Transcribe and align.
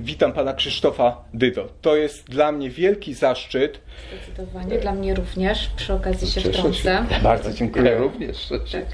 Witam 0.00 0.32
pana 0.32 0.54
Krzysztofa 0.54 1.24
Dydo. 1.34 1.68
To 1.82 1.96
jest 1.96 2.30
dla 2.30 2.52
mnie 2.52 2.70
wielki 2.70 3.14
zaszczyt. 3.14 3.80
Zdecydowanie, 4.24 4.78
dla 4.78 4.92
mnie 4.92 5.14
również. 5.14 5.70
Przy 5.76 5.92
okazji 5.92 6.28
się 6.28 6.42
Cieszę 6.42 6.58
wtrącę. 6.58 6.82
się. 6.82 7.04
Bardzo 7.22 7.52
dziękuję. 7.52 7.84
Ja 7.90 7.98
również. 7.98 8.48
Tak. 8.72 8.84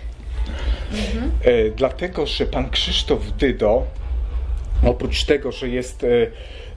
E, 1.44 1.70
dlatego, 1.70 2.26
że 2.26 2.46
pan 2.46 2.70
Krzysztof 2.70 3.32
Dydo, 3.32 3.86
oprócz 4.86 5.24
tego, 5.24 5.52
że 5.52 5.68
jest, 5.68 6.04
e, 6.04 6.06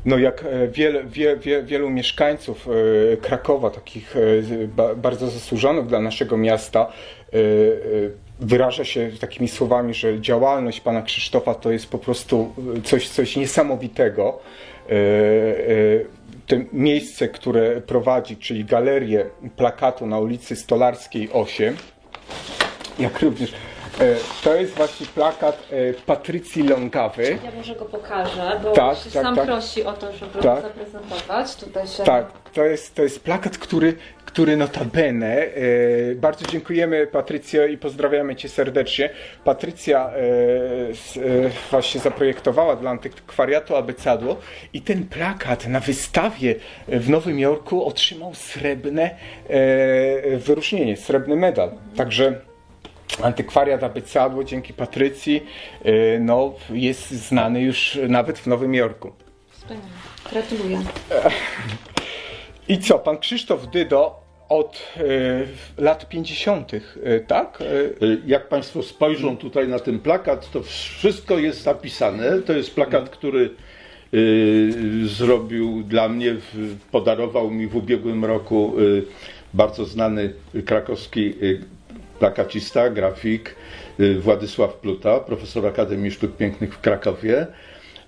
no 0.06 0.18
jak 0.18 0.44
e, 0.46 0.68
wiele, 0.68 1.04
wie, 1.04 1.38
wie, 1.38 1.64
wielu 1.64 1.90
mieszkańców 1.90 2.68
e, 3.14 3.18
Krakowa, 3.18 3.70
takich 3.70 4.16
e, 4.16 4.96
bardzo 4.96 5.30
zasłużonych 5.30 5.86
dla 5.86 6.00
naszego 6.00 6.38
miasta, 6.38 6.80
e, 7.34 7.38
e, 7.38 8.23
wyraża 8.40 8.86
się 8.86 9.12
takimi 9.20 9.48
słowami, 9.48 9.94
że 9.94 10.22
działalność 10.22 10.82
pana 10.82 11.02
Krzysztofa 11.02 11.54
to 11.56 11.72
jest 11.72 11.90
po 11.90 11.98
prostu 11.98 12.54
e, 12.78 12.82
coś, 12.82 13.10
coś 13.10 13.36
niesamowitego. 13.36 14.40
E, 14.90 14.94
e, 14.94 14.96
to 16.48 16.56
miejsce, 16.74 17.28
które 17.28 17.82
prowadzi, 17.82 18.38
czyli 18.38 18.66
galerię 18.66 19.26
plakatu 19.56 20.06
na 20.06 20.20
ulicy 20.20 20.56
Stolarskiej 20.56 21.30
8, 21.34 21.78
jak 23.00 23.22
również. 23.22 23.54
E, 24.00 24.16
To 24.44 24.56
jest 24.56 24.74
właśnie 24.76 25.06
plakat 25.06 25.68
e, 25.72 25.94
Patrycji 25.94 26.64
Longawy. 26.64 27.38
Ja 27.44 27.52
może 27.58 27.76
go 27.76 27.86
pokażę, 27.86 28.60
bo 28.64 28.72
Tak, 28.72 28.98
się 28.98 29.04
tak, 29.04 29.24
sam 29.24 29.36
tak. 29.36 29.46
prosi 29.46 29.84
o 29.84 29.94
to, 29.94 30.14
żeby 30.14 30.40
Tak. 30.42 30.56
go 30.56 30.62
zaprezentować. 30.62 31.56
Tutaj 31.56 31.88
się 31.88 32.04
Tak, 32.04 32.32
to 32.54 32.64
jest, 32.66 32.96
to 32.96 33.04
jest 33.04 33.24
plakat, 33.24 33.58
który, 33.58 33.96
który 34.26 34.58
notabene, 34.58 35.36
e, 35.38 36.16
bardzo 36.16 36.46
dziękujemy 36.46 37.08
Patrycjo 37.08 37.66
i 37.66 37.78
pozdrawiamy 37.78 38.36
Cię 38.36 38.50
serdecznie. 38.50 39.10
Patrycja 39.44 40.10
e, 40.10 40.90
s, 40.90 41.18
e, 41.18 41.22
właśnie 41.72 42.02
zaprojektowała 42.02 42.76
dla 42.76 42.92
antykwariatu 42.92 43.76
Abecadło 43.76 44.38
i 44.74 44.82
ten 44.82 45.08
plakat 45.08 45.68
na 45.68 45.80
wystawie 45.80 46.56
w 46.88 47.10
Nowym 47.10 47.40
Jorku 47.40 47.86
otrzymał 47.86 48.34
srebrne 48.36 49.10
wyróżnienie, 50.38 50.98
srebrny 50.98 51.36
medal. 51.36 51.72
Także 51.98 52.42
Antykwariat 53.24 53.84
Abecadło 53.84 54.44
dzięki 54.44 54.74
Patrycji 54.74 55.44
e, 55.86 56.20
no, 56.20 56.54
jest 56.70 57.12
znany 57.12 57.62
już 57.62 57.98
nawet 58.10 58.40
w 58.40 58.48
Nowym 58.48 58.74
Jorku. 58.76 59.12
Wspaniale. 59.52 59.86
Gratuluję. 60.32 60.80
I 62.68 62.80
co, 62.80 63.00
pan 63.00 63.18
Krzysztof 63.18 63.68
Dydo 63.68 64.24
od 64.50 64.82
e, 65.78 65.82
lat 65.84 66.10
50., 66.10 66.72
e, 66.74 66.80
tak? 67.20 67.60
E, 67.62 68.06
Y, 68.06 68.22
Jak 68.26 68.50
Państwo 68.50 68.84
spojrzą 68.84 69.38
tutaj 69.38 69.68
na 69.68 69.80
ten 69.80 70.00
plakat, 70.00 70.52
to 70.52 70.64
wszystko 70.64 71.38
jest 71.40 71.62
zapisane. 71.64 72.42
To 72.42 72.54
jest 72.54 72.76
plakat, 72.76 73.10
który 73.10 73.50
y, 74.14 74.72
zrobił 75.08 75.84
dla 75.84 76.10
mnie, 76.10 76.34
w- 76.34 76.78
podarował 76.92 77.52
mi 77.52 77.68
w 77.68 77.76
ubiegłym 77.76 78.26
roku 78.26 78.74
y, 78.80 79.04
bardzo 79.54 79.86
znany 79.86 80.34
krakowski 80.66 81.34
y, 81.44 81.62
plakacista, 82.24 82.90
grafik 82.90 83.56
y, 84.00 84.20
Władysław 84.20 84.74
Pluta, 84.74 85.20
profesor 85.20 85.68
Akademii 85.68 86.12
Sztuk 86.12 86.38
Pięknych 86.38 86.74
w 86.76 86.82
Krakowie. 86.82 87.48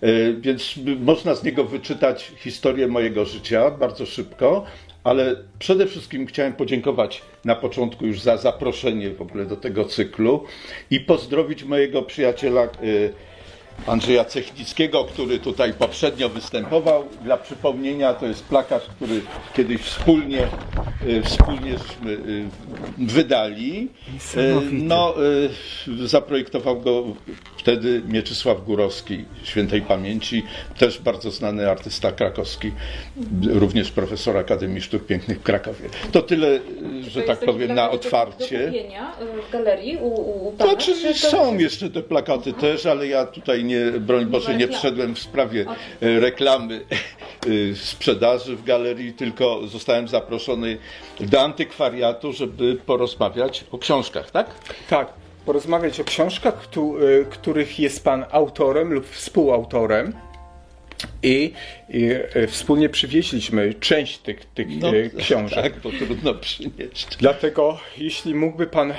Y, 0.03 0.35
Więc 0.39 0.75
można 0.99 1.35
z 1.35 1.43
niego 1.43 1.63
wyczytać 1.63 2.31
historię 2.37 2.87
mojego 2.87 3.25
życia 3.25 3.71
bardzo 3.71 4.05
szybko, 4.05 4.65
ale 5.03 5.35
przede 5.59 5.87
wszystkim 5.87 6.27
chciałem 6.27 6.53
podziękować 6.53 7.21
na 7.45 7.55
początku 7.55 8.05
już 8.05 8.21
za 8.21 8.37
zaproszenie 8.37 9.09
w 9.09 9.21
ogóle 9.21 9.45
do 9.45 9.55
tego 9.55 9.85
cyklu 9.85 10.43
i 10.91 10.99
pozdrowić 10.99 11.63
mojego 11.63 12.01
przyjaciela 12.01 12.63
y, 12.63 13.13
Andrzeja 13.87 14.25
Cechnickiego, 14.25 15.03
który 15.05 15.39
tutaj 15.39 15.73
poprzednio 15.73 16.29
występował. 16.29 17.03
Dla 17.23 17.37
przypomnienia 17.37 18.13
to 18.13 18.25
jest 18.25 18.43
plakat, 18.43 18.81
który 18.95 19.21
kiedyś 19.55 19.81
wspólnie, 19.81 20.47
y, 21.07 21.21
wspólnie 21.23 21.71
y, 21.73 22.43
wydali. 22.97 23.87
Y. 24.37 24.55
No, 24.71 25.13
zaprojektował 26.05 26.81
go 26.81 27.03
wtedy 27.57 28.01
Mieczysław 28.07 28.65
Górowski, 28.65 29.25
świętej 29.43 29.81
pamięci, 29.81 30.43
też 30.77 30.99
bardzo 30.99 31.31
znany 31.31 31.69
artysta 31.71 32.11
krakowski, 32.11 32.71
również 33.47 33.91
profesor 33.91 34.37
Akademii 34.37 34.81
Sztuk 34.81 35.05
Pięknych 35.05 35.39
w 35.39 35.43
Krakowie. 35.43 35.89
To 36.11 36.21
tyle, 36.21 36.59
że 37.09 37.21
To 37.21 37.27
tak 37.27 37.39
powiem, 37.39 37.75
na 37.75 37.85
do- 37.87 37.91
otwarcie. 37.91 38.71
Do 39.19 39.41
w 39.47 39.51
galerii 39.51 39.97
u, 39.97 40.07
u, 40.07 40.47
u 40.47 40.51
To 40.51 40.57
pana, 40.57 40.71
znaczy, 40.71 40.95
czy 41.15 41.21
to- 41.21 41.29
są 41.29 41.57
jeszcze 41.57 41.89
te 41.89 42.01
plakaty 42.01 42.53
też, 42.53 42.85
ale 42.85 43.07
ja 43.07 43.25
tutaj 43.25 43.63
nie, 43.65 43.91
broń 43.99 44.25
Boże, 44.25 44.55
nie 44.55 44.67
wszedłem 44.67 45.15
w 45.15 45.19
sprawie 45.19 45.65
e, 46.01 46.19
reklamy 46.19 46.81
e, 46.81 47.75
sprzedaży 47.75 48.55
w 48.55 48.63
galerii, 48.63 49.13
tylko 49.13 49.67
zostałem 49.67 50.07
zaproszony 50.07 50.77
do 51.19 51.41
antykwariatu, 51.41 52.33
żeby 52.33 52.77
porozmawiać 52.85 53.65
o 53.71 53.77
książkach, 53.77 54.31
tak? 54.31 54.47
tak, 54.89 55.13
porozmawiać 55.45 55.99
o 55.99 56.03
książkach, 56.03 56.67
e, 56.77 57.25
których 57.25 57.79
jest 57.79 58.03
pan 58.03 58.25
autorem 58.31 58.93
lub 58.93 59.09
współautorem. 59.09 60.13
I, 61.23 61.53
i 61.89 62.09
wspólnie 62.47 62.89
przywieźliśmy 62.89 63.73
część 63.73 64.17
tych, 64.17 64.45
tych 64.45 64.67
e, 64.67 65.09
książek. 65.17 65.63
Tak, 65.63 65.79
bo 65.79 65.91
trudno 65.91 66.33
przynieść. 66.33 67.07
Dlatego, 67.19 67.79
jeśli 67.97 68.35
mógłby 68.35 68.67
pan 68.67 68.91
e, 68.91 68.95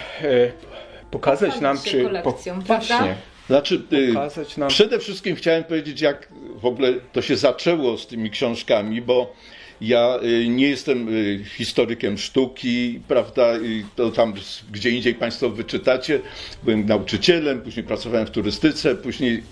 pokazać 1.10 1.50
Pochwalić 1.50 1.62
nam, 1.62 1.76
się 1.78 1.90
czy. 1.90 2.02
kolekcją, 2.02 2.62
prawda? 2.62 2.98
właśnie. 2.98 3.16
Znaczy, 3.46 3.82
y, 3.92 4.12
nam- 4.56 4.68
przede 4.68 4.98
wszystkim 4.98 5.36
chciałem 5.36 5.64
powiedzieć, 5.64 6.00
jak 6.00 6.28
w 6.56 6.66
ogóle 6.66 6.92
to 7.12 7.22
się 7.22 7.36
zaczęło 7.36 7.98
z 7.98 8.06
tymi 8.06 8.30
książkami, 8.30 9.02
bo 9.02 9.32
ja 9.80 10.18
y, 10.22 10.48
nie 10.48 10.68
jestem 10.68 11.08
y, 11.08 11.44
historykiem 11.56 12.18
sztuki, 12.18 13.00
prawda, 13.08 13.58
i 13.58 13.84
to 13.96 14.10
tam 14.10 14.34
gdzie 14.72 14.90
indziej 14.90 15.14
Państwo 15.14 15.50
wyczytacie. 15.50 16.20
Byłem 16.62 16.86
nauczycielem, 16.86 17.60
później 17.60 17.84
pracowałem 17.84 18.26
w 18.26 18.30
turystyce, 18.30 18.94
później 18.94 19.42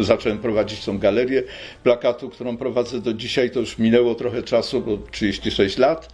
zacząłem 0.00 0.38
prowadzić 0.38 0.84
tą 0.84 0.98
galerię 0.98 1.42
plakatu, 1.82 2.30
którą 2.30 2.56
prowadzę 2.56 3.00
do 3.00 3.14
dzisiaj. 3.14 3.50
To 3.50 3.60
już 3.60 3.78
minęło 3.78 4.14
trochę 4.14 4.42
czasu, 4.42 4.80
bo 4.80 4.98
36 5.10 5.78
lat. 5.78 6.08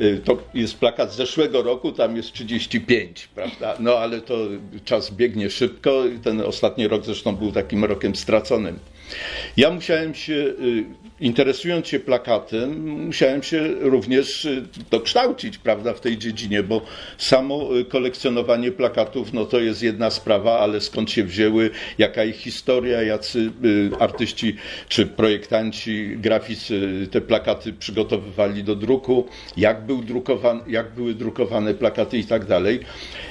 Y, 0.00 0.20
To 0.24 0.38
jest 0.54 0.78
plakat 0.78 1.12
z 1.12 1.16
zeszłego 1.16 1.62
roku, 1.62 1.92
tam 1.92 2.16
jest 2.16 2.32
35, 2.32 3.28
prawda? 3.34 3.76
No 3.80 3.98
ale 3.98 4.20
to 4.20 4.38
czas 4.84 5.10
biegnie 5.10 5.50
szybko. 5.50 6.04
Ten 6.24 6.40
ostatni 6.40 6.88
rok 6.88 7.04
zresztą 7.04 7.36
był 7.36 7.52
takim 7.52 7.84
rokiem 7.84 8.14
straconym. 8.16 8.78
Ja 9.56 9.70
musiałem 9.70 10.14
się, 10.14 10.32
y, 10.34 10.84
interesując 11.22 11.88
się 11.88 12.00
plakatem, 12.00 12.88
musiałem 13.06 13.42
się 13.42 13.68
również 13.80 14.44
y, 14.44 14.64
dokształcić, 14.90 15.58
prawda, 15.58 15.94
w 15.94 16.00
tej 16.00 16.18
dziedzinie, 16.18 16.62
bo 16.62 16.82
samo 17.18 17.78
y, 17.78 17.84
kolekcjonowanie 17.84 18.72
plakatów, 18.72 19.32
no 19.32 19.44
to 19.44 19.60
jest 19.60 19.82
jedna 19.82 20.10
sprawa, 20.10 20.58
ale 20.58 20.80
skąd 20.80 21.10
się 21.10 21.24
wzięły, 21.24 21.70
jaka 21.98 22.24
ich 22.24 22.36
historia, 22.36 23.02
jacy 23.02 23.50
y, 23.64 23.90
artyści 23.98 24.56
czy 24.88 25.06
projektanci, 25.06 26.16
graficy 26.16 27.08
te 27.10 27.20
plakaty 27.20 27.72
przygotowywali 27.72 28.64
do 28.64 28.76
druku, 28.76 29.26
jak, 29.56 29.86
był 29.86 30.02
drukowan, 30.02 30.60
jak 30.66 30.94
były 30.94 31.14
drukowane 31.14 31.74
plakaty 31.74 32.18
i 32.18 32.24
tak 32.24 32.44
dalej. 32.44 32.80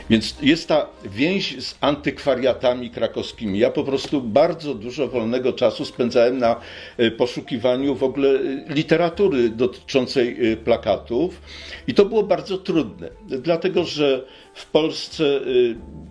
Więc 0.10 0.36
jest 0.42 0.68
ta 0.68 0.88
więź 1.06 1.64
z 1.64 1.76
antykwariatami 1.82 2.90
krakowskimi. 2.90 3.60
Ja 3.60 3.70
po 3.70 3.84
prostu 3.84 4.22
bardzo 4.22 4.74
dużo 4.74 5.08
wolnego 5.08 5.54
czasu 5.54 5.86
spędzałem 5.86 6.38
na 6.38 6.56
e, 6.98 7.12
w 7.96 8.04
ogóle 8.04 8.30
e, 8.30 8.74
literatury 8.74 9.50
dotyczącej 9.50 10.52
e, 10.52 10.58
plakatów. 10.58 11.42
I 11.88 11.94
to 11.94 12.06
było 12.06 12.24
bardzo 12.24 12.58
trudne, 12.58 13.10
dlatego 13.28 13.84
że 13.84 14.26
w 14.54 14.66
Polsce 14.66 15.24
e, 15.26 15.42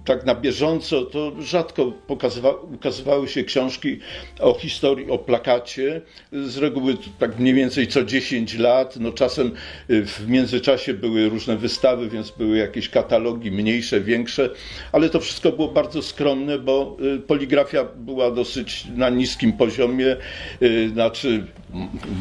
tak 0.05 0.27
na 0.27 0.35
bieżąco 0.35 1.03
to 1.03 1.33
rzadko 1.41 1.93
pokazywa, 2.07 2.51
ukazywały 2.51 3.29
się 3.29 3.45
książki 3.45 3.99
o 4.41 4.55
historii, 4.55 5.11
o 5.11 5.19
plakacie. 5.19 6.01
Z 6.33 6.57
reguły 6.57 6.97
tak 7.19 7.39
mniej 7.39 7.55
więcej 7.55 7.87
co 7.87 8.05
10 8.05 8.59
lat. 8.59 8.97
No 8.97 9.13
czasem 9.13 9.53
y, 9.91 10.07
w 10.07 10.29
międzyczasie 10.29 10.95
były 10.95 11.29
różne 11.29 11.57
wystawy, 11.57 12.09
więc 12.09 12.31
były 12.31 12.59
jakieś 12.59 12.89
katalogi 12.89 13.51
mniejsze, 13.51 14.01
większe, 14.01 14.51
ale 14.93 15.11
to 15.11 15.21
wszystko 15.21 15.53
było 15.53 15.69
bardzo 15.69 16.03
skromne, 16.03 16.59
bo 16.59 16.97
y, 17.17 17.19
poligrafia 17.19 17.85
była 17.85 18.31
dosyć 18.31 18.87
na 18.97 19.09
niskim 19.09 19.53
poziomie, 19.53 20.17
y, 20.63 20.89
znaczy 20.89 21.47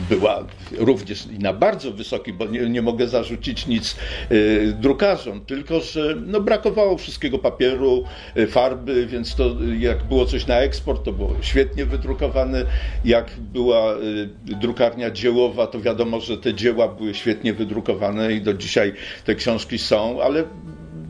była 0.10 0.46
również 0.78 1.26
i 1.26 1.40
na 1.40 1.54
bardzo 1.54 1.92
wysokim, 1.92 2.38
bo 2.38 2.46
nie, 2.46 2.70
nie 2.70 2.82
mogę 2.82 3.08
zarzucić 3.08 3.68
nic 3.68 3.96
y, 4.32 4.76
drukarzom, 4.80 5.46
tylko 5.46 5.80
że 5.80 6.09
no, 6.16 6.42
brakowało 6.42 6.98
wszystkiego 6.98 7.40
papieru, 7.40 8.04
y, 8.38 8.48
farby, 8.48 9.06
więc 9.06 9.36
to 9.36 9.46
y, 9.46 9.78
jak 9.78 10.04
było 10.04 10.26
coś 10.26 10.48
na 10.48 10.56
eksport, 10.56 11.04
to 11.04 11.12
było 11.12 11.36
świetnie 11.42 11.86
wydrukowane. 11.86 12.66
Jak 13.06 13.32
była 13.40 13.94
y, 13.94 14.30
drukarnia 14.46 15.12
dziełowa, 15.12 15.68
to 15.68 15.82
wiadomo, 15.82 16.20
że 16.20 16.38
te 16.38 16.54
dzieła 16.54 16.88
były 16.88 17.14
świetnie 17.14 17.54
wydrukowane 17.54 18.34
i 18.34 18.42
do 18.42 18.54
dzisiaj 18.54 18.94
te 19.26 19.36
książki 19.36 19.78
są, 19.78 20.22
ale 20.22 20.44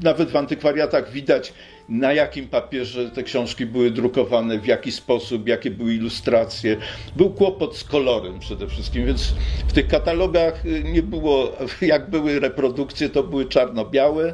nawet 0.04 0.30
w 0.30 0.36
antykwariatach 0.36 1.12
widać 1.12 1.54
na 1.90 2.14
jakim 2.14 2.48
papierze 2.48 3.10
te 3.10 3.24
książki 3.24 3.66
były 3.66 3.92
drukowane, 3.92 4.60
w 4.60 4.66
jaki 4.66 4.92
sposób, 4.92 5.48
jakie 5.48 5.72
były 5.72 5.94
ilustracje. 5.94 6.78
Był 7.16 7.30
kłopot 7.30 7.78
z 7.78 7.84
kolorem 7.84 8.40
przede 8.40 8.68
wszystkim, 8.68 9.06
więc 9.06 9.34
w 9.68 9.74
tych 9.74 9.88
katalogach 9.88 10.66
y, 10.66 10.84
nie 10.84 11.04
było, 11.04 11.52
jak 11.82 12.10
były 12.10 12.40
reprodukcje, 12.40 13.10
to 13.10 13.24
były 13.24 13.46
czarno-białe 13.46 14.34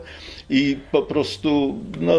i 0.50 0.78
po 0.92 1.02
prostu 1.02 1.75
no, 2.00 2.13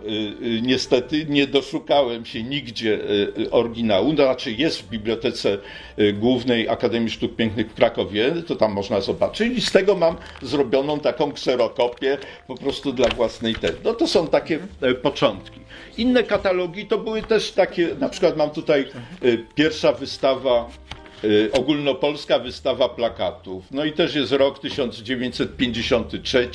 niestety, 0.61 1.25
nie 1.29 1.47
doszukałem 1.47 2.25
się 2.25 2.44
nigdzie 2.44 3.00
oryginału, 3.51 4.13
no 4.13 4.25
raczej 4.25 4.57
jest 4.57 4.81
w 4.81 4.89
Bibliotece 4.89 5.57
Głównej 6.13 6.69
Akademii 6.69 7.09
Sztuk 7.09 7.35
Pięknych 7.35 7.71
w 7.71 7.73
Krakowie, 7.73 8.31
to 8.47 8.56
tam 8.56 8.71
można 8.73 9.01
zobaczyć 9.01 9.57
i 9.57 9.61
z 9.61 9.71
tego 9.71 9.95
mam 9.95 10.15
zrobioną 10.41 11.00
taką 11.00 11.31
kserokopię 11.31 12.17
po 12.47 12.56
prostu 12.56 12.94
dla 12.94 13.09
własnej 13.09 13.56
te. 13.56 13.69
No 13.83 13.94
to 13.94 14.07
są 14.07 14.27
takie 14.27 14.59
początki. 15.01 15.59
Inne 15.97 16.23
katalogi 16.23 16.85
to 16.85 16.97
były 16.97 17.21
też 17.21 17.51
takie, 17.51 17.89
na 18.00 18.09
przykład 18.09 18.38
mam 18.38 18.50
tutaj 18.50 18.85
pierwsza 19.56 19.94
wystawa 19.94 20.69
Y, 20.99 20.99
ogólnopolska 21.51 22.39
wystawa 22.39 22.89
plakatów. 22.89 23.63
No 23.71 23.86
i 23.86 23.94
też 23.94 24.16
jest 24.16 24.31
rok 24.31 24.60
1953, 24.60 26.50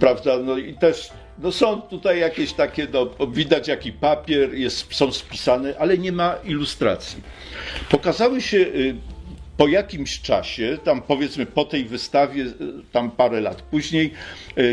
prawda? 0.00 0.38
No 0.38 0.58
i 0.58 0.74
też 0.74 1.10
no 1.42 1.52
są 1.52 1.82
tutaj 1.82 2.20
jakieś 2.20 2.52
takie, 2.52 2.86
no, 2.92 3.26
widać 3.26 3.68
jaki 3.68 3.92
papier, 3.92 4.54
jest, 4.54 4.94
są 4.94 5.12
spisane, 5.12 5.74
ale 5.78 5.98
nie 5.98 6.12
ma 6.12 6.34
ilustracji. 6.44 7.22
Pokazały 7.90 8.40
się 8.40 8.56
y, 8.56 8.94
po 9.56 9.68
jakimś 9.68 10.20
czasie, 10.20 10.78
tam 10.84 11.02
powiedzmy 11.02 11.46
po 11.46 11.64
tej 11.64 11.84
wystawie, 11.84 12.42
y, 12.42 12.52
tam 12.92 13.10
parę 13.10 13.40
lat 13.40 13.62
później, 13.62 14.12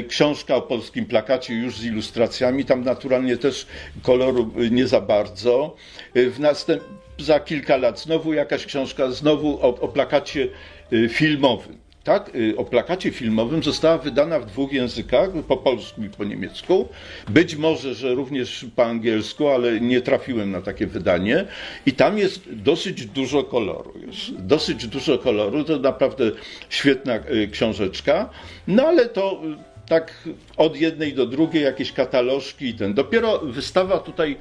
książka 0.07 0.55
o 0.55 0.61
polskim 0.61 1.05
plakacie 1.05 1.53
już 1.53 1.77
z 1.77 1.85
ilustracjami, 1.85 2.65
tam 2.65 2.83
naturalnie 2.83 3.37
też 3.37 3.67
koloru 4.01 4.53
nie 4.71 4.87
za 4.87 5.01
bardzo. 5.01 5.75
W 6.15 6.39
następ 6.39 6.83
za 7.19 7.39
kilka 7.39 7.77
lat 7.77 7.99
znowu 7.99 8.33
jakaś 8.33 8.65
książka, 8.65 9.11
znowu 9.11 9.59
o, 9.61 9.79
o 9.79 9.87
plakacie 9.87 10.47
y, 10.93 11.09
filmowym. 11.09 11.77
Tak, 12.03 12.35
y, 12.35 12.57
o 12.57 12.65
plakacie 12.65 13.11
filmowym 13.11 13.63
została 13.63 13.97
wydana 13.97 14.39
w 14.39 14.45
dwóch 14.45 14.73
językach, 14.73 15.29
po 15.47 15.57
polsku 15.57 16.03
i 16.03 16.09
po 16.09 16.23
niemiecku. 16.23 16.87
Być 17.29 17.55
może, 17.55 17.93
że 17.93 18.15
również 18.15 18.65
po 18.75 18.85
angielsku, 18.85 19.47
ale 19.47 19.81
nie 19.81 20.01
trafiłem 20.01 20.51
na 20.51 20.61
takie 20.61 20.87
wydanie. 20.87 21.45
I 21.85 21.93
tam 21.93 22.17
jest 22.17 22.53
dosyć 22.53 23.05
dużo 23.05 23.43
koloru. 23.43 23.93
Jest 24.07 24.41
dosyć 24.41 24.87
dużo 24.87 25.17
koloru, 25.17 25.63
to 25.63 25.79
naprawdę 25.79 26.31
świetna 26.69 27.15
y, 27.15 27.47
książeczka. 27.51 28.29
No 28.67 28.83
ale 28.83 29.05
to 29.05 29.41
tak 29.87 30.27
od 30.57 30.77
jednej 30.77 31.13
do 31.13 31.25
drugiej 31.25 31.63
jakieś 31.63 31.91
katalożki 31.91 32.65
i 32.65 32.73
ten. 32.73 32.93
Dopiero 32.93 33.39
wystawa 33.39 33.97
tutaj 33.97 34.37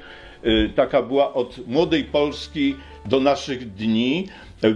taka 0.75 1.01
była 1.01 1.33
od 1.33 1.67
młodej 1.67 2.03
Polski 2.03 2.75
do 3.05 3.19
naszych 3.19 3.73
dni. 3.73 4.27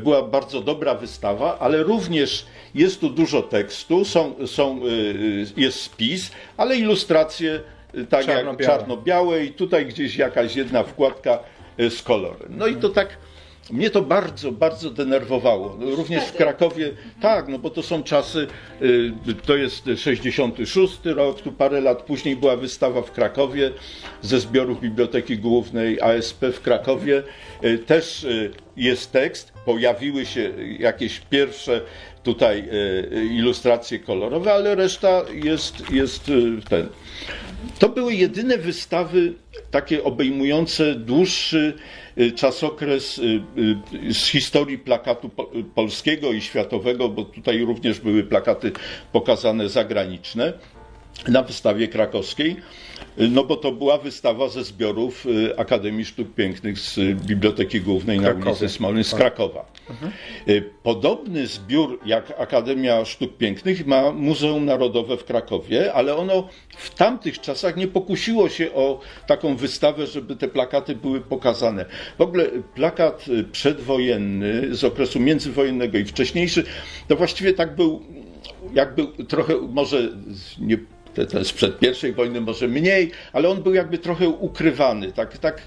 Była 0.03 0.21
bardzo 0.21 0.61
dobra 0.61 0.95
wystawa, 0.95 1.59
ale 1.59 1.83
również 1.83 2.45
jest 2.75 3.01
tu 3.01 3.09
dużo 3.09 3.41
tekstu, 3.41 4.05
są, 4.05 4.47
są, 4.47 4.85
y, 4.87 5.45
jest 5.57 5.81
spis, 5.81 6.31
ale 6.57 6.77
ilustracje 6.77 7.59
tak 8.09 8.25
czarno-białe. 8.25 8.57
jak 8.59 8.67
czarno-białe 8.67 9.45
i 9.45 9.51
tutaj 9.51 9.85
gdzieś 9.85 10.15
jakaś 10.15 10.55
jedna 10.55 10.83
wkładka 10.83 11.39
z 11.77 12.03
kolorem. 12.03 12.53
No 12.57 12.67
i 12.67 12.75
to 12.75 12.89
tak 12.89 13.17
mnie 13.69 13.89
to 13.89 14.01
bardzo, 14.01 14.51
bardzo 14.51 14.89
denerwowało. 14.89 15.77
Również 15.79 16.23
w 16.23 16.33
Krakowie, 16.33 16.91
tak, 17.21 17.47
no 17.47 17.59
bo 17.59 17.69
to 17.69 17.83
są 17.83 18.03
czasy, 18.03 18.47
y, 18.81 19.11
to 19.45 19.55
jest 19.55 19.89
66 19.97 20.99
rok, 21.05 21.41
tu 21.41 21.51
parę 21.51 21.81
lat 21.81 22.01
później 22.01 22.35
była 22.35 22.57
wystawa 22.57 23.01
w 23.01 23.11
Krakowie 23.11 23.71
ze 24.21 24.39
zbiorów 24.39 24.81
Biblioteki 24.81 25.37
Głównej 25.37 26.01
ASP 26.01 26.45
w 26.53 26.61
Krakowie. 26.61 27.23
Y, 27.63 27.77
też 27.77 28.23
y, 28.23 28.51
jest 28.77 29.11
tekst, 29.11 29.53
pojawiły 29.65 30.25
się 30.25 30.51
jakieś 30.79 31.19
pierwsze 31.19 31.81
tutaj 32.23 32.69
ilustracje 33.31 33.99
kolorowe, 33.99 34.53
ale 34.53 34.75
reszta 34.75 35.21
jest, 35.43 35.91
jest 35.91 36.31
ten. 36.69 36.89
To 37.79 37.89
były 37.89 38.13
jedyne 38.13 38.57
wystawy 38.57 39.33
takie 39.71 40.03
obejmujące 40.03 40.95
dłuższy 40.95 41.73
czasokres 42.35 43.17
y, 43.17 43.41
y, 44.09 44.13
z 44.13 44.27
historii 44.27 44.77
plakatu 44.77 45.29
polskiego 45.75 46.31
i 46.31 46.41
światowego, 46.41 47.09
bo 47.09 47.25
tutaj 47.25 47.65
również 47.65 47.99
były 47.99 48.23
plakaty 48.23 48.71
pokazane 49.11 49.69
zagraniczne 49.69 50.53
na 51.27 51.43
wystawie 51.43 51.87
krakowskiej. 51.87 52.55
No 53.17 53.43
bo 53.43 53.55
to 53.55 53.71
była 53.71 53.97
wystawa 53.97 54.49
ze 54.49 54.63
zbiorów 54.63 55.25
y, 55.25 55.57
Akademii 55.57 56.05
Sztuk 56.05 56.33
Pięknych 56.35 56.79
z 56.79 56.99
Biblioteki 57.25 57.81
Głównej 57.81 58.19
Krakowie. 58.19 58.45
na 58.45 58.51
ulicy 58.51 58.69
Smolnej 58.69 59.03
z 59.03 59.09
tak. 59.11 59.19
Krakowa. 59.19 59.71
Mhm. 59.89 60.11
Podobny 60.83 61.47
zbiór 61.47 61.99
jak 62.05 62.33
Akademia 62.37 63.05
Sztuk 63.05 63.37
Pięknych 63.37 63.87
ma 63.87 64.11
Muzeum 64.11 64.65
Narodowe 64.65 65.17
w 65.17 65.25
Krakowie, 65.25 65.93
ale 65.93 66.15
ono 66.15 66.47
w 66.77 66.95
tamtych 66.95 67.39
czasach 67.39 67.75
nie 67.75 67.87
pokusiło 67.87 68.49
się 68.49 68.73
o 68.73 68.99
taką 69.27 69.55
wystawę, 69.55 70.07
żeby 70.07 70.35
te 70.35 70.47
plakaty 70.47 70.95
były 70.95 71.21
pokazane. 71.21 71.85
W 72.17 72.21
ogóle 72.21 72.45
plakat 72.75 73.27
y, 73.27 73.43
przedwojenny 73.43 74.75
z 74.75 74.83
okresu 74.83 75.19
międzywojennego 75.19 75.97
i 75.97 76.05
wcześniejszy, 76.05 76.63
to 77.07 77.15
właściwie 77.15 77.53
tak 77.53 77.75
był 77.75 78.01
jakby 78.73 79.07
trochę 79.27 79.53
może 79.69 80.09
nie 80.59 80.77
ten 81.13 81.45
sprzed 81.45 81.79
pierwszej 81.79 82.13
wojny 82.13 82.41
może 82.41 82.67
mniej, 82.67 83.11
ale 83.33 83.49
on 83.49 83.63
był 83.63 83.73
jakby 83.73 83.97
trochę 83.97 84.29
ukrywany, 84.29 85.11
tak, 85.11 85.37
tak, 85.37 85.61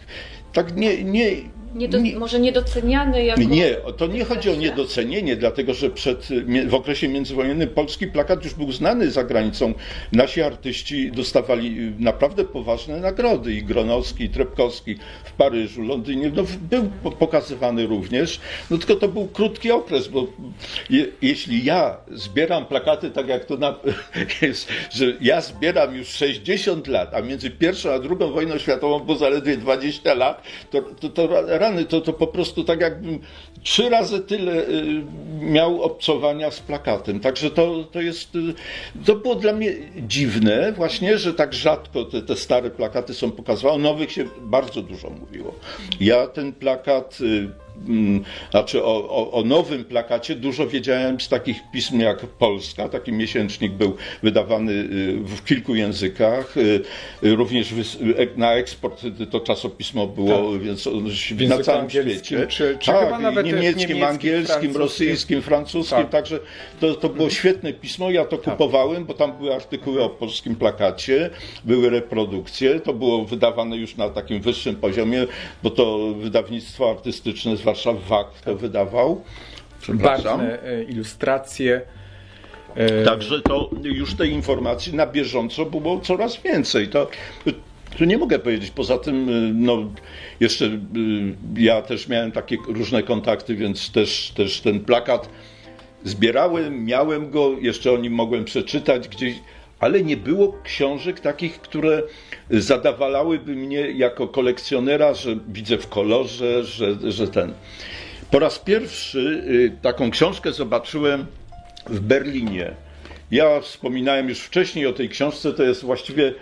tak 0.52 0.76
nie, 0.76 1.04
nie, 1.04 1.30
Niedo, 1.74 1.98
nie, 1.98 2.18
może 2.18 2.40
niedoceniany 2.40 3.24
jako... 3.24 3.40
Nie, 3.40 3.76
to 3.96 4.06
nie 4.06 4.24
chodzi 4.24 4.50
o 4.50 4.54
niedocenienie, 4.54 5.36
dlatego 5.36 5.74
że 5.74 5.90
przed, 5.90 6.28
w 6.66 6.74
okresie 6.74 7.08
międzywojennym 7.08 7.68
polski 7.68 8.06
plakat 8.06 8.44
już 8.44 8.54
był 8.54 8.72
znany 8.72 9.10
za 9.10 9.24
granicą. 9.24 9.74
Nasi 10.12 10.42
artyści 10.42 11.12
dostawali 11.12 11.92
naprawdę 11.98 12.44
poważne 12.44 13.00
nagrody 13.00 13.54
i 13.54 13.62
Gronowski, 13.62 14.24
i 14.24 14.28
Trepkowski 14.28 14.96
w 15.24 15.32
Paryżu, 15.32 15.82
Londynie. 15.82 16.32
No, 16.34 16.42
był 16.70 16.90
pokazywany 17.10 17.86
również, 17.86 18.40
no 18.70 18.78
tylko 18.78 18.96
to 18.96 19.08
był 19.08 19.26
krótki 19.26 19.70
okres, 19.70 20.08
bo 20.08 20.26
je, 20.90 21.06
jeśli 21.22 21.64
ja 21.64 21.96
zbieram 22.10 22.66
plakaty 22.66 23.10
tak 23.10 23.28
jak 23.28 23.44
to 23.44 23.56
na, 23.56 23.74
jest, 24.42 24.68
że 24.90 25.04
ja 25.20 25.40
zbieram 25.40 25.96
już 25.96 26.08
60 26.08 26.86
lat, 26.86 27.14
a 27.14 27.20
między 27.20 27.50
pierwszą 27.50 27.92
a 27.92 27.98
drugą 27.98 28.32
wojną 28.32 28.58
światową 28.58 29.00
było 29.00 29.18
zaledwie 29.18 29.56
20 29.56 30.14
lat, 30.14 30.42
to, 30.70 30.82
to, 30.82 31.08
to 31.08 31.28
rany, 31.64 31.84
to, 31.84 32.00
to 32.00 32.12
po 32.12 32.26
prostu 32.26 32.64
tak 32.64 32.80
jakbym 32.80 33.18
trzy 33.62 33.88
razy 33.88 34.20
tyle 34.20 34.68
y, 34.68 35.02
miał 35.40 35.82
obcowania 35.82 36.50
z 36.50 36.60
plakatem. 36.60 37.20
Także 37.20 37.50
to, 37.50 37.84
to 37.92 38.00
jest, 38.00 38.34
y, 38.34 38.54
to 39.04 39.14
było 39.16 39.34
dla 39.34 39.52
mnie 39.52 39.72
dziwne 39.96 40.72
właśnie, 40.72 41.18
że 41.18 41.34
tak 41.34 41.54
rzadko 41.54 42.04
te, 42.04 42.22
te 42.22 42.36
stare 42.36 42.70
plakaty 42.70 43.14
są 43.14 43.30
pokazywane. 43.30 43.74
O 43.74 43.78
nowych 43.78 44.12
się 44.12 44.24
bardzo 44.40 44.82
dużo 44.82 45.10
mówiło. 45.10 45.54
Ja 46.00 46.26
ten 46.26 46.52
plakat 46.52 47.18
y, 47.20 47.63
znaczy 48.50 48.84
o, 48.84 49.08
o, 49.08 49.32
o 49.32 49.44
nowym 49.44 49.84
plakacie 49.84 50.34
dużo 50.36 50.66
wiedziałem 50.66 51.20
z 51.20 51.28
takich 51.28 51.60
pism 51.72 52.00
jak 52.00 52.18
Polska. 52.26 52.88
Taki 52.88 53.12
miesięcznik 53.12 53.72
był 53.72 53.96
wydawany 54.22 54.72
y, 54.72 55.12
w 55.24 55.44
kilku 55.44 55.74
językach. 55.74 56.56
y, 56.56 56.80
y, 57.24 57.34
Również 57.36 57.74
na 58.36 58.52
eksport 58.54 59.02
to 59.30 59.40
czasopismo 59.40 60.06
było, 60.06 60.52
Tak. 60.52 60.62
więc 60.62 60.88
na 61.48 61.58
całym 61.58 61.90
świecie. 61.90 62.46
czy- 62.46 62.76
czy 62.78 62.92
tak, 62.92 63.20
niemieckim, 63.44 63.56
niemieckim, 63.56 64.02
angielskim, 64.04 64.76
rosyjskim, 64.76 65.42
francuskim. 65.42 65.98
Tak. 65.98 66.10
Także 66.10 66.38
to, 66.80 66.94
to 66.94 67.08
było 67.08 67.30
świetne 67.30 67.72
pismo. 67.72 68.10
Ja 68.10 68.24
to 68.24 68.38
kupowałem, 68.38 69.04
bo 69.04 69.14
tam 69.14 69.32
były 69.38 69.54
artykuły 69.54 70.02
o 70.02 70.08
polskim 70.08 70.54
plakacie, 70.56 71.30
były 71.64 71.90
reprodukcje. 71.90 72.80
To 72.80 72.92
było 72.92 73.24
wydawane 73.24 73.76
już 73.76 73.96
na 73.96 74.10
takim 74.10 74.40
wyższym 74.40 74.76
poziomie, 74.76 75.26
bo 75.62 75.70
to 75.70 76.14
wydawnictwo 76.18 76.90
artystyczne 76.90 77.56
z 77.64 77.66
Warszawy, 77.66 77.98
WAK 78.08 78.40
to 78.44 78.56
wydawał. 78.56 79.22
Przepraszam. 79.80 80.38
Barwne 80.38 80.62
e, 80.62 80.82
ilustracje. 80.82 81.80
E, 82.74 83.04
Także 83.04 83.40
to 83.40 83.70
już 83.82 84.14
tej 84.14 84.30
informacji 84.30 84.94
na 84.94 85.06
bieżąco 85.06 85.64
było 85.64 86.00
coraz 86.00 86.42
więcej. 86.42 86.88
To, 86.88 87.08
nie 88.00 88.18
mogę 88.18 88.38
powiedzieć. 88.38 88.70
Poza 88.70 88.98
tym, 88.98 89.28
y, 89.28 89.52
no, 89.54 89.90
jeszcze 90.40 90.70
ja 91.56 91.82
też 91.82 92.08
miałem 92.08 92.32
takie 92.32 92.56
różne 92.68 93.02
kontakty, 93.02 93.54
więc 93.56 93.92
też, 93.92 94.32
też 94.36 94.60
ten 94.60 94.80
plakat 94.80 95.28
zbierałem, 96.04 96.84
miałem 96.84 97.30
go, 97.30 97.50
jeszcze 97.60 97.92
o 97.92 97.96
nim 97.96 98.12
mogłem 98.12 98.44
przeczytać 98.44 99.08
gdzieś, 99.08 99.34
ale 99.80 100.02
nie 100.02 100.16
było 100.16 100.58
książek 100.64 101.20
takich, 101.20 101.60
które 101.60 102.02
zadawalałyby 102.50 103.56
mnie 103.56 103.80
jako 103.90 104.28
kolekcjonera, 104.28 105.14
że 105.14 105.36
widzę 105.48 105.78
w 105.78 105.88
kolorze, 105.88 106.64
że, 106.64 107.12
że 107.12 107.28
ten. 107.28 107.54
Po 108.30 108.38
raz 108.38 108.58
pierwszy 108.58 109.44
y, 109.48 109.82
taką 109.82 110.10
książkę 110.10 110.52
zobaczyłem 110.52 111.26
w 111.86 112.00
Berlinie. 112.00 112.70
Ja 113.30 113.60
wspominałem 113.60 114.28
już 114.28 114.40
wcześniej 114.40 114.86
o 114.86 114.92
tej 114.92 115.08
książce, 115.08 115.52
to 115.52 115.62
jest 115.62 115.84
właściwie 115.84 116.34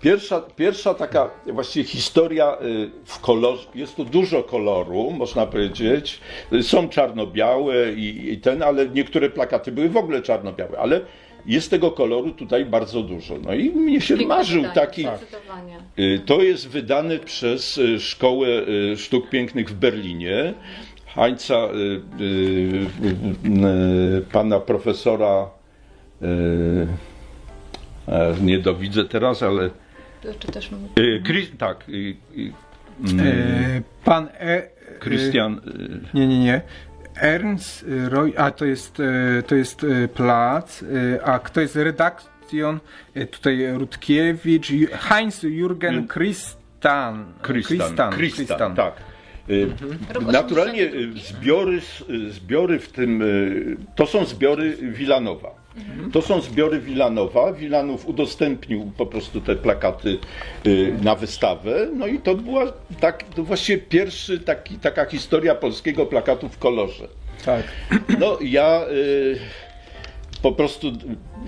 pierwsza, 0.00 0.40
pierwsza 0.40 0.94
taka 0.94 1.30
właściwie 1.46 1.84
historia 1.84 2.58
y, 2.62 2.90
w 3.04 3.20
kolorze. 3.20 3.66
Jest 3.74 3.96
tu 3.96 4.04
dużo 4.04 4.42
koloru, 4.42 5.10
można 5.10 5.46
powiedzieć. 5.46 6.20
Y, 6.52 6.62
Są 6.62 6.88
czarno-białe 6.88 7.92
i, 7.92 8.32
i 8.32 8.38
ten, 8.38 8.62
ale 8.62 8.88
niektóre 8.88 9.30
plakaty 9.30 9.72
były 9.72 9.88
w 9.88 9.96
ogóle 9.96 10.22
czarno-białe, 10.22 10.78
ale 10.78 11.00
jest 11.46 11.70
tego 11.70 11.90
koloru 11.90 12.30
tutaj 12.30 12.64
bardzo 12.64 13.02
dużo. 13.02 13.38
No 13.38 13.54
i 13.54 13.70
mnie 13.70 14.00
się 14.00 14.16
Piękne 14.16 14.36
marzył 14.36 14.62
wydanie, 14.62 14.74
taki. 14.74 15.02
Zdecydowanie. 15.02 15.76
Y, 15.98 16.20
To 16.26 16.42
jest 16.42 16.68
wydane 16.68 17.18
przez 17.18 17.78
y, 17.78 18.00
Szkołę 18.00 18.48
y, 18.48 18.96
Sztuk 18.96 19.28
Pięknych 19.28 19.68
w 19.68 19.74
Berlinie. 19.74 20.54
Hańca 21.06 21.54
pana 24.32 24.60
profesora 24.60 25.50
e, 26.22 26.26
nie 28.42 28.58
dowidzę 28.58 29.04
teraz, 29.04 29.42
ale 29.42 29.70
jeszcze 30.24 30.48
też 30.48 30.70
tak, 31.58 31.84
e, 31.88 31.92
pan 34.04 34.28
e, 34.38 34.62
Christian 35.00 35.60
y, 36.14 36.14
Nie, 36.14 36.26
nie, 36.26 36.38
nie. 36.38 36.60
Ernst 37.20 37.84
Roy, 38.08 38.32
a 38.36 38.50
to 38.50 38.64
jest, 38.64 39.00
e, 39.00 39.42
to 39.42 39.54
jest 39.54 39.84
e, 39.84 40.08
plac, 40.08 40.84
a 41.24 41.38
kto 41.38 41.60
jest 41.60 41.76
redakcją? 41.76 42.78
E, 43.14 43.26
Tutaj 43.26 43.72
Rutkiewicz, 43.72 44.72
Heinz 44.92 45.42
Jürgen 45.42 46.08
Christan. 46.08 47.24
Kristan, 47.42 48.12
Kristan, 48.12 48.74
tak. 48.74 48.94
Y, 49.50 49.68
Rok 50.14 50.32
Naturalnie 50.32 50.86
82. 50.86 51.18
y, 51.18 51.18
zbiory, 51.18 51.80
y, 52.10 52.30
zbiory 52.30 52.78
w 52.78 52.88
tym, 52.88 53.22
y, 53.22 53.76
to 53.96 54.06
są 54.06 54.24
zbiory 54.24 54.76
Wilanowa. 54.76 55.59
To 56.12 56.22
są 56.22 56.40
zbiory 56.40 56.80
Wilanowa. 56.80 57.52
Wilanów 57.52 58.06
udostępnił 58.06 58.92
po 58.96 59.06
prostu 59.06 59.40
te 59.40 59.56
plakaty 59.56 60.18
y, 60.66 60.94
na 61.02 61.14
wystawę. 61.14 61.88
No 61.96 62.06
i 62.06 62.18
to 62.18 62.34
była 62.34 62.72
tak, 63.00 63.24
to 63.34 63.44
właściwie 63.44 63.78
pierwszy 63.78 64.40
taki, 64.40 64.78
taka 64.78 65.04
historia 65.04 65.54
polskiego 65.54 66.06
plakatu 66.06 66.48
w 66.48 66.58
kolorze. 66.58 67.08
Tak. 67.44 67.62
No 68.18 68.38
ja 68.40 68.84
y, 68.90 69.38
po 70.42 70.52
prostu 70.52 70.92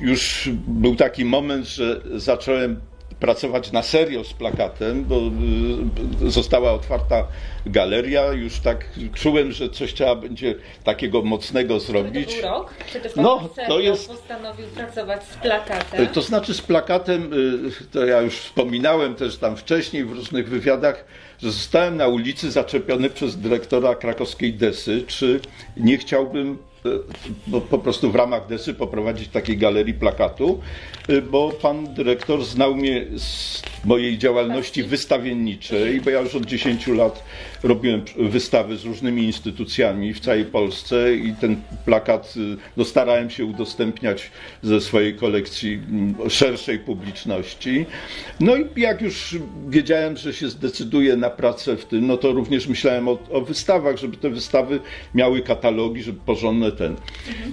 już 0.01 0.51
był 0.67 0.97
taki 0.97 1.25
moment, 1.25 1.67
że 1.67 2.01
zacząłem 2.15 2.81
pracować 3.27 3.73
na 3.73 3.83
serio 3.83 4.25
z 4.25 4.33
plakatem, 4.33 5.05
bo 5.05 5.17
y, 6.27 6.31
została 6.31 6.73
otwarta 6.73 7.27
galeria, 7.67 8.33
już 8.33 8.61
tak 8.61 8.89
czułem, 9.15 9.53
że 9.53 9.69
coś 9.69 9.95
trzeba 9.95 10.15
będzie 10.15 10.55
takiego 10.85 11.23
mocnego 11.23 11.75
To 11.75 11.81
zrobić. 11.81 12.35
był 12.35 12.43
rok, 12.43 12.75
kiedy 12.93 13.09
No, 13.17 13.23
no, 13.23 13.49
to 13.49 13.67
to 13.69 13.81
jest- 13.81 14.09
postanowił 14.09 14.67
pracować 14.67 15.23
z 15.25 15.37
plakatem. 15.37 16.07
To 16.07 16.23
znaczy 16.23 16.55
z 16.55 16.61
plakatem, 16.63 17.33
y, 17.33 17.87
to 17.93 18.05
ja 18.07 18.21
już 18.21 18.35
wspominałem 18.39 19.15
też 19.15 19.37
tam 19.37 19.57
wcześniej 19.57 20.05
w 20.05 20.13
różnych 20.13 20.49
wywiadach, 20.49 21.05
że 21.43 21.51
zostałem 21.53 21.97
na 21.97 22.07
ulicy 22.07 22.51
zaczepiony 22.51 23.11
przez 23.11 23.37
dyrektora 23.37 23.95
krakowskiej 23.95 24.55
Desy, 24.55 25.05
czy 25.07 25.41
nie 25.77 25.99
chciałbym 25.99 26.53
y, 26.53 26.72
po 27.71 27.79
prostu 27.79 28.13
w 28.13 28.15
ramach 28.15 28.47
Desy 28.47 28.75
poprowadzić 28.75 29.29
takiej 29.29 29.57
galerii 29.57 29.95
plakatu, 29.95 30.61
y, 31.11 31.23
bo 31.23 31.51
pan 31.51 31.95
dyrektor 31.95 32.45
znał 32.45 32.75
mnie 32.75 33.07
z 33.17 33.63
mojej 33.85 34.19
działalności 34.19 34.83
wystawienniczej, 34.83 36.01
bo 36.01 36.11
ja 36.11 36.21
już 36.21 36.35
od 36.35 36.47
10 36.47 36.87
lat 36.87 37.25
robiłem 37.63 38.03
wystawy 38.19 38.77
z 38.77 38.85
różnymi 38.85 39.23
instytucjami 39.23 40.15
w 40.15 40.21
całej 40.21 40.45
Polsce 40.45 41.15
i 41.15 41.35
ten 41.41 41.57
plakat 41.85 42.35
y, 42.37 42.57
no, 42.77 42.85
starałem 42.85 43.31
się 43.31 43.45
udostępniać 43.45 44.31
ze 44.63 44.81
swojej 44.81 45.15
kolekcji 45.15 45.73
mm, 45.73 46.31
szerszej 46.31 46.79
publiczności. 46.79 47.87
No 48.41 48.57
i 48.57 48.67
jak 48.77 49.03
już 49.03 49.37
wiedziałem, 49.69 50.17
że 50.17 50.33
się 50.33 50.49
zdecyduję 50.49 51.17
na 51.17 51.31
pracę 51.31 51.77
w 51.77 51.85
tym, 51.85 52.07
no 52.07 52.17
to 52.17 52.33
również 52.33 52.67
myślałem 52.67 53.09
o, 53.09 53.19
o 53.31 53.41
wystawach, 53.41 53.97
żeby 53.97 54.17
te 54.17 54.31
wystawy 54.31 54.81
miały 55.15 55.43
katalogi, 55.43 56.03
żeby 56.03 56.19
porządne 56.27 56.72
ten. 56.73 56.97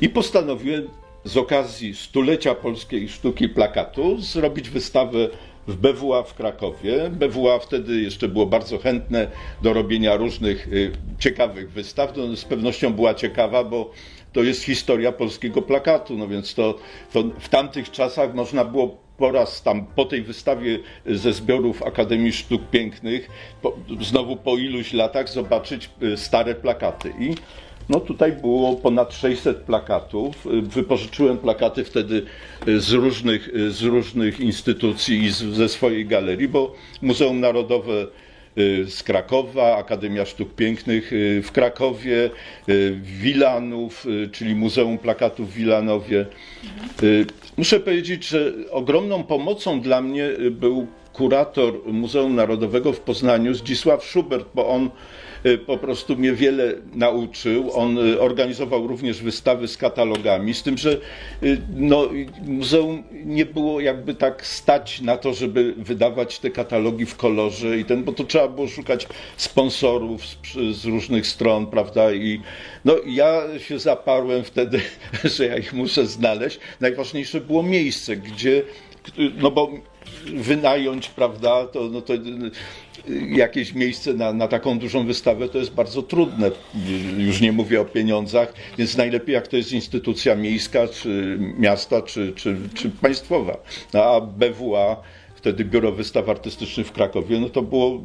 I 0.02 0.10
postanowiłem 0.10 0.88
z 1.24 1.38
okazji 1.38 1.96
stulecia 1.96 2.56
polskiej 2.56 3.10
sztuki 3.10 3.50
plakatu 3.50 4.22
zrobić 4.22 4.70
wystawę 4.70 5.30
w 5.68 5.76
BWA 5.76 6.24
w 6.24 6.34
Krakowie. 6.34 7.10
BWA 7.10 7.60
wtedy 7.60 8.02
jeszcze 8.02 8.28
było 8.28 8.46
bardzo 8.46 8.78
chętne 8.78 9.28
do 9.62 9.74
robienia 9.74 10.16
różnych 10.16 10.68
y, 10.68 10.92
ciekawych 11.20 11.72
wystaw. 11.72 12.18
No, 12.18 12.36
z 12.36 12.46
pewnością 12.46 12.94
była 12.94 13.14
ciekawa, 13.14 13.64
bo 13.64 13.92
to 14.34 14.44
jest 14.44 14.64
historia 14.64 15.12
polskiego 15.12 15.62
plakatu, 15.62 16.18
no 16.18 16.28
więc 16.28 16.56
to, 16.56 16.78
to 17.14 17.24
w 17.40 17.50
tamtych 17.50 17.92
czasach 17.92 18.34
można 18.34 18.66
było 18.66 18.98
po 19.18 19.32
raz 19.32 19.64
tam 19.64 19.86
po 19.86 20.06
tej 20.06 20.22
wystawie 20.22 20.80
ze 21.06 21.34
zbiorów 21.34 21.84
Akademii 21.84 22.34
Sztuk 22.34 22.62
Pięknych, 22.72 23.30
po, 23.62 23.78
znowu 24.02 24.36
po 24.36 24.58
iluś 24.58 24.94
latach 24.94 25.30
zobaczyć 25.30 25.90
y, 26.04 26.18
stare 26.18 26.56
plakaty. 26.56 27.14
I 27.20 27.36
no 27.90 28.00
tutaj 28.00 28.32
było 28.32 28.76
ponad 28.76 29.14
600 29.14 29.58
plakatów. 29.58 30.48
Wypożyczyłem 30.62 31.38
plakaty 31.38 31.84
wtedy 31.84 32.24
y, 32.68 32.80
z 32.80 32.92
różnych, 32.92 33.48
y, 33.48 33.72
z 33.72 33.82
różnych 33.82 34.40
instytucji 34.40 35.24
i 35.24 35.32
ze 35.32 35.70
swojej 35.70 36.06
galerii, 36.06 36.48
bo 36.48 36.76
Muzeum 37.02 37.40
Narodowe 37.40 38.08
y, 38.58 38.86
z 38.90 39.04
Krakowa, 39.04 39.78
Akademia 39.78 40.26
Sztuk 40.26 40.56
Pięknych 40.56 41.12
w 41.44 41.52
Krakowie, 41.52 42.30
Wilanów, 43.02 44.06
czyli 44.32 44.56
Muzeum 44.56 44.98
Plakatów 44.98 45.52
w 45.52 45.54
Wilanowie. 45.54 46.26
Muszę 47.58 47.80
powiedzieć, 47.80 48.28
że 48.28 48.54
ogromną 48.72 49.24
pomocą 49.24 49.82
dla 49.82 50.02
mnie 50.02 50.30
był 50.52 50.88
kurator 51.20 51.74
Muzeum 51.86 52.36
Narodowego 52.36 52.94
w 52.94 53.00
Poznaniu, 53.00 53.54
Zdzisław 53.54 54.04
Schubert, 54.04 54.48
bo 54.56 54.68
on 54.68 54.90
y, 55.46 55.58
po 55.58 55.78
prostu 55.78 56.18
mnie 56.18 56.34
wiele 56.34 56.74
nauczył. 56.94 57.72
On 57.74 57.98
y, 57.98 58.22
organizował 58.22 58.88
również 58.88 59.22
wystawy 59.22 59.68
z 59.68 59.78
katalogami, 59.78 60.54
z 60.54 60.64
tym, 60.64 60.78
że 60.78 60.98
y, 61.44 61.62
no, 61.76 62.10
muzeum 62.46 63.04
nie 63.26 63.46
było 63.46 63.80
jakby 63.80 64.16
tak 64.16 64.46
stać 64.46 65.02
na 65.02 65.18
to, 65.18 65.34
żeby 65.34 65.74
wydawać 65.78 66.40
te 66.40 66.50
katalogi 66.50 67.06
w 67.06 67.16
kolorze 67.16 67.78
i 67.78 67.86
ten, 67.86 68.04
bo 68.04 68.12
to 68.12 68.24
trzeba 68.24 68.48
było 68.48 68.68
szukać 68.68 69.08
sponsorów 69.38 70.26
z, 70.26 70.38
z 70.76 70.86
różnych 70.86 71.28
stron, 71.28 71.68
prawda? 71.68 72.14
I 72.14 72.42
no, 72.86 72.96
ja 73.06 73.42
się 73.58 73.80
zaparłem 73.80 74.44
wtedy, 74.44 74.82
że 75.36 75.46
ja 75.46 75.58
ich 75.58 75.74
muszę 75.74 76.06
znaleźć. 76.06 76.60
Najważniejsze 76.80 77.42
było 77.42 77.64
miejsce, 77.64 78.16
gdzie, 78.16 78.64
no 79.38 79.52
bo 79.52 79.72
wynająć, 80.34 81.10
prawda, 81.10 81.68
to, 81.68 81.90
no 81.92 82.02
to 82.02 82.14
jakieś 83.30 83.74
miejsce 83.74 84.14
na, 84.14 84.34
na 84.34 84.48
taką 84.48 84.80
dużą 84.80 85.06
wystawę 85.06 85.50
to 85.50 85.58
jest 85.58 85.74
bardzo 85.74 86.02
trudne. 86.04 86.52
Już 87.18 87.42
nie 87.42 87.52
mówię 87.52 87.82
o 87.82 87.86
pieniądzach, 87.86 88.54
więc 88.78 88.98
najlepiej 88.98 89.34
jak 89.34 89.48
to 89.48 89.58
jest 89.58 89.72
instytucja 89.72 90.36
miejska, 90.36 90.88
czy 90.88 91.38
miasta, 91.58 92.02
czy, 92.02 92.34
czy, 92.36 92.58
czy 92.74 92.90
państwowa. 92.90 93.58
No, 93.94 94.04
a 94.04 94.22
BWA 94.22 95.02
wtedy 95.36 95.66
Biuro 95.66 95.92
Wystaw 95.92 96.30
Artystycznych 96.30 96.88
w 96.88 96.92
Krakowie, 96.92 97.40
no 97.40 97.50
to 97.50 97.62
było 97.62 98.02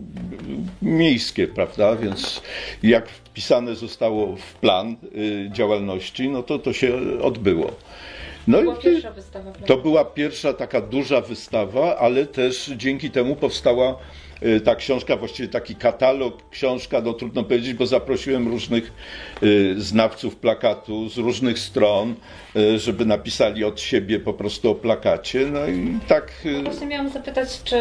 miejskie, 0.83 1.49
prawda? 1.49 1.97
Więc 1.97 2.43
jak 2.83 3.09
wpisane 3.09 3.75
zostało 3.75 4.37
w 4.37 4.55
plan 4.55 4.97
y, 5.17 5.51
działalności, 5.53 6.29
no 6.29 6.43
to 6.43 6.59
to 6.59 6.73
się 6.73 6.99
odbyło. 7.23 7.71
No 8.47 8.59
Była 8.63 8.75
i 8.75 8.83
pierwsza 8.83 9.11
wystawa. 9.11 9.53
to 9.67 9.77
była 9.77 10.05
pierwsza 10.05 10.53
taka 10.53 10.81
duża 10.81 11.21
wystawa, 11.21 11.97
ale 11.99 12.27
też 12.27 12.71
dzięki 12.77 13.11
temu 13.11 13.37
powstała 13.37 13.97
y, 14.43 14.61
ta 14.61 14.75
książka, 14.77 15.17
właściwie 15.17 15.49
taki 15.49 15.75
katalog, 15.75 16.51
książka, 16.51 17.01
no 17.01 17.13
trudno 17.13 17.45
powiedzieć, 17.45 17.75
bo 17.75 17.87
zaprosiłem 17.87 18.49
różnych 18.49 18.93
y, 19.43 19.75
znawców 19.79 20.37
plakatu 20.37 21.09
z 21.09 21.19
różnych 21.19 21.59
stron, 21.59 22.15
y, 22.57 22.79
żeby 22.79 23.05
napisali 23.07 23.65
od 23.65 23.81
siebie 23.81 24.21
po 24.21 24.33
prostu 24.35 24.71
o 24.71 24.75
plakacie. 24.75 25.47
No 25.53 25.67
i 25.67 25.99
tak. 26.09 26.33
y, 26.47 26.63
Właśnie 26.63 26.87
miałam 26.87 27.09
zapytać, 27.11 27.63
czy 27.65 27.81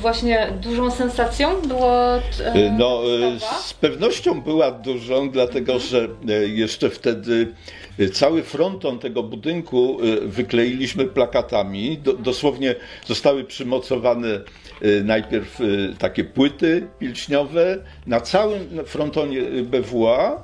właśnie 0.00 0.48
dużą 0.62 0.90
sensacją 0.90 1.60
było 1.62 2.16
e, 2.16 2.76
No, 2.78 3.02
e, 3.36 3.40
z 3.62 3.74
pewnością 3.74 4.40
była 4.40 4.70
dużą, 4.70 5.30
dlatego 5.30 5.78
że 5.78 6.08
e, 6.28 6.32
jeszcze 6.32 6.90
wtedy 6.90 7.48
e, 7.52 7.89
cały 8.08 8.42
fronton 8.42 8.98
tego 8.98 9.22
budynku 9.22 9.98
e, 10.02 10.20
wykleiliśmy 10.26 11.04
plakatami. 11.04 11.98
Do, 11.98 12.12
dosłownie 12.12 12.74
zostały 13.06 13.44
przymocowane 13.44 14.28
e, 14.28 15.04
najpierw 15.04 15.58
takie 15.98 16.24
płyty 16.24 16.86
pilśniowe 16.98 17.84
na 18.06 18.20
całym 18.20 18.84
frontonie 18.86 19.42
BWA. 19.42 20.42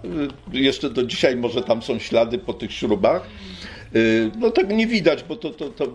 Jeszcze 0.52 0.90
do 0.90 1.02
dzisiaj 1.02 1.36
może 1.36 1.62
tam 1.62 1.82
są 1.82 1.98
ślady 1.98 2.38
po 2.38 2.54
tych 2.54 2.72
śrubach. 2.72 3.26
No 4.38 4.50
tak 4.50 4.68
nie 4.68 4.86
widać, 4.86 5.22
bo 5.22 5.36
to, 5.36 5.50
to, 5.50 5.68
to 5.68 5.88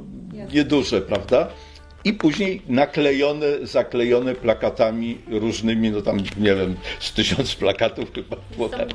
nieduże, 0.54 1.02
prawda? 1.02 1.48
I 2.04 2.14
później 2.14 2.62
naklejone, 2.70 3.46
zaklejone 3.64 4.36
plakatami 4.36 5.18
różnymi, 5.28 5.92
no 5.92 6.02
tam 6.02 6.18
nie 6.18 6.56
wiem, 6.56 6.76
z 7.00 7.14
tysiąc 7.14 7.56
plakatów 7.56 8.14
chyba 8.14 8.38
było 8.56 8.70
tak 8.70 8.90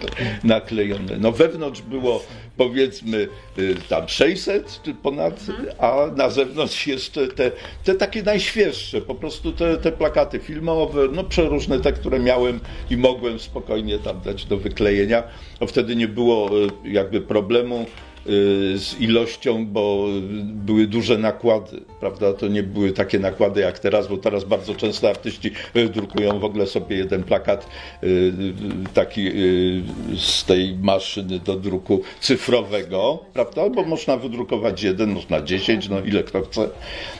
naklejone. 0.44 1.18
No 1.18 1.32
wewnątrz 1.32 1.82
było 1.82 2.23
powiedzmy 2.56 3.28
y, 3.58 3.75
tam 3.88 4.08
600 4.08 4.80
czy 4.82 4.94
ponad, 4.94 5.40
a 5.78 5.96
na 6.16 6.30
zewnątrz 6.30 6.86
jeszcze 6.86 7.28
te, 7.28 7.50
te 7.84 7.94
takie 7.94 8.22
najświeższe, 8.22 9.00
po 9.00 9.14
prostu 9.14 9.52
te, 9.52 9.76
te 9.76 9.92
plakaty 9.92 10.38
filmowe, 10.38 11.08
no 11.12 11.25
przeróżne 11.25 11.80
te, 11.80 11.92
które 11.92 12.18
miałem 12.18 12.60
i 12.90 12.96
mogłem 12.96 13.38
spokojnie 13.38 13.98
tam 13.98 14.20
dać 14.20 14.44
do 14.44 14.56
wyklejenia. 14.56 15.22
No 15.60 15.66
wtedy 15.66 15.96
nie 15.96 16.08
było 16.08 16.50
y, 16.64 16.70
jakby 16.84 17.20
problemu 17.20 17.86
z 18.76 19.00
ilością, 19.00 19.66
bo 19.66 20.06
były 20.42 20.87
duże 20.87 21.18
nakłady, 21.18 21.80
prawda? 22.00 22.33
To 22.33 22.49
nie 22.49 22.62
były 22.62 22.92
takie 22.92 23.18
nakłady 23.18 23.61
jak 23.61 23.78
teraz, 23.78 24.09
bo 24.09 24.16
teraz 24.16 24.45
bardzo 24.45 24.75
często 24.75 25.09
artyści 25.09 25.50
y, 25.76 25.88
drukują 25.88 26.38
w 26.38 26.45
ogóle 26.45 26.66
sobie 26.66 26.97
jeden 26.97 27.23
plakat 27.23 27.66
y, 28.02 28.06
y, 28.06 28.33
taki 28.95 29.28
y, 29.28 29.83
z 30.16 30.45
tej 30.45 30.76
maszyny 30.83 31.38
do 31.38 31.56
druku 31.56 32.02
cyfrowego, 32.21 33.25
prawda? 33.33 33.71
Bo 33.71 33.85
można 33.85 34.16
wydrukować 34.16 34.83
jeden, 34.83 35.11
można 35.11 35.42
dziesięć, 35.42 35.88
no 35.88 36.00
ile 36.00 36.23
kto 36.23 36.42
chce. 36.42 36.68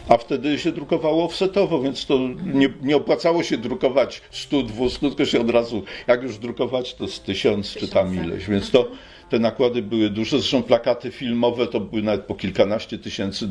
A 0.09 0.17
wtedy 0.17 0.59
się 0.59 0.73
drukowało 0.73 1.25
offsetowo, 1.25 1.83
więc 1.83 2.07
to 2.07 2.19
nie, 2.55 2.69
nie 2.83 2.97
opłacało 2.97 3.43
się 3.43 3.57
drukować 3.57 4.23
100, 4.31 4.63
200, 4.63 5.01
tylko 5.01 5.25
się 5.25 5.41
od 5.41 5.51
razu, 5.51 5.83
jak 6.07 6.23
już 6.23 6.39
drukować, 6.39 6.95
to 6.95 7.09
z 7.09 7.21
tysiąc 7.21 7.75
czy 7.75 7.89
tam 7.89 8.25
ileś. 8.25 8.49
Więc 8.49 8.71
to 8.71 8.91
te 9.28 9.38
nakłady 9.38 9.83
były 9.83 10.11
duże. 10.11 10.38
Zresztą 10.38 10.62
plakaty 10.62 11.11
filmowe 11.11 11.66
to 11.66 11.80
były 11.80 12.02
nawet 12.02 12.21
po 12.21 12.35
kilkanaście 12.35 12.99
tysięcy 12.99 13.45
y, 13.45 13.49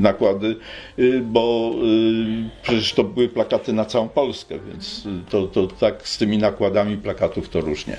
nakłady, 0.00 0.56
y, 0.98 1.20
bo 1.24 1.74
y, 1.84 2.62
przecież 2.62 2.92
to 2.92 3.04
były 3.04 3.28
plakaty 3.28 3.72
na 3.72 3.84
całą 3.84 4.08
Polskę, 4.08 4.58
więc 4.68 5.08
to, 5.30 5.46
to 5.46 5.66
tak 5.66 6.08
z 6.08 6.18
tymi 6.18 6.38
nakładami 6.38 6.96
plakatów 6.96 7.48
to 7.48 7.60
różnie. 7.60 7.96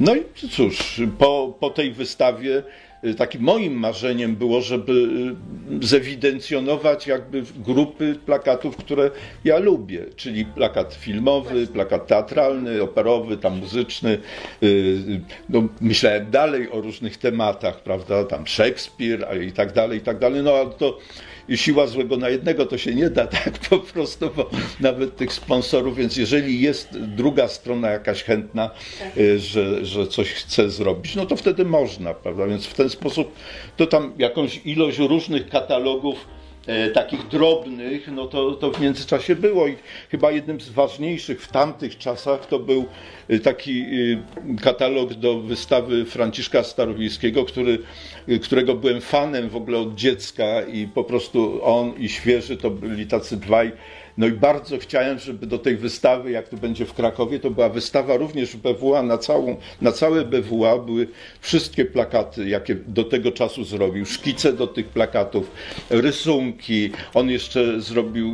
No 0.00 0.14
i 0.16 0.22
cóż, 0.50 1.02
po, 1.18 1.56
po 1.60 1.70
tej 1.70 1.92
wystawie 1.92 2.62
takim 3.12 3.42
moim 3.42 3.74
marzeniem 3.74 4.36
było, 4.36 4.60
żeby 4.60 4.92
y, 5.82 5.86
zewidencjonować 5.86 7.06
jakby 7.06 7.42
grupy 7.56 8.14
plakatów, 8.26 8.76
które 8.76 9.10
ja 9.44 9.58
lubię, 9.58 10.04
czyli 10.16 10.44
plakat 10.44 10.94
filmowy, 10.94 11.66
plakat 11.66 12.06
teatralny, 12.06 12.82
operowy, 12.82 13.36
tam 13.36 13.58
muzyczny. 13.58 14.18
y, 14.62 14.66
y, 14.66 15.20
No, 15.48 15.62
myślałem 15.80 16.30
dalej 16.30 16.70
o 16.70 16.80
różnych 16.80 17.16
tematach, 17.16 17.82
prawda, 17.82 18.24
tam 18.24 18.46
Szekspir 18.46 19.26
i 19.48 19.52
tak 19.52 19.72
dalej, 19.72 19.98
i 19.98 20.02
tak 20.02 20.18
dalej, 20.18 20.42
no 20.42 20.52
ale 20.52 20.70
to 20.70 20.98
siła 21.54 21.86
złego 21.86 22.16
na 22.16 22.28
jednego 22.28 22.66
to 22.66 22.78
się 22.78 22.94
nie 22.94 23.10
da 23.10 23.26
tak 23.26 23.58
po 23.58 23.78
prostu, 23.78 24.30
bo 24.36 24.50
nawet 24.80 25.16
tych 25.16 25.32
sponsorów, 25.32 25.96
więc 25.96 26.16
jeżeli 26.16 26.60
jest 26.60 26.98
druga 26.98 27.48
strona 27.48 27.90
jakaś 27.90 28.22
chętna, 28.22 28.70
y, 29.16 29.38
że, 29.38 29.84
że 29.84 30.06
coś 30.06 30.32
chce 30.32 30.70
zrobić, 30.70 31.14
no 31.14 31.26
to 31.26 31.36
wtedy 31.36 31.64
można, 31.64 32.14
prawda? 32.14 32.46
Więc 32.46 32.66
w 32.66 32.74
ten 32.74 32.90
sposób 32.90 33.34
to 33.76 33.86
tam 33.86 34.12
jakąś 34.18 34.60
ilość 34.64 34.98
różnych 34.98 35.48
katalogów 35.48 36.26
takich 36.94 37.28
drobnych, 37.28 38.08
no 38.12 38.26
to, 38.26 38.52
to 38.52 38.70
w 38.70 38.80
międzyczasie 38.80 39.36
było 39.36 39.68
i 39.68 39.76
chyba 40.10 40.30
jednym 40.30 40.60
z 40.60 40.68
ważniejszych 40.68 41.42
w 41.42 41.48
tamtych 41.48 41.98
czasach 41.98 42.46
to 42.46 42.58
był 42.58 42.84
e, 43.28 43.38
taki 43.38 43.80
e, 43.80 44.56
katalog 44.62 45.14
do 45.14 45.40
wystawy 45.40 46.04
Franciszka 46.04 46.62
Starowiejskiego, 46.62 47.44
który, 47.44 47.78
e, 48.28 48.38
którego 48.38 48.74
byłem 48.74 49.00
fanem 49.00 49.48
w 49.48 49.56
ogóle 49.56 49.78
od 49.78 49.94
dziecka 49.94 50.62
i 50.62 50.86
po 50.86 51.04
prostu 51.04 51.64
on 51.64 51.94
i 51.98 52.08
świeży 52.08 52.56
to 52.56 52.70
byli 52.70 53.06
tacy 53.06 53.36
dwaj 53.36 53.72
no 54.18 54.26
i 54.26 54.32
bardzo 54.32 54.78
chciałem, 54.78 55.18
żeby 55.18 55.46
do 55.46 55.58
tej 55.58 55.76
wystawy, 55.76 56.30
jak 56.30 56.48
to 56.48 56.56
będzie 56.56 56.86
w 56.86 56.94
Krakowie, 56.94 57.40
to 57.40 57.50
była 57.50 57.68
wystawa 57.68 58.16
również 58.16 58.56
BWA 58.56 59.02
na, 59.02 59.18
całą, 59.18 59.56
na 59.80 59.92
całe 59.92 60.24
BWA. 60.24 60.78
Były 60.78 61.08
wszystkie 61.40 61.84
plakaty, 61.84 62.48
jakie 62.48 62.74
do 62.74 63.04
tego 63.04 63.32
czasu 63.32 63.64
zrobił, 63.64 64.06
szkice 64.06 64.52
do 64.52 64.66
tych 64.66 64.88
plakatów, 64.88 65.50
rysunki. 65.90 66.90
On 67.14 67.30
jeszcze 67.30 67.80
zrobił, 67.80 68.28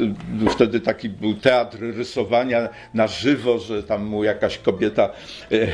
y, 0.00 0.46
y, 0.46 0.50
wtedy 0.50 0.80
taki 0.80 1.08
był 1.08 1.34
teatr 1.34 1.78
rysowania 1.80 2.68
na 2.94 3.06
żywo, 3.06 3.58
że 3.58 3.82
tam 3.82 4.04
mu 4.04 4.24
jakaś 4.24 4.58
kobieta 4.58 5.10
y, 5.52 5.68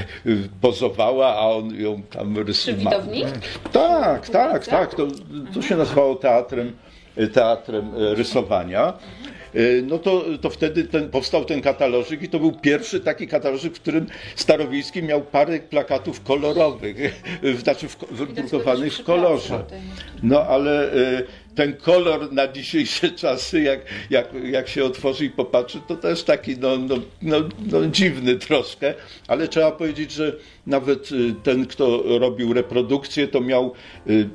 pozowała, 0.61 1.35
a 1.35 1.41
on 1.41 1.75
ją 1.75 2.03
tam 2.03 2.39
rysował. 2.39 2.79
widowni? 2.81 3.25
Tak, 3.73 4.29
tak, 4.29 4.67
tak. 4.67 4.95
To, 4.95 5.07
to 5.55 5.63
się 5.63 5.77
nazywało 5.77 6.15
teatrem, 6.15 6.73
teatrem 7.33 7.93
e, 7.95 8.15
rysowania. 8.15 8.93
E, 9.57 9.83
No 9.83 9.99
to, 9.99 10.25
to 10.41 10.51
wtedy 10.51 10.85
ten, 10.85 11.11
powstał 11.11 11.45
ten 11.45 11.61
katalożyk 11.61 12.23
i 12.23 12.29
to 12.29 12.39
był 12.39 12.53
pierwszy 12.53 13.01
taki 13.01 13.29
katalożyk, 13.29 13.75
w 13.75 13.81
którym 13.81 14.07
Starowiejski 14.37 15.03
miał 15.03 15.23
parę 15.23 15.61
plakatów 15.61 16.23
kolorowych, 16.23 17.23
znaczy 17.63 17.89
w, 17.89 17.97
wydrukowanych 18.11 18.95
w 18.95 19.05
kolorze. 19.05 19.65
No 20.23 20.41
ale 20.41 20.93
e, 20.93 21.23
ten 21.55 21.77
kolor 21.77 22.33
na 22.33 22.49
dzisiejsze 22.49 23.11
czasy, 23.23 23.61
jak, 23.61 23.81
jak, 24.11 24.29
jak 24.45 24.69
się 24.69 24.85
otworzy 24.85 25.25
i 25.25 25.31
popatrzy, 25.31 25.81
to 25.89 25.97
też 25.97 26.23
taki 26.23 26.57
no, 26.59 26.77
no, 26.77 26.95
no, 27.23 27.37
no, 27.73 27.87
dziwny 27.87 28.37
troszkę, 28.37 28.95
ale 29.29 29.49
trzeba 29.49 29.73
powiedzieć, 29.73 30.13
że 30.13 30.37
nawet 30.67 31.13
y, 31.13 31.35
ten, 31.43 31.67
kto 31.67 32.03
robił 32.19 32.53
reprodukcję, 32.53 33.29
to 33.29 33.41
miał 33.41 33.73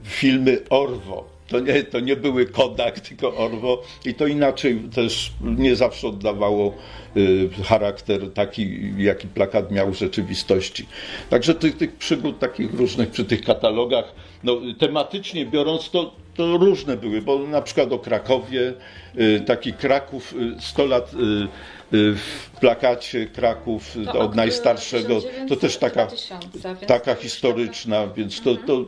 filmy 0.03 0.61
Orwo. 0.69 1.30
To 1.51 1.59
nie, 1.59 1.83
to 1.83 1.99
nie 1.99 2.15
były 2.15 2.45
Kodak, 2.45 2.99
tylko 2.99 3.37
Orwo 3.37 3.83
i 4.05 4.13
to 4.13 4.27
inaczej 4.27 4.79
też 4.95 5.31
nie 5.41 5.75
zawsze 5.75 6.07
oddawało 6.07 6.73
y, 7.17 7.49
charakter 7.63 8.33
taki, 8.33 8.93
jaki 8.97 9.27
plakat 9.27 9.71
miał 9.71 9.91
w 9.91 9.97
rzeczywistości. 9.97 10.85
Także 11.29 11.55
tych, 11.55 11.77
tych 11.77 11.95
przygód 11.95 12.39
takich 12.39 12.73
różnych 12.73 13.09
przy 13.09 13.25
tych 13.25 13.43
katalogach, 13.43 14.13
no, 14.43 14.57
tematycznie 14.79 15.45
biorąc, 15.45 15.89
to, 15.89 16.13
to 16.35 16.57
różne 16.57 16.97
były, 16.97 17.21
bo 17.21 17.39
na 17.39 17.61
przykład 17.61 17.91
o 17.91 17.99
Krakowie, 17.99 18.73
y, 19.19 19.41
taki 19.45 19.73
Kraków, 19.73 20.33
y, 20.33 20.61
100 20.61 20.85
lat 20.85 21.13
y, 21.13 21.17
y, 21.97 22.15
w 22.15 22.49
plakacie 22.59 23.25
Kraków 23.25 23.97
To 24.05 24.19
od 24.19 24.35
najstarszego, 24.35 25.21
to 25.49 25.55
też 25.55 25.77
taka, 25.77 26.05
1900, 26.05 26.79
więc 26.79 26.87
taka 26.87 27.15
to 27.15 27.21
historyczna, 27.21 28.07
więc 28.07 28.41
to, 28.41 28.55
to 28.55 28.81
y, 28.81 28.85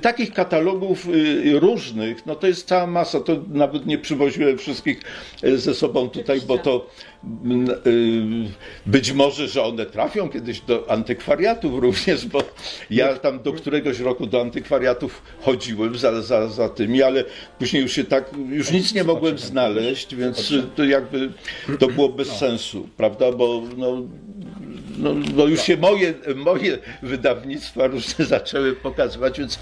takich 0.00 0.32
katalogów 0.32 1.08
y, 1.08 1.60
różnych, 1.60 2.26
no 2.26 2.34
to 2.34 2.46
jest 2.46 2.68
cała 2.68 2.86
masa, 2.86 3.20
to 3.20 3.36
nawet 3.48 3.86
nie 3.86 3.98
przywoziłem 3.98 4.58
wszystkich 4.58 5.00
y, 5.44 5.58
ze 5.58 5.74
sobą 5.74 6.08
tutaj, 6.08 6.40
bo 6.40 6.58
to 6.58 6.86
mm, 7.44 7.70
y, 7.86 8.50
być 8.86 9.12
może, 9.12 9.48
że 9.48 9.62
one 9.62 9.86
trafią 9.86 10.28
kiedyś 10.28 10.60
do 10.60 10.90
antykwariatów 10.90 11.82
również, 11.82 12.26
bo 12.26 12.42
ja 12.90 13.16
tam 13.16 13.42
do 13.42 13.52
któregoś 13.52 14.00
roku 14.00 14.26
do 14.26 14.40
antykwariatów 14.40 15.22
chodziłem 15.40 15.98
za, 15.98 16.22
za, 16.22 16.48
za 16.48 16.68
tymi, 16.68 17.02
ale 17.02 17.24
później 17.58 17.82
już 17.82 17.92
się 17.92 18.04
tak, 18.04 18.30
już 18.48 18.70
nic 18.70 18.94
nie 18.94 19.04
mogłem 19.04 19.38
znaleźć, 19.38 20.14
więc 20.14 20.50
y, 20.50 20.62
to 20.76 20.84
jakby 20.84 21.32
to 21.78 21.88
było 21.88 22.08
bez 22.08 22.28
sensu, 22.28 22.88
prawda, 22.96 23.32
bo 23.32 23.62
no, 23.76 24.02
no, 24.98 25.14
no 25.36 25.46
już 25.46 25.60
się 25.60 25.76
moje, 25.76 26.14
moje 26.36 26.78
wydawnictwa 27.02 27.86
różne 27.86 28.24
zaczęły 28.36 28.72
pokazywać, 28.72 29.38
więc 29.38 29.58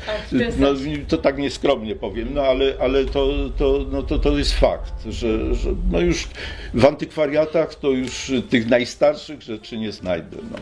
no, 0.58 0.76
sensie. 0.76 1.04
to 1.08 1.18
tak 1.18 1.38
nieskromnie 1.38 1.96
powiem, 1.96 2.28
no 2.34 2.42
ale, 2.42 2.74
ale 2.80 3.04
to, 3.04 3.28
to, 3.58 3.86
no, 3.90 4.02
to, 4.02 4.18
to 4.18 4.38
jest 4.38 4.52
fakt, 4.52 4.92
że, 5.08 5.54
że 5.54 5.70
no 5.90 6.00
już 6.00 6.28
w 6.74 6.84
antykwariatach 6.84 7.74
to 7.74 7.90
już 7.90 8.32
tych 8.50 8.68
najstarszych 8.68 9.42
rzeczy 9.42 9.78
nie 9.78 9.92
znajdę, 9.92 10.36
no. 10.50 10.58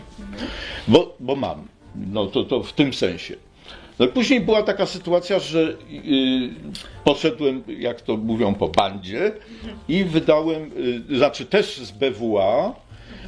bo, 0.88 1.16
bo 1.20 1.36
mam, 1.36 1.68
no 1.94 2.26
to, 2.26 2.44
to 2.44 2.62
w 2.62 2.72
tym 2.72 2.94
sensie. 2.94 3.36
No 3.98 4.06
i 4.06 4.08
później 4.08 4.40
była 4.40 4.62
taka 4.62 4.86
sytuacja, 4.86 5.38
że 5.38 5.60
y, 5.60 5.74
poszedłem, 7.04 7.62
jak 7.78 8.00
to 8.00 8.16
mówią, 8.16 8.54
po 8.54 8.68
bandzie 8.68 9.32
i 9.88 10.04
wydałem, 10.04 10.70
y, 11.10 11.16
znaczy 11.16 11.46
też 11.46 11.76
z 11.76 11.90
BWA. 11.90 12.74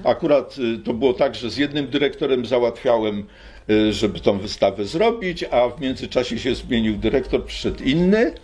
Akurat 0.05 0.59
y, 0.59 0.79
to 0.79 0.95
było 0.95 1.13
tak, 1.13 1.35
że 1.35 1.51
z 1.51 1.57
jednym 1.57 1.87
dyrektorem 1.87 2.47
załatwiałem, 2.47 3.25
y, 3.71 3.93
żeby 3.93 4.21
tą 4.21 4.39
wystawę 4.39 4.85
zrobić, 4.85 5.45
a 5.51 5.69
w 5.69 5.81
międzyczasie 5.81 6.39
się 6.39 6.55
zmienił 6.55 6.97
dyrektor, 6.97 7.45
przyszedł 7.45 7.85
inny, 7.85 8.35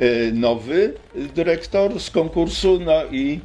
y, 0.00 0.32
nowy 0.34 0.94
dyrektor 1.34 2.00
z 2.00 2.10
konkursu, 2.10 2.80
no 2.84 3.04
i 3.10 3.40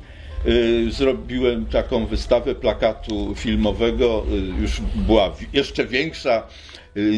zrobiłem 0.90 1.66
taką 1.66 2.06
wystawę 2.06 2.56
plakatu 2.56 3.36
filmowego, 3.36 4.26
już 4.62 4.82
była 4.96 5.36
jeszcze 5.54 5.86
większa 5.86 6.48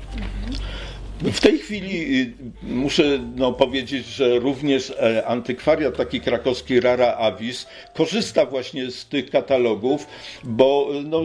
W 1.24 1.40
tej 1.40 1.58
chwili 1.58 2.20
y, 2.20 2.32
muszę 2.62 3.18
no, 3.36 3.52
powiedzieć, 3.52 4.06
że 4.06 4.38
również 4.38 4.90
e, 4.90 5.26
antykwariat 5.26 5.96
taki 5.96 6.20
krakowski 6.20 6.80
Rara 6.80 7.16
Avis 7.16 7.66
korzysta 7.94 8.46
właśnie 8.46 8.90
z 8.90 9.06
tych 9.06 9.30
katalogów, 9.30 10.06
bo 10.44 10.88
no, 11.04 11.22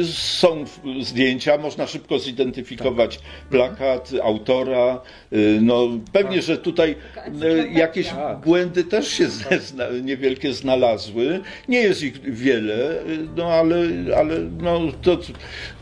y, 0.00 0.04
są 0.12 0.64
zdjęcia, 1.02 1.58
można 1.58 1.86
szybko 1.86 2.18
zidentyfikować 2.18 3.20
plakat, 3.50 4.10
autora. 4.22 5.00
y, 5.32 5.58
No, 5.62 5.88
pewnie, 6.12 6.42
że 6.42 6.56
tutaj 6.58 6.96
y, 7.42 7.68
jakieś 7.72 8.08
Tak. 8.08 8.40
błędy 8.40 8.84
też 8.84 9.08
się 9.08 9.28
zna, 9.28 9.84
niewielkie 10.02 10.52
znalazły. 10.52 11.40
Nie 11.68 11.80
jest 11.80 12.02
ich 12.02 12.20
wiele, 12.34 12.90
y, 13.06 13.18
no 13.36 13.46
ale, 13.46 13.76
ale 14.16 14.38
no, 14.38 14.80
to 15.02 15.18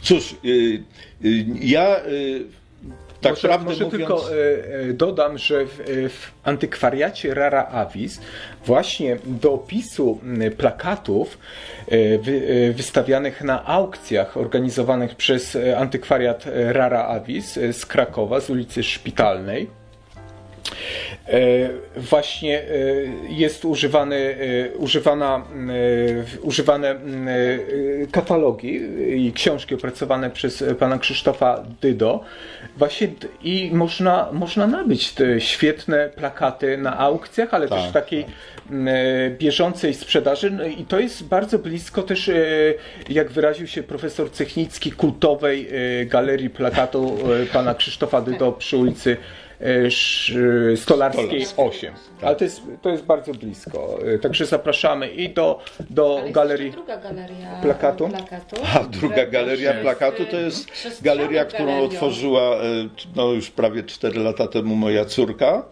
cóż, 0.03 0.35
y, 0.45 0.83
y, 1.25 1.45
ja 1.61 1.97
y, 2.07 2.60
tak 3.21 3.33
może 3.33 3.49
prawdę 3.49 3.65
może 3.65 3.85
mówiąc, 3.85 4.07
tylko 4.07 4.31
e, 4.33 4.35
e, 4.91 4.93
dodam, 4.93 5.39
że 5.39 5.67
w, 5.67 5.81
e, 5.81 6.09
w 6.09 6.33
antykwariacie 6.45 7.35
Rara 7.35 7.67
Avis 7.67 8.21
właśnie 8.65 9.17
do 9.25 9.53
opisu 9.53 10.21
plakatów 10.57 11.39
wy, 12.23 12.73
wystawianych 12.77 13.43
na 13.43 13.67
aukcjach 13.67 14.37
organizowanych 14.37 15.15
przez 15.15 15.59
antykwariat 15.77 16.45
Rara 16.55 17.07
Avis 17.07 17.59
z 17.73 17.87
Krakowa, 17.87 18.41
z 18.41 18.51
ulicy 18.51 18.83
Szpitalnej, 18.83 19.80
właśnie 21.97 22.59
e, 22.59 22.65
jest 23.29 23.65
używany, 23.65 24.17
e, 24.17 24.77
używana, 24.77 25.37
e, 25.37 26.41
używane 26.43 26.91
e, 26.91 26.97
katalogi 28.13 28.81
i 29.27 29.33
książki 29.33 29.75
opracowane 29.75 30.31
przez 30.31 30.65
pana 30.79 30.99
Krzysztofa 30.99 31.65
Dydo. 31.81 32.25
Właśnie 32.77 33.09
i 33.43 33.71
można, 33.73 34.29
można 34.33 34.67
nabyć 34.67 35.13
te 35.13 35.41
świetne 35.41 36.09
plakaty 36.09 36.79
na 36.79 36.99
aukcjach, 36.99 37.55
ale 37.55 37.69
też 37.69 37.81
Tak, 37.81 37.91
w 37.91 37.93
takiej 37.93 38.25
m, 38.71 38.89
e, 38.89 39.31
bieżącej 39.31 39.95
sprzedaży. 39.95 40.51
No 40.51 40.65
i 40.65 40.85
to 40.85 41.01
jest 41.01 41.25
bardzo 41.25 41.59
blisko 41.59 42.03
też, 42.03 42.29
e, 42.29 42.35
jak 43.09 43.31
wyraził 43.31 43.67
się 43.67 43.83
profesor 43.83 44.31
Cechnicki, 44.31 44.93
kultowej 44.93 45.69
e, 46.03 46.07
galerii 46.07 46.51
plakatu 46.51 47.17
e, 47.43 47.47
pana 47.47 47.75
Krzysztofa 47.75 48.21
Dydo 48.21 48.53
przy 48.53 48.77
ulicy 48.77 49.17
e, 49.17 49.50
Stolarskiej 49.61 50.77
Stolarskiej. 50.77 51.45
8. 51.57 51.95
Ale 52.23 52.37
to 52.37 52.45
jest, 52.45 52.63
to 52.83 52.91
jest 52.91 53.05
bardzo 53.05 53.33
blisko. 53.35 53.99
E, 54.15 54.19
Także 54.19 54.47
zapraszamy 54.47 55.09
i 55.09 55.29
do, 55.35 55.61
do 55.91 56.13
Ale 56.15 56.21
jest 56.23 56.35
galerii. 56.35 56.71
druga 56.71 56.97
galeria 56.97 57.61
plakatu? 57.63 58.09
plakatu 58.09 58.57
A 58.75 58.85
druga 58.85 59.27
galeria 59.27 59.73
plakatu 59.75 60.23
y, 60.23 60.27
to 60.27 60.37
jest 60.37 60.69
galeria, 61.03 61.45
którą 61.45 61.67
galerią. 61.67 61.85
otworzyła 61.89 62.41
e, 62.57 62.61
no, 63.17 63.33
już 63.33 63.51
prawie 63.51 63.83
4 63.83 64.21
lata 64.21 64.47
temu 64.49 64.77
moja 64.77 65.05
córka. 65.05 65.65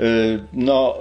E, 0.00 0.04
No, 0.52 0.96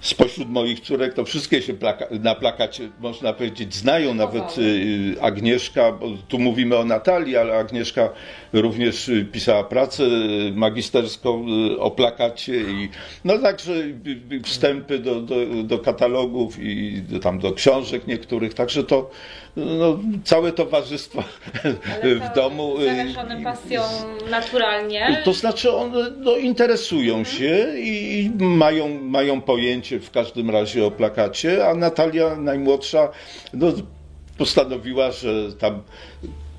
spośród 0.00 0.48
moich 0.48 0.80
córek 0.80 1.14
to 1.14 1.24
wszystkie 1.24 1.62
się 1.62 1.74
plaka 1.74 2.06
na 2.20 2.34
plakacie, 2.34 2.88
można 3.00 3.32
powiedzieć, 3.32 3.74
znają. 3.74 4.14
Nawet 4.14 4.42
e, 5.18 5.22
Agnieszka, 5.22 5.92
bo 5.92 6.06
tu 6.28 6.38
mówimy 6.38 6.76
o 6.76 6.84
Natalii, 6.84 7.36
ale 7.36 7.58
Agnieszka 7.58 8.08
również 8.52 9.08
e, 9.08 9.24
pisała 9.24 9.64
pracę 9.64 10.04
e, 10.04 10.52
magisterską 10.52 11.46
o 11.78 11.90
plakacie 11.90 12.60
i 12.60 12.88
no 13.24 13.38
także 13.38 13.72
wstępy 14.44 14.98
do, 14.98 15.20
do, 15.20 15.36
do 15.64 15.78
katalogów 15.78 16.58
i 16.60 17.02
do, 17.02 17.18
tam 17.18 17.38
do 17.38 17.52
książek 17.52 18.06
niektórych. 18.06 18.54
Także 18.54 18.84
to 18.84 19.10
no, 19.56 19.98
całe 20.24 20.52
towarzystwo 20.52 21.24
Ale 22.02 22.14
w 22.14 22.34
domu. 22.34 22.74
e, 22.78 22.96
Zaleczone 22.96 23.42
pasją 23.44 23.82
naturalnie. 24.30 25.22
to 25.24 25.32
znaczy 25.32 25.72
one 25.72 26.10
no, 26.18 26.36
interesują 26.36 27.24
się 27.24 27.66
i 27.78 27.96
i 28.16 28.30
mają, 28.44 29.00
mają 29.02 29.40
pojęcie 29.40 30.00
w 30.00 30.10
każdym 30.10 30.50
razie 30.50 30.86
o 30.86 30.90
plakacie, 30.90 31.68
a 31.68 31.74
Natalia 31.74 32.36
najmłodsza 32.36 33.08
no, 33.54 33.72
postanowiła, 34.38 35.10
że 35.10 35.52
tam 35.52 35.82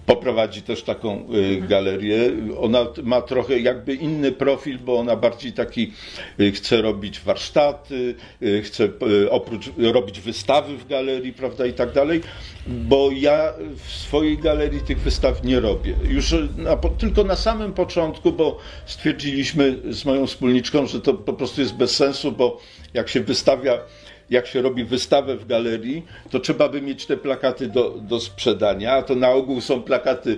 poprowadzi 0.07 0.61
też 0.61 0.83
taką 0.83 1.27
y, 1.33 1.67
galerię. 1.67 2.17
Ona 2.59 2.85
ma 3.03 3.21
trochę 3.21 3.59
jakby 3.59 3.93
inny 3.93 4.31
profil, 4.31 4.79
bo 4.79 4.99
ona 4.99 5.15
bardziej 5.15 5.53
taki 5.53 5.93
y, 6.39 6.51
chce 6.51 6.81
robić 6.81 7.19
warsztaty, 7.19 8.15
y, 8.41 8.61
chce 8.61 8.89
oprócz 9.29 9.65
robić 9.77 10.19
wystawy 10.19 10.77
w 10.77 10.87
galerii, 10.87 11.33
prawda 11.33 11.65
i 11.65 11.73
tak 11.73 11.93
dalej, 11.93 12.21
bo 12.67 13.09
ja 13.11 13.53
w 13.75 13.91
swojej 13.91 14.37
galerii 14.37 14.81
tych 14.81 14.99
wystaw 14.99 15.43
nie 15.43 15.59
robię. 15.59 15.95
Już 16.09 16.35
na, 16.57 16.77
tylko 16.77 17.23
na 17.23 17.35
samym 17.35 17.73
początku, 17.73 18.31
bo 18.31 18.59
stwierdziliśmy 18.85 19.77
z 19.89 20.05
moją 20.05 20.27
wspólniczką, 20.27 20.87
że 20.87 21.01
to 21.01 21.13
po 21.13 21.33
prostu 21.33 21.61
jest 21.61 21.75
bez 21.75 21.95
sensu, 21.95 22.31
bo 22.31 22.61
jak 22.93 23.09
się 23.09 23.19
wystawia 23.21 23.79
jak 24.29 24.47
się 24.47 24.61
robi 24.61 24.83
wystawę 24.83 25.37
w 25.37 25.47
galerii, 25.47 26.05
to 26.29 26.39
trzeba 26.39 26.69
by 26.69 26.81
mieć 26.81 27.05
te 27.05 27.17
plakaty 27.17 27.67
do, 27.67 27.89
do 27.89 28.19
sprzedania, 28.19 28.93
a 28.93 29.01
to 29.01 29.15
na 29.15 29.29
ogół 29.29 29.61
są 29.61 29.81
plakaty 29.81 30.37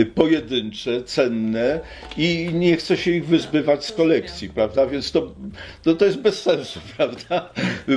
y, 0.00 0.06
pojedyncze, 0.06 1.02
cenne 1.02 1.80
i 2.16 2.50
nie 2.52 2.76
chce 2.76 2.96
się 2.96 3.10
ich 3.10 3.26
wyzbywać 3.26 3.84
z 3.84 3.92
kolekcji, 3.92 4.48
prawda? 4.48 4.86
Więc 4.86 5.12
to, 5.12 5.34
to, 5.82 5.94
to 5.94 6.04
jest 6.04 6.18
bez 6.18 6.42
sensu, 6.42 6.80
prawda? 6.96 7.50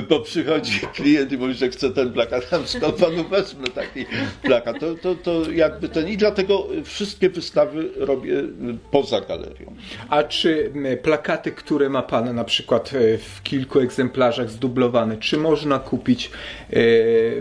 Bo 0.08 0.20
przychodzi 0.20 0.80
klient 0.94 1.32
i 1.32 1.38
mówi, 1.38 1.54
że 1.54 1.68
chce 1.68 1.90
ten 1.90 2.12
plakat, 2.12 2.50
tam 2.50 2.66
skąd 2.66 2.94
panu 2.94 3.24
wezmę 3.24 3.68
taki 3.68 4.06
plakat. 4.42 4.80
To, 4.80 4.94
to, 4.94 5.14
to 5.14 5.50
jakby 5.50 5.88
ten... 5.88 6.08
I 6.08 6.16
dlatego 6.16 6.66
wszystkie 6.84 7.30
wystawy 7.30 7.90
robię 7.96 8.32
y, 8.32 8.48
poza 8.90 9.20
galerią. 9.20 9.74
A 10.08 10.22
czy 10.22 10.72
m, 10.74 10.98
plakaty, 11.02 11.52
które 11.52 11.88
ma 11.88 12.02
Pan 12.02 12.34
na 12.34 12.44
przykład 12.44 12.92
e, 12.94 13.18
w 13.18 13.42
kilku 13.42 13.80
egzemplarzach 13.80 14.50
zdublowane, 14.50 15.16
czy 15.16 15.33
można 15.38 15.78
kupić 15.78 16.26
e, 16.26 16.30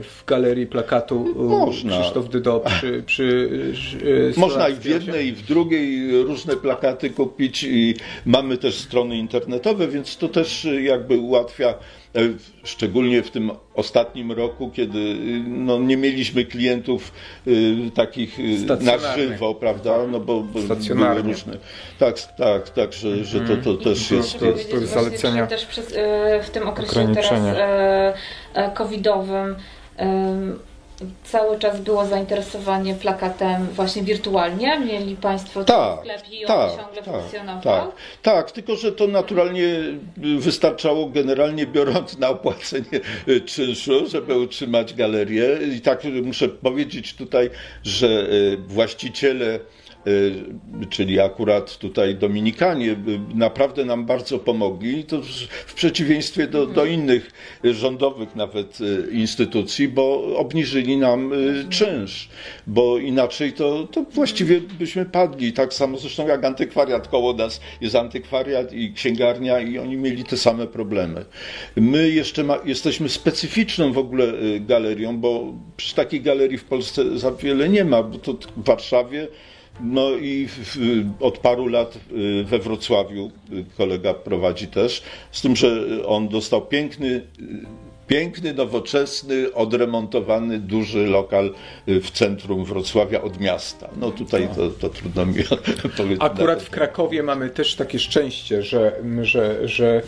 w 0.02 0.24
galerii 0.28 0.68
plakatu 0.68 1.36
e, 1.40 1.44
Można. 1.44 2.00
Krzysztof 2.00 2.30
Dydo 2.30 2.60
przy, 2.60 3.04
przy 3.06 3.50
e, 4.36 4.40
Można 4.40 4.70
i 4.70 4.74
w 4.74 4.86
jednej, 4.86 5.28
i 5.28 5.32
w 5.32 5.46
drugiej 5.46 6.12
różne 6.24 6.56
plakaty 6.56 7.10
kupić 7.10 7.64
i 7.64 7.96
mamy 8.26 8.58
też 8.58 8.76
strony 8.76 9.18
internetowe, 9.18 9.88
więc 9.88 10.18
to 10.18 10.30
też 10.30 10.68
jakby 10.82 11.18
ułatwia, 11.18 11.74
szczególnie 12.64 13.24
w 13.24 13.32
tym 13.32 13.52
ostatnim 13.76 14.32
roku, 14.32 14.70
kiedy 14.74 15.00
y, 15.00 15.44
no, 15.48 15.80
nie 15.80 15.98
mieliśmy 15.98 16.46
klientów 16.46 17.14
y, 17.48 17.76
takich 17.96 18.40
y, 18.40 18.44
na 18.82 18.98
żywo, 19.16 19.56
prawda? 19.56 20.08
No 20.12 20.20
bo, 20.20 20.42
bo 20.42 20.60
były 20.86 21.22
różne. 21.22 21.58
Tak, 22.00 22.36
tak, 22.38 22.70
tak, 22.70 22.94
że, 22.94 23.26
że 23.26 23.40
to, 23.40 23.58
to 23.58 23.74
też 23.84 24.12
jest. 24.12 24.34
To- 24.34 24.40
to 24.72 24.78
jest 24.78 24.94
zalecenia. 24.94 25.48
też 25.48 25.66
przez, 25.66 25.94
e, 25.98 26.44
w 26.44 26.50
tym 26.50 26.68
okresie 26.68 26.94
teraz 26.94 27.08
Ograniczenia. 27.08 27.56
e, 27.56 28.14
e, 28.54 28.72
covidowym 28.72 29.56
em, 29.98 30.60
cały 31.24 31.60
czas 31.60 31.82
było 31.82 32.06
zainteresowanie 32.06 32.96
plakatem 32.96 33.68
właśnie 33.68 34.04
wirtualnie? 34.04 34.80
Mieli 34.80 35.16
Państwo 35.16 35.64
Tak, 35.64 36.00
sklep 36.00 36.22
i 36.32 36.46
on 36.46 36.48
tak, 36.48 36.70
ciągle 36.70 37.04
tak, 37.04 37.14
funkcjonował? 37.14 37.62
tak, 37.64 37.92
tak, 38.22 38.52
tylko 38.52 38.76
że 38.76 38.92
to 38.92 39.08
naturalnie 39.08 39.66
wystarczało 40.38 41.10
generalnie 41.10 41.68
biorąc 41.68 42.18
na 42.18 42.30
opłacenie 42.30 43.00
czynszu, 43.46 44.08
żeby 44.08 44.40
utrzymać 44.40 44.94
galerię. 44.94 45.48
I 45.78 45.82
tak 45.82 46.04
muszę 46.24 46.50
powiedzieć 46.50 47.14
tutaj, 47.14 47.50
że 47.84 48.08
e, 48.08 48.58
właściciele 48.58 49.60
czyli 50.90 51.20
akurat 51.20 51.78
tutaj 51.78 52.16
Dominikanie, 52.16 52.92
e, 52.92 52.96
naprawdę 53.36 53.86
nam 53.86 54.06
bardzo 54.06 54.40
pomogli, 54.40 55.04
to 55.04 55.22
w 55.66 55.74
przeciwieństwie 55.74 56.48
do, 56.48 56.66
do 56.66 56.86
innych 56.86 57.32
rządowych 57.64 58.36
nawet 58.36 58.78
instytucji, 59.12 59.88
bo 59.88 60.36
obniżyli 60.38 60.98
nam 60.98 61.32
czynsz, 61.70 62.30
bo 62.68 62.98
inaczej 62.98 63.54
to, 63.54 63.88
to 63.92 64.04
właściwie 64.04 64.62
byśmy 64.62 65.06
padli. 65.06 65.54
Tak 65.54 65.74
samo 65.74 65.98
zresztą 65.98 66.28
jak 66.28 66.46
antykwariat 66.46 67.08
koło 67.08 67.34
nas 67.34 67.62
jest 67.82 67.96
antykwariat 67.96 68.74
i 68.74 68.94
księgarnia 68.94 69.60
i 69.60 69.78
oni 69.78 69.98
mieli 69.98 70.24
te 70.24 70.38
same 70.38 70.68
problemy. 70.68 71.26
My 71.76 72.10
jeszcze 72.10 72.44
ma, 72.44 72.58
jesteśmy 72.66 73.10
specyficzną 73.10 73.94
w 73.94 73.98
ogóle 73.98 74.26
galerią, 74.60 75.18
bo 75.18 75.54
przy 75.78 75.96
takiej 75.96 76.22
galerii 76.22 76.58
w 76.58 76.64
Polsce 76.64 77.20
za 77.20 77.32
wiele 77.32 77.70
nie 77.70 77.86
ma, 77.86 78.04
bo 78.04 78.18
to 78.18 78.34
w 78.34 78.64
Warszawie 78.66 79.28
no 79.80 80.10
i 80.12 80.48
od 81.20 81.38
paru 81.38 81.68
lat 81.68 82.00
we 82.44 82.60
Wrocławiu 82.60 83.32
kolega 83.78 84.14
prowadzi 84.14 84.68
też, 84.68 85.04
z 85.32 85.42
tym, 85.42 85.56
że 85.56 85.86
on 86.06 86.30
dostał 86.30 86.62
piękny, 86.62 87.22
piękny, 88.08 88.54
nowoczesny, 88.54 89.54
odremontowany, 89.54 90.60
duży 90.60 91.08
lokal 91.08 91.54
w 91.88 92.12
centrum 92.12 92.66
Wrocławia 92.66 93.22
od 93.22 93.40
miasta. 93.40 93.90
No 93.98 94.12
tutaj 94.12 94.50
to, 94.56 94.70
to 94.70 94.90
trudno 94.90 95.26
mi 95.26 95.44
powiedzieć. 95.98 96.18
Akurat 96.20 96.64
w 96.64 96.70
Krakowie 96.70 97.24
mamy 97.24 97.50
też 97.50 97.76
takie 97.76 98.00
szczęście, 98.00 98.64
że, 98.64 99.02
że, 99.22 99.68
że 99.68 100.02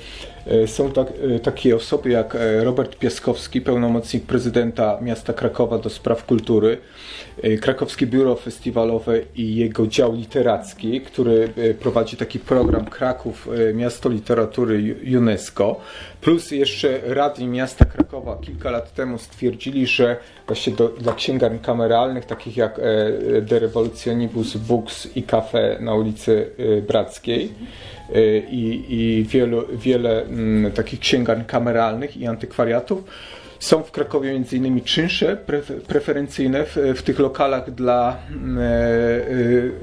są 0.65 0.91
tak, 0.91 1.07
takie 1.43 1.75
osoby 1.75 2.09
jak 2.09 2.37
Robert 2.61 2.95
Piaskowski, 2.95 3.61
pełnomocnik 3.61 4.23
prezydenta 4.23 4.99
miasta 5.01 5.33
Krakowa 5.33 5.77
do 5.77 5.89
spraw 5.89 6.25
kultury, 6.25 6.77
Krakowskie 7.61 8.07
Biuro 8.07 8.35
Festiwalowe 8.35 9.21
i 9.35 9.55
jego 9.55 9.87
dział 9.87 10.15
literacki, 10.15 11.01
który 11.01 11.49
prowadzi 11.79 12.17
taki 12.17 12.39
program 12.39 12.85
Kraków 12.85 13.49
Miasto 13.73 14.09
Literatury 14.09 14.95
UNESCO, 15.17 15.79
plus 16.21 16.51
jeszcze 16.51 16.99
radni 17.03 17.47
miasta 17.47 17.85
Krakowa 17.85 18.37
kilka 18.41 18.71
lat 18.71 18.93
temu 18.93 19.17
stwierdzili, 19.17 19.87
że 19.87 20.17
właśnie 20.47 20.73
do, 20.73 20.89
dla 20.89 21.13
księgarni 21.13 21.59
kameralnych, 21.59 22.25
takich 22.25 22.57
jak 22.57 22.81
De 23.41 23.59
Revolutionibus 23.59 24.57
Books 24.57 25.15
i 25.15 25.23
Cafe 25.23 25.77
na 25.79 25.95
ulicy 25.95 26.49
Brackiej, 26.87 27.51
i, 28.49 28.85
i 28.89 29.25
wielu, 29.29 29.65
wiele 29.73 30.23
m, 30.23 30.71
takich 30.75 30.99
księgarni 30.99 31.45
kameralnych 31.45 32.17
i 32.17 32.27
antykwariatów. 32.27 33.03
Są 33.59 33.83
w 33.83 33.91
Krakowie 33.91 34.33
między 34.33 34.57
innymi 34.57 34.81
czynsze 34.81 35.37
preferencyjne 35.87 36.65
w, 36.65 36.77
w 36.95 37.01
tych 37.01 37.19
lokalach 37.19 37.71
dla 37.71 38.17
e, 38.17 38.17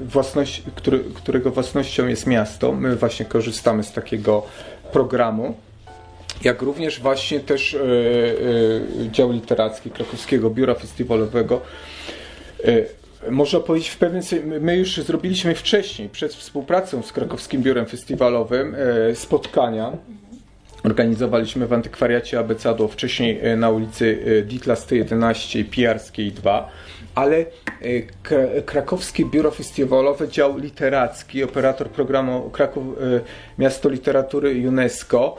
własności, 0.05 0.63
który, 0.75 0.99
którego 1.13 1.51
własnością 1.51 2.07
jest 2.07 2.27
miasto. 2.27 2.71
My 2.71 2.95
właśnie 2.95 3.25
korzystamy 3.25 3.83
z 3.83 3.91
takiego 3.91 4.45
programu. 4.91 5.55
Jak 6.43 6.61
również 6.61 6.99
właśnie 6.99 7.39
też 7.39 7.73
e, 7.73 7.79
e, 7.79 9.11
dział 9.11 9.31
literacki 9.31 9.91
Krakowskiego 9.91 10.49
Biura 10.49 10.75
Festiwalowego 10.75 11.61
można 13.31 13.59
powiedzieć 13.59 13.89
w 13.89 13.97
pewien 13.97 14.21
my 14.61 14.77
już 14.77 14.97
zrobiliśmy 14.97 15.55
wcześniej, 15.55 16.09
przed 16.09 16.33
współpracą 16.33 17.03
z 17.03 17.11
Krakowskim 17.13 17.61
Biurem 17.61 17.85
Festiwalowym, 17.85 18.75
spotkania. 19.13 19.91
Organizowaliśmy 20.83 21.67
w 21.67 21.73
antykwariacie 21.73 22.39
Abecado, 22.39 22.87
wcześniej 22.87 23.57
na 23.57 23.69
ulicy 23.69 24.23
Ditla 24.47 24.75
111 24.75 25.59
i 25.59 25.65
Pijarskiej 25.65 26.31
2, 26.31 26.69
ale 27.15 27.45
Krakowskie 28.65 29.25
Biuro 29.25 29.51
Festiwalowe, 29.51 30.27
dział 30.27 30.57
literacki, 30.57 31.43
operator 31.43 31.89
programu 31.89 32.49
Kraków 32.49 32.83
Miasto 33.57 33.89
Literatury 33.89 34.67
UNESCO, 34.67 35.37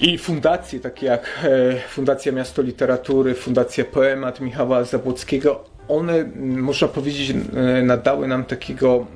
i 0.00 0.18
fundacje 0.18 0.80
takie 0.80 1.06
jak 1.06 1.46
Fundacja 1.88 2.32
Miasto 2.32 2.62
Literatury, 2.62 3.34
Fundacja 3.34 3.84
Poemat 3.84 4.40
Michała 4.40 4.84
Zabłockiego, 4.84 5.64
one, 5.88 6.24
można 6.36 6.88
powiedzieć, 6.88 7.34
nadały 7.82 8.28
nam 8.28 8.44
takiego, 8.44 9.06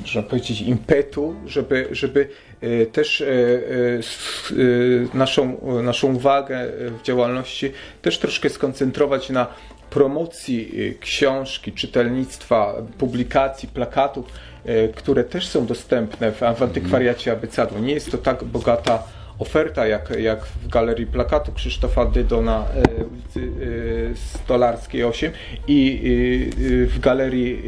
można 0.00 0.22
powiedzieć, 0.22 0.60
impetu, 0.60 1.34
żeby, 1.46 1.88
żeby 1.90 2.28
też 2.92 3.24
naszą, 5.14 5.60
naszą 5.82 6.14
uwagę 6.14 6.66
w 7.00 7.02
działalności 7.02 7.72
też 8.02 8.18
troszkę 8.18 8.50
skoncentrować 8.50 9.30
na 9.30 9.46
promocji 9.90 10.94
książki, 11.00 11.72
czytelnictwa, 11.72 12.74
publikacji, 12.98 13.68
plakatów, 13.68 14.26
które 14.94 15.24
też 15.24 15.46
są 15.48 15.66
dostępne 15.66 16.32
w, 16.32 16.42
antykwariacie 16.42 17.32
Abycadu. 17.32 17.78
Nie 17.78 17.94
jest 17.94 18.10
to 18.10 18.18
tak 18.18 18.44
bogata 18.44 19.02
oferta, 19.40 19.86
jak, 19.86 20.10
jak 20.18 20.44
w 20.44 20.68
Galerii 20.68 21.06
Plakatu 21.06 21.52
Krzysztofa 21.52 22.04
Dydo 22.04 22.42
na 22.42 22.66
e, 22.66 23.04
ulicy 23.04 23.52
e, 24.12 24.16
Stolarskiej 24.16 25.04
8 25.04 25.32
i 25.68 26.00
e, 26.84 26.86
w 26.86 27.00
Galerii... 27.00 27.62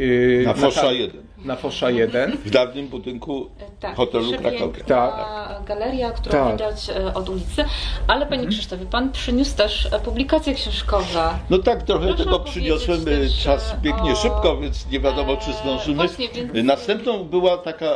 Na 0.44 0.54
Fosza 0.54 0.92
1. 0.92 1.31
Na 1.44 1.56
Fosza 1.56 1.90
1. 1.90 2.36
W 2.44 2.50
dawnym 2.50 2.88
budynku 2.88 3.50
tak, 3.80 3.96
hotelu 3.96 4.32
Krakowie. 4.32 4.84
Tak. 4.86 5.64
galeria, 5.66 6.10
którą 6.10 6.32
tak. 6.32 6.52
widać 6.52 6.90
od 7.14 7.28
ulicy. 7.28 7.64
Ale 8.06 8.26
Panie 8.26 8.46
Krzysztofie, 8.46 8.86
Pan 8.86 9.12
przyniósł 9.12 9.56
też 9.56 9.88
publikacje 10.04 10.54
książkowe. 10.54 11.30
No 11.50 11.58
tak, 11.58 11.82
trochę 11.82 12.06
Proszę 12.06 12.24
tego 12.24 12.40
przyniosłem. 12.40 13.00
Czas 13.42 13.74
biegnie 13.82 14.12
o... 14.12 14.16
szybko, 14.16 14.56
więc 14.56 14.90
nie 14.90 15.00
wiadomo, 15.00 15.36
czy 15.36 15.52
zdążymy. 15.52 15.96
Właśnie, 15.96 16.28
więc... 16.28 16.66
Następną 16.66 17.24
była 17.24 17.58
taka 17.58 17.90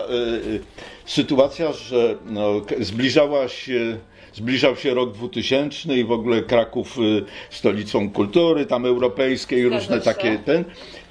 sytuacja, 1.04 1.72
że 1.72 2.14
no, 2.24 2.52
zbliżała 2.80 3.48
się 3.48 3.98
zbliżał 4.36 4.76
się 4.76 4.94
rok 4.94 5.12
2000 5.12 5.96
i 5.96 6.04
w 6.04 6.12
ogóle 6.12 6.42
Kraków 6.42 6.98
stolicą 7.50 8.10
kultury 8.10 8.66
tam 8.66 8.86
europejskiej, 8.86 9.60
Zgadza 9.60 9.76
różne 9.76 9.96
się. 9.96 10.02
takie 10.02 10.38
ten. 10.38 10.64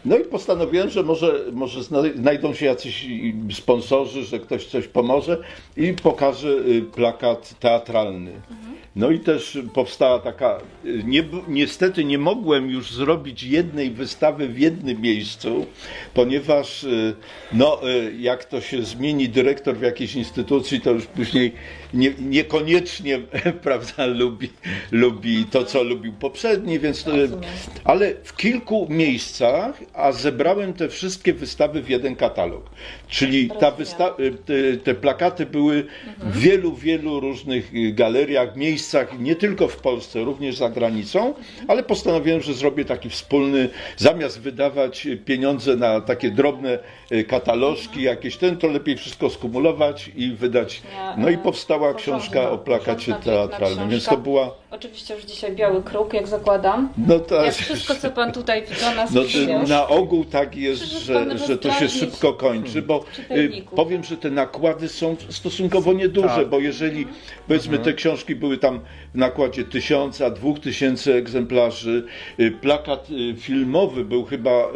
No 0.06 0.18
i 0.18 0.24
postanowiłem, 0.24 0.90
że 0.90 1.04
może, 1.04 1.46
może 1.52 1.84
znajdą 2.16 2.54
się 2.54 2.66
jacyś 2.66 3.08
sponsorzy, 3.54 4.24
że 4.24 4.40
ktoś 4.40 4.66
coś 4.66 4.88
pomoże 4.88 5.38
i 5.78 5.94
pokaże 5.94 6.50
y, 6.50 6.82
plakat 6.82 7.60
teatralny. 7.60 8.32
Mhm. 8.32 8.76
No 8.96 9.12
i 9.12 9.20
też 9.20 9.58
powstała 9.74 10.20
taka, 10.20 10.62
nie, 11.04 11.24
niestety 11.48 12.04
nie 12.04 12.18
mogłem 12.18 12.70
już 12.70 12.92
zrobić 12.92 13.44
jednej 13.44 13.92
wystawy 13.92 14.48
w 14.48 14.60
jednym 14.60 15.02
miejscu, 15.02 15.66
ponieważ 16.14 16.84
y, 16.84 17.16
no, 17.54 17.82
jak 18.20 18.46
to 18.46 18.62
się 18.62 18.84
zmieni 18.84 19.30
dyrektor 19.30 19.78
w 19.78 19.82
jakiejś 19.82 20.16
instytucji, 20.16 20.82
to 20.82 20.92
już 20.92 21.06
później 21.06 21.54
nie, 21.96 22.14
niekoniecznie 22.20 23.20
prawda, 23.64 24.06
lubi, 24.06 24.50
lubi 24.92 25.46
to, 25.46 25.64
co 25.66 25.84
lubił 25.84 26.14
poprzedni, 26.14 26.80
więc 26.80 27.06
ale 27.84 28.14
w 28.24 28.36
kilku 28.36 28.88
miejscach, 28.90 29.80
a 29.94 30.12
zebrałem 30.12 30.74
te 30.74 30.90
wszystkie 30.90 31.34
wystawy 31.34 31.82
w 31.82 31.90
jeden 31.90 32.16
katalog. 32.16 32.70
Czyli 33.08 33.50
ta 33.60 33.72
wysta- 33.72 34.14
te, 34.46 34.78
te 34.78 34.94
plakaty 34.96 35.46
były 35.46 35.86
w 36.20 36.40
wielu, 36.40 36.76
wielu 36.76 37.20
różnych 37.20 37.72
galeriach, 37.96 38.56
miejscach, 38.56 39.20
nie 39.20 39.36
tylko 39.36 39.68
w 39.68 39.78
Polsce, 39.78 40.24
również 40.24 40.56
za 40.56 40.70
granicą, 40.70 41.34
ale 41.68 41.84
postanowiłem, 41.84 42.42
że 42.42 42.54
zrobię 42.54 42.86
taki 42.86 43.10
wspólny, 43.10 43.70
zamiast 43.98 44.42
wydawać 44.42 45.08
pieniądze 45.26 45.76
na 45.76 46.02
takie 46.02 46.32
drobne 46.32 46.80
katalożki, 47.28 48.02
jakieś 48.02 48.38
ten, 48.38 48.58
to 48.58 48.68
lepiej 48.68 48.98
wszystko 48.98 49.30
skumulować 49.30 50.12
i 50.16 50.32
wydać. 50.32 50.82
No 51.18 51.30
i 51.30 51.38
powstała 51.38 51.85
książka 51.94 52.50
o 52.52 52.58
plakacie 52.58 53.14
teatralnym, 53.14 53.90
więc 53.90 54.06
to 54.06 54.18
była... 54.18 54.52
Oczywiście 54.76 55.16
już 55.16 55.24
dzisiaj 55.24 55.56
biały 55.56 55.84
kruk, 55.84 56.14
jak 56.14 56.28
zakładam. 56.28 56.90
No 56.98 57.20
tak. 57.20 57.46
Jak 57.46 57.56
wszystko, 57.56 57.96
co 57.96 58.10
Pan 58.10 58.32
tutaj 58.32 58.64
do 58.82 58.96
nas 58.96 59.12
no, 59.14 59.22
Na 59.68 59.88
ogół 59.88 60.26
tak 60.26 60.56
jest, 60.56 60.84
że, 60.84 61.38
że 61.48 61.58
to 61.58 61.72
się 61.72 61.90
szybko 61.90 62.34
kończy, 62.34 62.82
bo 62.82 63.06
y, 63.32 63.64
powiem, 63.76 64.04
że 64.04 64.18
te 64.18 64.30
nakłady 64.30 64.88
są 64.88 65.16
stosunkowo 65.30 65.94
nieduże, 65.94 66.28
tak. 66.28 66.50
bo 66.50 66.60
jeżeli 66.60 67.08
powiedzmy 67.48 67.72
te 67.72 67.78
mhm. 67.78 67.96
książki 67.96 68.36
były 68.36 68.58
tam 68.58 68.80
w 69.14 69.18
nakładzie 69.18 69.64
tysiąca, 69.64 70.30
dwóch 70.30 70.60
tysięcy 70.60 71.14
egzemplarzy, 71.14 72.06
y, 72.40 72.52
plakat 72.52 73.08
y, 73.10 73.36
filmowy 73.38 74.06
był 74.06 74.26
chyba, 74.26 74.68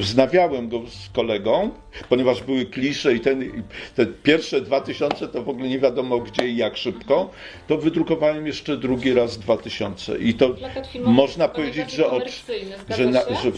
wznawiałem 0.00 0.68
go 0.68 0.82
z 0.88 1.08
kolegą, 1.08 1.70
ponieważ 2.08 2.42
były 2.42 2.66
klisze 2.66 3.14
i 3.14 3.20
ten, 3.20 3.64
te 3.94 4.06
pierwsze 4.06 4.60
dwa 4.60 4.80
tysiące 4.80 5.28
to 5.28 5.42
w 5.42 5.48
ogóle 5.48 5.68
nie 5.68 5.78
wiadomo 5.78 6.18
gdzie 6.18 6.48
i 6.48 6.56
jak 6.56 6.76
szybko, 6.76 7.30
to 7.66 7.78
wydrukowałem 7.78 8.46
jeszcze 8.46 8.76
drugi 8.76 8.95
drugi 8.96 9.14
raz 9.14 9.38
2000. 9.38 10.18
I 10.18 10.34
to 10.34 10.54
można 11.04 11.48
powiedzieć, 11.48 11.92
że, 11.92 12.10
od, 12.10 12.22
że, 12.96 13.06
na, 13.06 13.20
że 13.20 13.52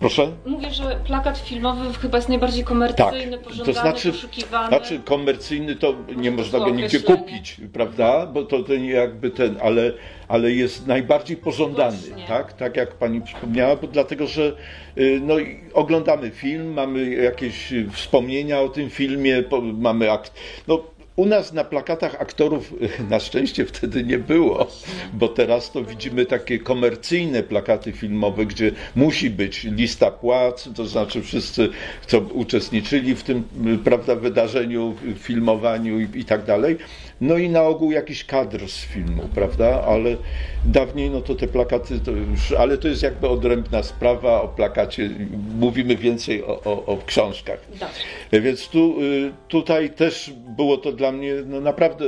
proszę. 0.00 0.32
Mówię, 0.46 0.70
że 0.70 1.00
plakat 1.06 1.38
filmowy 1.38 1.94
chyba 1.94 2.18
jest 2.18 2.28
najbardziej 2.28 2.64
komercyjny, 2.64 3.38
Tak. 3.38 3.66
to 3.66 3.72
znaczy, 3.72 4.12
poszukiwany. 4.12 4.68
znaczy 4.68 5.00
komercyjny 5.04 5.76
to 5.76 5.94
nie 6.16 6.30
można 6.30 6.58
go 6.58 6.70
nigdzie 6.70 7.00
kupić, 7.00 7.56
prawda? 7.72 8.26
Bo 8.26 8.42
to, 8.42 8.62
to 8.62 8.76
nie 8.76 8.90
jakby 8.90 9.30
ten, 9.30 9.56
ale, 9.62 9.92
ale 10.28 10.52
jest 10.52 10.86
najbardziej 10.86 11.36
pożądany, 11.36 11.96
Właśnie. 11.96 12.26
tak? 12.26 12.52
Tak 12.52 12.76
jak 12.76 12.94
pani 12.94 13.20
wspomniała, 13.20 13.76
bo 13.76 13.86
dlatego, 13.86 14.26
że 14.26 14.56
y, 14.98 15.20
no, 15.22 15.34
oglądamy 15.74 16.30
film, 16.30 16.72
mamy 16.72 17.14
jakieś 17.14 17.72
y, 17.72 17.90
wspomnienia 17.92 18.60
o 18.60 18.68
tym 18.68 18.90
filmie, 18.90 19.44
mamy 19.74 20.12
akt, 20.12 20.32
no, 20.68 20.97
u 21.18 21.26
nas 21.26 21.52
na 21.52 21.64
plakatach 21.64 22.14
aktorów 22.20 22.74
na 23.10 23.20
szczęście 23.20 23.66
wtedy 23.66 24.04
nie 24.04 24.18
było, 24.18 24.66
bo 25.12 25.28
teraz 25.28 25.72
to 25.72 25.84
widzimy 25.84 26.26
takie 26.26 26.58
komercyjne 26.58 27.42
plakaty 27.42 27.92
filmowe, 27.92 28.46
gdzie 28.46 28.72
musi 28.96 29.30
być 29.30 29.64
lista 29.64 30.10
płac, 30.10 30.68
to 30.76 30.86
znaczy 30.86 31.22
wszyscy, 31.22 31.68
co 32.06 32.18
uczestniczyli 32.18 33.14
w 33.14 33.22
tym 33.22 33.44
prawda, 33.84 34.14
wydarzeniu, 34.14 34.94
filmowaniu 35.18 36.00
i, 36.00 36.08
i 36.14 36.24
tak 36.24 36.44
dalej. 36.44 36.76
No 37.20 37.38
i 37.38 37.48
na 37.48 37.62
ogół 37.62 37.92
jakiś 37.92 38.24
kadr 38.24 38.68
z 38.68 38.84
filmu, 38.84 39.22
prawda? 39.34 39.82
Ale 39.82 40.16
dawniej 40.64 41.10
no 41.10 41.20
to 41.20 41.34
te 41.34 41.48
plakaty, 41.48 42.00
to 42.00 42.10
już, 42.10 42.52
ale 42.52 42.78
to 42.78 42.88
jest 42.88 43.02
jakby 43.02 43.28
odrębna 43.28 43.82
sprawa 43.82 44.42
o 44.42 44.48
plakacie. 44.48 45.10
Mówimy 45.58 45.96
więcej 45.96 46.44
o, 46.44 46.60
o, 46.64 46.86
o 46.86 46.98
książkach. 47.06 47.60
Dobrze. 47.70 48.40
Więc 48.42 48.68
tu, 48.68 49.02
y, 49.02 49.32
tutaj 49.48 49.90
też 49.90 50.32
było 50.56 50.76
to 50.76 50.92
dla 50.92 51.12
mnie 51.12 51.34
no 51.46 51.60
naprawdę. 51.60 52.04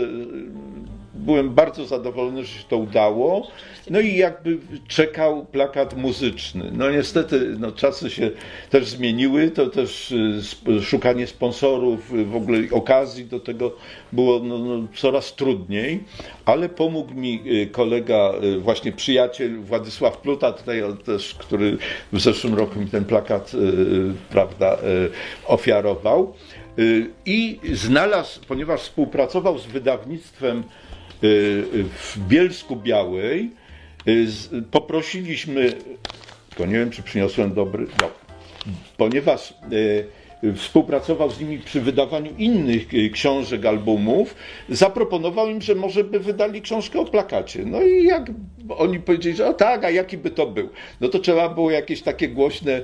Byłem 1.31 1.51
bardzo 1.51 1.87
zadowolony, 1.87 2.45
że 2.45 2.59
się 2.59 2.65
to 2.69 2.77
udało. 2.77 3.49
No 3.91 4.01
i 4.01 4.17
jakby 4.17 4.59
czekał 4.89 5.47
plakat 5.47 5.97
muzyczny. 5.97 6.71
No 6.73 6.91
niestety 6.91 7.55
no, 7.59 7.73
czasy 7.73 8.11
się 8.11 8.31
też 8.71 8.89
zmieniły, 8.89 9.51
to 9.51 9.67
też 9.67 10.13
y, 10.69 10.83
szukanie 10.83 11.27
sponsorów, 11.27 12.15
y, 12.15 12.25
w 12.25 12.37
ogóle 12.37 12.59
okazji 12.71 13.25
do 13.25 13.41
tego 13.41 13.73
było 14.13 14.39
no, 14.39 14.59
no, 14.59 14.87
coraz 14.95 15.35
trudniej, 15.35 16.05
ale 16.45 16.69
pomógł 16.69 17.15
mi 17.15 17.43
y, 17.47 17.67
kolega, 17.67 18.33
właśnie 18.59 18.93
przyjaciel 18.93 19.61
Władysław 19.61 20.19
Pluta, 20.19 20.53
tutaj 20.53 20.83
też, 21.05 21.35
który 21.35 21.79
w 22.13 22.21
zeszłym 22.21 22.55
roku 22.55 22.81
mi 22.81 22.87
ten 22.87 23.05
plakat 23.05 23.53
prawda, 24.31 24.79
ofiarował. 25.47 26.35
I 27.27 27.61
znalazł, 27.73 28.41
ponieważ 28.49 28.81
współpracował 28.81 29.59
z 29.59 29.67
wydawnictwem 29.67 30.63
w 31.23 32.17
Bielsku 32.29 32.77
Białej, 32.77 33.51
y, 34.09 34.27
poprosiliśmy, 34.71 35.73
tylko 36.49 36.67
nie 36.67 36.79
wiem, 36.79 36.91
czy 36.91 37.03
przyniosłem 37.03 37.55
dobry, 37.55 37.87
no, 38.01 38.11
ponieważ 38.97 39.51
e, 39.51 40.55
współpracował 40.55 41.31
z 41.31 41.41
nimi 41.41 41.59
przy 41.59 41.81
wydawaniu 41.81 42.33
innych 42.39 42.87
książek, 43.13 43.67
albumów, 43.67 44.35
zaproponował 44.69 45.49
im, 45.49 45.63
że 45.63 45.75
może 45.75 46.05
by 46.05 46.21
wydali 46.21 46.63
książkę 46.63 47.01
o 47.01 47.05
plakacie. 47.05 47.65
No 47.65 47.83
i 47.83 48.05
jak 48.05 48.31
oni 48.79 49.01
powiedzieli, 49.01 49.37
że 49.37 49.47
o 49.47 49.55
tak, 49.55 49.85
a 49.85 49.91
jaki 49.91 50.19
by 50.19 50.31
to 50.31 50.47
był? 50.47 50.69
No 51.01 51.09
to 51.09 51.19
trzeba 51.19 51.49
było 51.49 51.71
jakieś 51.71 52.03
takie 52.03 52.29
głośne, 52.29 52.83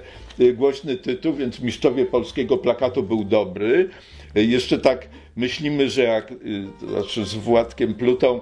głośny 0.55 0.97
tytuł, 0.97 1.35
więc 1.35 1.61
Mistrzowie 1.61 2.07
Polskiego 2.07 2.59
Plakatu 2.59 3.03
był 3.03 3.25
dobry. 3.25 3.89
Jeszcze 4.35 4.79
tak 4.79 5.09
myślimy, 5.37 5.91
że 5.91 6.03
jak, 6.03 6.33
to 6.81 6.87
znaczy 6.89 7.25
z 7.25 7.35
Władkiem 7.35 7.95
Plutą, 7.95 8.41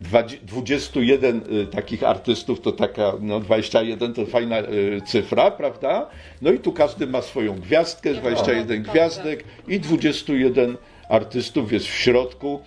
Dwadzie- 0.00 0.38
21 0.42 1.42
y, 1.52 1.66
takich 1.66 2.02
artystów 2.02 2.60
to 2.60 2.72
taka, 2.72 3.12
no 3.20 3.40
21 3.40 4.14
to 4.14 4.26
fajna 4.26 4.58
y, 4.60 5.00
cyfra, 5.06 5.50
prawda? 5.50 6.08
No 6.42 6.52
i 6.52 6.58
tu 6.58 6.72
każdy 6.72 7.06
ma 7.06 7.22
swoją 7.22 7.54
gwiazdkę, 7.60 8.14
21 8.14 8.66
prawda. 8.66 8.92
gwiazdek 8.92 9.44
i 9.68 9.80
21 9.80 10.76
artystów 11.08 11.72
jest 11.72 11.86
w 11.86 11.94
środku. 11.94 12.60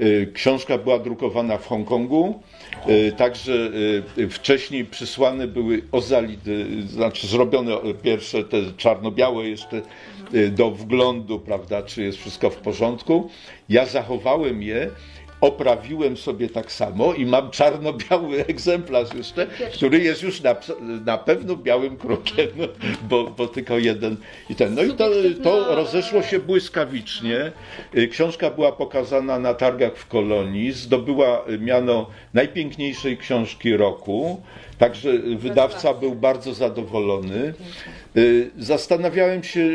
Y, 0.00 0.30
Książka 0.34 0.78
była 0.78 0.98
drukowana 0.98 1.58
w 1.58 1.66
Hongkongu, 1.66 2.42
y, 2.88 3.12
także 3.12 3.52
y, 4.18 4.28
wcześniej 4.28 4.84
przysłane 4.84 5.46
były 5.46 5.82
ozalidy, 5.92 6.66
znaczy 6.86 7.26
zrobione 7.26 7.76
pierwsze 8.02 8.44
te 8.44 8.56
czarno-białe 8.76 9.44
jeszcze 9.48 9.76
y, 9.76 9.82
do 10.50 10.70
wglądu, 10.70 11.40
prawda, 11.40 11.82
czy 11.82 12.02
jest 12.02 12.18
wszystko 12.18 12.50
w 12.50 12.56
porządku. 12.56 13.30
Ja 13.68 13.86
zachowałem 13.86 14.62
je 14.62 14.90
oprawiłem 15.42 16.16
sobie 16.16 16.48
tak 16.48 16.72
samo 16.72 17.14
i 17.14 17.26
mam 17.26 17.50
czarno-biały 17.50 18.44
egzemplarz 18.48 19.14
jeszcze, 19.14 19.46
który 19.72 19.98
jest 19.98 20.22
już 20.22 20.40
na, 20.40 20.56
na 21.04 21.18
pewno 21.18 21.56
białym 21.56 21.96
krukiem, 21.96 22.46
no, 22.56 22.64
bo, 23.08 23.24
bo 23.24 23.48
tylko 23.48 23.78
jeden 23.78 24.16
i 24.50 24.54
ten. 24.54 24.74
No 24.74 24.82
i 24.82 24.94
to, 24.94 25.10
to 25.42 25.74
rozeszło 25.74 26.22
się 26.22 26.38
błyskawicznie. 26.38 27.52
Y, 27.96 28.08
Książka 28.08 28.50
była 28.50 28.72
pokazana 28.72 29.38
na 29.38 29.54
targach 29.54 29.96
w 29.96 30.06
Kolonii, 30.06 30.72
zdobyła 30.72 31.44
miano 31.58 32.06
najpiękniejszej 32.34 33.18
książki 33.18 33.76
roku, 33.76 34.42
także 34.82 35.18
wydawca 35.18 35.94
był 35.94 36.14
bardzo 36.14 36.54
zadowolony. 36.54 37.54
Y, 38.16 38.50
Zastanawiałem 38.58 39.42
się, 39.42 39.68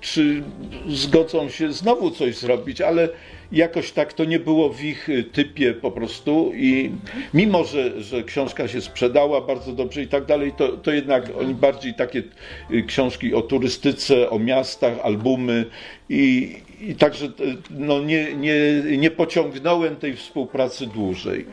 czy 0.00 0.42
zgodzą 0.88 1.48
się 1.48 1.72
znowu 1.72 2.10
coś 2.10 2.36
zrobić, 2.36 2.80
ale 2.80 3.08
jakoś 3.52 3.92
tak 3.92 4.12
to 4.12 4.24
nie 4.24 4.38
było 4.38 4.72
w 4.72 4.84
ich 4.84 5.08
y, 5.08 5.24
typie 5.24 5.74
po 5.74 5.90
prostu 5.90 6.52
i 6.54 6.90
mimo, 7.34 7.64
że, 7.64 8.02
że 8.02 8.22
książka 8.22 8.68
się 8.68 8.80
sprzedała 8.80 9.40
bardzo 9.40 9.72
dobrze 9.72 10.02
i 10.02 10.08
tak 10.08 10.24
dalej, 10.24 10.52
to, 10.56 10.68
to 10.68 10.92
jednak 10.92 11.24
oni 11.40 11.54
bardziej 11.54 11.94
takie 11.94 12.22
y, 12.70 12.82
książki 12.82 13.34
o 13.34 13.42
turystyce, 13.42 14.30
o 14.30 14.38
miastach, 14.38 14.94
albumy 15.02 15.66
i, 16.08 16.56
i 16.80 16.94
także 16.94 17.26
y, 17.26 17.30
no, 17.70 18.00
nie, 18.00 18.34
nie, 18.34 18.54
nie 18.98 19.10
pociągnąłem 19.10 19.96
tej 19.96 20.16
współpracy 20.16 20.86
dłużej. 20.86 21.46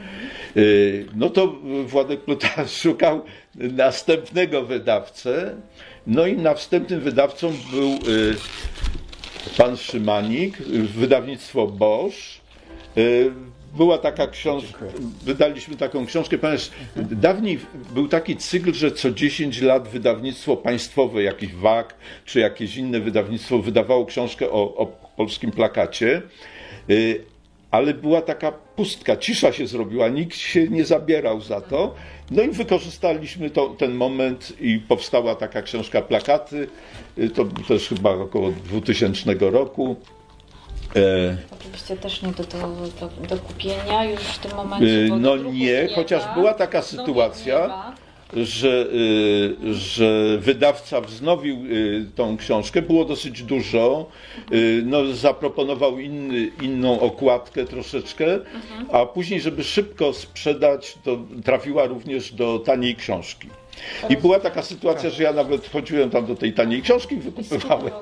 Y, 0.57 1.05
No 1.15 1.29
to 1.29 1.55
Władek 1.85 2.21
Pluta 2.21 2.67
szukał 2.81 3.21
następnego 3.55 4.63
wydawcę, 4.63 5.55
no 6.07 6.27
i 6.27 6.37
następnym 6.37 6.99
wydawcą 6.99 7.53
był 7.71 7.89
y, 7.89 8.35
pan 9.57 9.77
Szymanik, 9.77 10.57
wydawnictwo 10.95 11.67
Bosch. 11.67 12.41
Była 13.77 13.97
taka 13.97 14.27
książka, 14.27 14.85
wydaliśmy 15.23 15.75
taką 15.77 16.05
książkę. 16.05 16.37
Ponieważ 16.37 16.71
dawniej 16.95 17.59
był 17.93 18.07
taki 18.07 18.37
cykl, 18.37 18.73
że 18.73 18.91
co 18.91 19.11
10 19.11 19.61
lat 19.61 19.87
wydawnictwo 19.87 20.57
państwowe, 20.57 21.23
jakiś 21.23 21.53
WAK 21.55 21.95
czy 22.25 22.39
jakieś 22.39 22.77
inne 22.77 22.99
wydawnictwo 22.99 23.59
wydawało 23.59 24.05
książkę 24.05 24.49
o, 24.51 24.75
o 24.75 24.85
polskim 25.17 25.51
plakacie. 25.51 26.21
Y, 26.89 27.25
Ale 27.71 27.93
była 27.93 28.21
taka 28.21 28.51
pustka, 28.51 29.17
cisza 29.17 29.51
się 29.51 29.67
zrobiła, 29.67 30.09
nikt 30.09 30.37
się 30.37 30.67
nie 30.67 30.85
zabierał 30.85 31.41
za 31.41 31.61
to. 31.61 31.95
No 32.31 32.43
i 32.43 32.49
wykorzystaliśmy 32.49 33.49
to, 33.49 33.69
ten 33.69 33.93
moment 33.93 34.53
i 34.61 34.79
powstała 34.79 35.35
taka 35.35 35.61
książka 35.61 36.01
Plakaty. 36.01 36.67
Y, 37.17 37.29
To 37.29 37.45
też 37.45 37.89
chyba 37.89 38.09
około 38.11 38.51
2000 38.51 39.35
roku. 39.39 39.95
E, 40.95 41.37
Oczywiście 41.59 41.97
też 41.97 42.21
nie 42.21 42.31
do, 42.31 42.43
do, 42.43 42.59
do, 42.99 43.27
do 43.35 43.37
kupienia 43.37 44.05
już 44.05 44.21
w 44.21 44.39
tym 44.39 44.55
momencie. 44.55 45.07
Bo 45.09 45.17
no 45.17 45.37
nie, 45.37 45.87
chociaż 45.95 46.23
była 46.35 46.53
taka 46.53 46.81
sytuacja, 46.81 47.91
że, 48.33 48.85
y, 48.93 49.73
że 49.73 50.37
wydawca 50.37 51.01
wznowił 51.01 51.57
tą 52.15 52.37
książkę, 52.37 52.81
było 52.81 53.05
dosyć 53.05 53.43
dużo, 53.43 54.05
no, 54.83 55.13
zaproponował 55.13 55.99
inny, 55.99 56.51
inną 56.61 56.99
okładkę 56.99 57.65
troszeczkę, 57.65 58.25
a 58.91 59.05
później, 59.05 59.41
żeby 59.41 59.63
szybko 59.63 60.13
sprzedać, 60.13 60.97
to 61.03 61.17
trafiła 61.43 61.85
również 61.85 62.33
do 62.33 62.59
taniej 62.59 62.95
książki. 62.95 63.47
I 64.09 64.17
była 64.17 64.39
taka 64.39 64.61
sytuacja, 64.61 65.09
że 65.09 65.23
ja 65.23 65.33
nawet 65.33 65.69
chodziłem 65.69 66.09
tam 66.09 66.25
do 66.25 66.35
tej 66.35 66.53
taniej 66.53 66.81
książki 66.81 67.15
wykupywałem, 67.15 67.93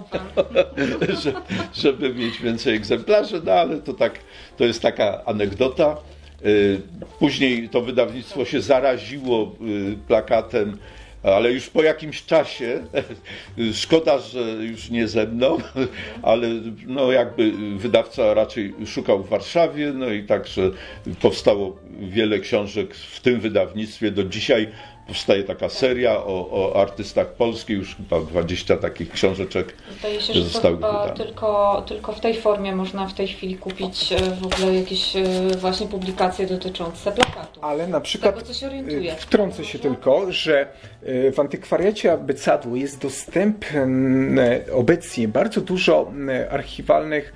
że, 1.24 1.34
żeby 1.74 2.14
mieć 2.14 2.42
więcej 2.42 2.76
egzemplarzy, 2.76 3.42
no 3.46 3.52
ale 3.52 3.78
to 3.78 3.94
tak, 3.94 4.20
to 4.58 4.66
jest 4.66 4.82
taka 4.82 5.26
anegdota. 5.26 5.98
Y, 6.46 6.82
Później 7.20 7.70
to 7.70 7.82
wydawnictwo 7.82 8.46
się 8.46 8.62
zaraziło 8.62 9.56
y, 9.62 9.98
plakatem, 10.08 10.78
ale 11.24 11.52
już 11.52 11.70
po 11.70 11.84
jakimś 11.84 12.26
czasie, 12.26 12.84
szkoda, 13.74 14.20
że 14.20 14.40
już 14.42 14.90
nie 14.90 15.08
ze 15.08 15.28
mną, 15.28 15.58
ale 16.22 16.48
no 16.88 17.12
jakby 17.12 17.52
wydawca 17.78 18.34
raczej 18.34 18.74
szukał 18.86 19.24
w 19.24 19.30
Warszawie, 19.30 19.94
no 19.94 20.10
i 20.10 20.24
także 20.24 20.72
powstało 21.22 21.78
wiele 22.00 22.40
książek 22.40 22.96
w 22.96 23.20
tym 23.20 23.40
wydawnictwie. 23.40 24.12
Do 24.12 24.24
dzisiaj 24.24 24.70
powstaje 25.10 25.44
taka 25.44 25.70
seria 25.70 26.18
o, 26.18 26.50
o 26.52 26.82
artystach 26.82 27.28
polskich, 27.28 27.78
już 27.78 27.96
chyba 27.96 28.20
20 28.22 28.78
takich 28.78 29.12
książeczek 29.12 29.74
Zdaje 30.00 30.22
się, 30.22 30.34
że 30.34 30.60
to 30.60 30.62
chyba 30.62 30.92
wydane. 31.04 31.26
tylko, 31.26 31.84
tylko 31.88 32.14
w 32.14 32.20
tej 32.20 32.34
formie 32.34 32.76
można 32.76 33.08
w 33.08 33.14
tej 33.14 33.28
chwili 33.28 33.56
kupić 33.58 34.12
e, 34.12 34.18
w 34.18 34.46
ogóle 34.46 34.76
jakieś 34.76 35.16
e, 35.16 35.24
właśnie 35.58 35.88
publikacje 35.88 36.48
dotyczące 36.48 37.12
plakatu. 37.12 37.60
Ale 37.64 37.88
na 37.88 38.02
przykład 38.02 38.36
tego, 38.36 38.48
co 38.48 38.54
się 38.54 38.68
orientuję. 38.68 39.14
y, 39.14 39.16
wtrącę 39.16 39.66
się 39.66 39.80
tylko, 39.80 40.32
że 40.32 40.68
w 41.34 41.40
antykwariacie 41.40 42.12
Abecadło 42.12 42.76
jest 42.76 43.02
dostępne 43.02 44.60
obecnie 44.74 45.28
bardzo 45.28 45.62
dużo 45.62 46.12
archiwalnych 46.50 47.34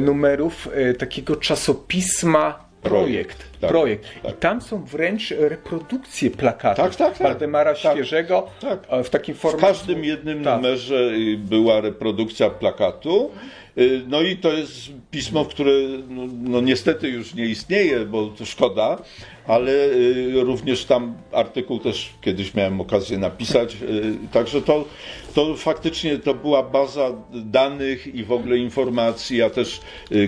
numerów 0.00 0.68
takiego 0.98 1.36
czasopisma 1.36 2.71
Projekt. 2.82 3.44
tak, 3.60 3.70
projekt. 3.70 4.04
tak. 4.22 4.32
I 4.32 4.34
tam 4.36 4.60
są 4.60 4.84
wręcz 4.84 5.30
reprodukcje 5.38 6.30
plakatów 6.30 6.84
Tak, 6.84 6.96
tak, 6.96 7.18
tak. 7.18 7.26
Waldemara 7.28 7.74
Tak, 7.74 7.92
Świeżego 7.94 8.46
tak. 8.60 8.78
e, 8.88 9.04
w 9.04 9.10
takim 9.10 9.34
W 9.34 9.38
formie. 9.38 9.60
każdym 9.60 10.04
jednym 10.04 10.44
Tak. 10.44 10.56
numerze 10.56 10.94
y, 11.10 11.36
była 11.38 11.80
reprodukcja 11.80 12.50
plakatu. 12.50 13.30
Y, 13.78 14.02
No 14.08 14.22
i 14.22 14.36
to 14.36 14.52
jest 14.52 14.74
pismo, 15.10 15.44
które 15.44 15.72
no, 16.08 16.22
no 16.42 16.60
niestety 16.60 17.08
już 17.08 17.34
nie 17.34 17.44
istnieje, 17.44 18.00
bo 18.00 18.26
to 18.26 18.44
szkoda, 18.44 18.98
ale 19.46 19.72
y, 19.72 20.32
również 20.44 20.84
tam 20.84 21.14
artykuł 21.32 21.78
też 21.78 22.10
kiedyś 22.20 22.54
miałem 22.54 22.80
okazję 22.80 23.18
napisać. 23.18 23.76
y, 23.82 24.14
Także 24.32 24.62
to, 24.62 24.84
to 25.34 25.54
faktycznie 25.56 26.18
to 26.18 26.34
była 26.34 26.62
baza 26.62 27.10
danych 27.32 28.14
i 28.14 28.24
w 28.24 28.32
ogóle 28.32 28.56
informacji. 28.56 29.36
Ja 29.36 29.50
też 29.50 29.80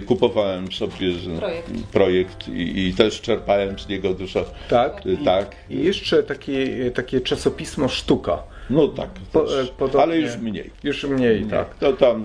kupowałem 0.06 0.72
sobie 0.72 1.12
Projekt. 1.38 1.70
projekt 1.92 2.48
i, 2.48 2.86
i 2.88 2.94
też 2.94 3.20
czerpałem 3.20 3.78
z 3.78 3.88
niego 3.88 4.14
dużo. 4.14 4.44
Tak. 4.68 5.06
Y, 5.06 5.12
I, 5.12 5.24
tak. 5.24 5.56
I 5.70 5.84
jeszcze 5.84 6.22
takie, 6.22 6.90
takie 6.94 7.20
czasopismo 7.20 7.88
Sztuka. 7.88 8.53
No 8.70 8.88
tak, 8.88 9.10
Po- 9.32 9.60
e, 9.60 9.64
podobnie. 9.78 10.02
ale 10.02 10.18
już 10.18 10.36
mniej. 10.36 10.70
Już 10.84 11.04
mniej, 11.04 11.44
tak. 11.44 11.74
To 11.74 11.92
tam 11.92 12.24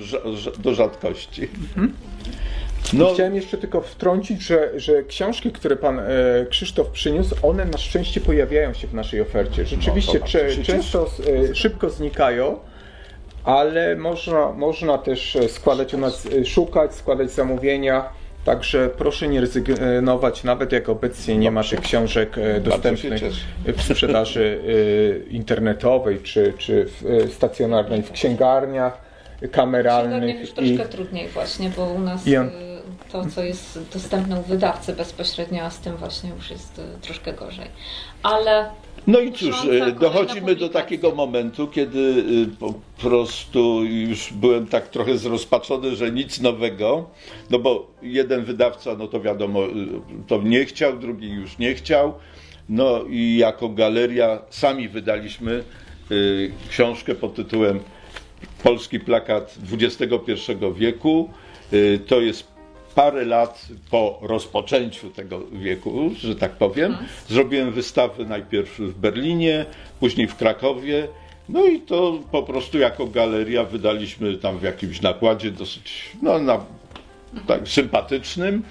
do 0.59 0.73
rzadkości. 0.73 1.47
No. 1.77 1.87
No, 2.93 3.13
Chciałem 3.13 3.35
jeszcze 3.35 3.57
tylko 3.57 3.81
wtrącić, 3.81 4.41
że, 4.41 4.79
że 4.79 5.03
książki, 5.03 5.51
które 5.51 5.75
pan 5.75 5.99
e, 5.99 6.05
Krzysztof 6.49 6.89
przyniósł, 6.89 7.35
one 7.41 7.65
na 7.65 7.77
szczęście 7.77 8.21
pojawiają 8.21 8.73
się 8.73 8.87
w 8.87 8.93
naszej 8.93 9.21
ofercie. 9.21 9.65
Rzeczywiście 9.65 10.19
No, 10.19 10.27
cze, 10.27 10.63
często 10.63 11.07
e, 11.51 11.55
szybko 11.55 11.89
znikają, 11.89 12.59
ale 13.43 13.95
można, 13.95 14.51
można 14.51 14.97
też 14.97 15.35
e, 15.35 15.49
składać 15.49 15.93
u 15.93 15.97
nas, 15.97 16.25
e, 16.25 16.45
szukać, 16.45 16.95
składać 16.95 17.31
zamówienia. 17.31 18.09
Także 18.45 18.89
proszę 18.97 19.27
nie 19.27 19.41
rezygnować, 19.41 20.43
nawet 20.43 20.71
jak 20.71 20.89
obecnie 20.89 21.37
nie 21.37 21.51
ma 21.51 21.63
tych 21.63 21.81
książek 21.81 22.37
e, 22.37 22.59
dostępnych 22.61 23.21
w 23.77 23.81
sprzedaży 23.81 24.59
e, 25.27 25.29
internetowej 25.29 26.19
czy, 26.19 26.53
czy 26.57 26.85
w, 26.85 27.05
e, 27.05 27.27
stacjonarnej, 27.27 28.03
w 28.03 28.11
księgarniach 28.11 28.29
Księgarniach 28.29 29.09
kameralnych. 29.51 30.39
już 30.41 30.51
troszkę 30.51 30.85
trudniej 30.85 31.27
właśnie, 31.27 31.71
bo 31.77 31.85
u 31.85 31.99
nas 31.99 32.27
I 32.27 32.37
on- 32.37 32.49
to, 33.11 33.25
co 33.25 33.43
jest 33.43 33.79
dostępne 33.93 34.39
u 34.39 34.43
wydawcy 34.43 34.93
bezpośrednio, 34.93 35.63
a 35.63 35.69
z 35.69 35.79
tym 35.79 35.95
właśnie 35.95 36.29
już 36.29 36.49
jest 36.49 36.79
y, 36.79 37.01
troszkę 37.01 37.33
gorzej. 37.33 37.67
Ale 38.23 38.69
no 39.07 39.19
i 39.19 39.31
cóż, 39.31 39.65
e, 39.65 39.91
dochodzimy 39.91 40.55
do 40.55 40.69
takiego 40.69 41.15
momentu, 41.15 41.67
kiedy 41.67 41.99
y, 41.99 42.47
po 42.59 42.73
prostu 43.01 43.83
już 43.83 44.33
byłem 44.33 44.67
tak 44.67 44.87
trochę 44.87 45.17
zrozpaczony, 45.17 45.95
że 45.95 46.11
nic 46.11 46.41
nowego, 46.41 47.09
no 47.49 47.59
bo 47.59 47.87
jeden 48.01 48.45
wydawca, 48.45 48.95
no 48.95 49.07
to 49.07 49.21
wiadomo, 49.21 49.59
to 50.27 50.41
nie 50.41 50.65
chciał, 50.65 50.97
drugi 50.97 51.29
już 51.29 51.57
nie 51.57 51.75
chciał. 51.75 52.13
No 52.69 53.03
i 53.09 53.37
jako 53.37 53.69
galeria 53.69 54.39
sami 54.49 54.89
wydaliśmy 54.89 55.63
książkę 56.69 57.15
pod 57.15 57.35
tytułem 57.35 57.79
Polski 58.63 58.99
plakat 58.99 59.55
XXI 59.71 60.33
wieku. 60.75 61.29
To 62.07 62.21
jest 62.21 62.47
parę 62.95 63.25
lat 63.25 63.67
po 63.91 64.19
rozpoczęciu 64.21 65.09
tego 65.09 65.41
wieku, 65.51 66.11
że 66.17 66.35
tak 66.35 66.51
powiem. 66.51 66.97
Zrobiłem 67.27 67.71
wystawę 67.71 68.25
najpierw 68.25 68.79
w 68.79 68.99
Berlinie, 68.99 69.65
później 69.99 70.27
w 70.27 70.35
Krakowie. 70.35 71.07
No 71.49 71.65
i 71.65 71.79
to 71.79 72.19
po 72.31 72.43
prostu 72.43 72.77
jako 72.77 73.07
galeria 73.07 73.63
wydaliśmy 73.63 74.37
tam 74.37 74.57
w 74.57 74.63
jakimś 74.63 75.01
nakładzie 75.01 75.51
dosyć 75.51 76.09
no, 76.21 76.39
na, 76.39 76.59
tak, 77.47 77.67
sympatycznym. 77.67 78.63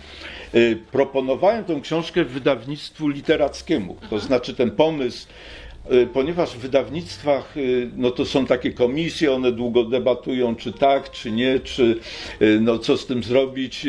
Y, 0.55 0.79
Proponowałem 0.93 1.64
tę 1.64 1.81
książkę 1.83 2.25
wydawnictwu 2.25 3.09
literackiemu. 3.09 3.97
To 4.11 4.19
znaczy 4.19 4.55
ten 4.55 4.71
pomysł 4.71 5.27
ponieważ 6.12 6.51
w 6.57 6.59
wydawnictwach 6.59 7.57
y, 7.57 7.91
no 7.97 8.11
to 8.11 8.24
są 8.24 8.47
takie 8.47 8.72
komisje, 8.72 9.33
one 9.33 9.53
długo 9.53 9.85
debatują, 9.85 10.57
czy 10.57 10.72
tak, 10.72 11.11
czy 11.11 11.31
nie, 11.31 11.61
czy 11.61 11.97
y, 12.43 12.61
no 12.61 12.79
co 12.79 12.97
z 12.97 13.07
tym 13.07 13.22
zrobić. 13.22 13.87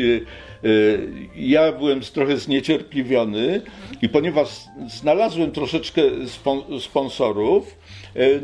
Ja 1.36 1.72
byłem 1.72 2.00
trochę 2.00 2.36
zniecierpliwiony 2.36 3.62
i 4.02 4.08
ponieważ 4.08 4.48
znalazłem 4.88 5.50
troszeczkę 5.52 6.02
spon- 6.26 6.80
sponsorów, 6.80 7.76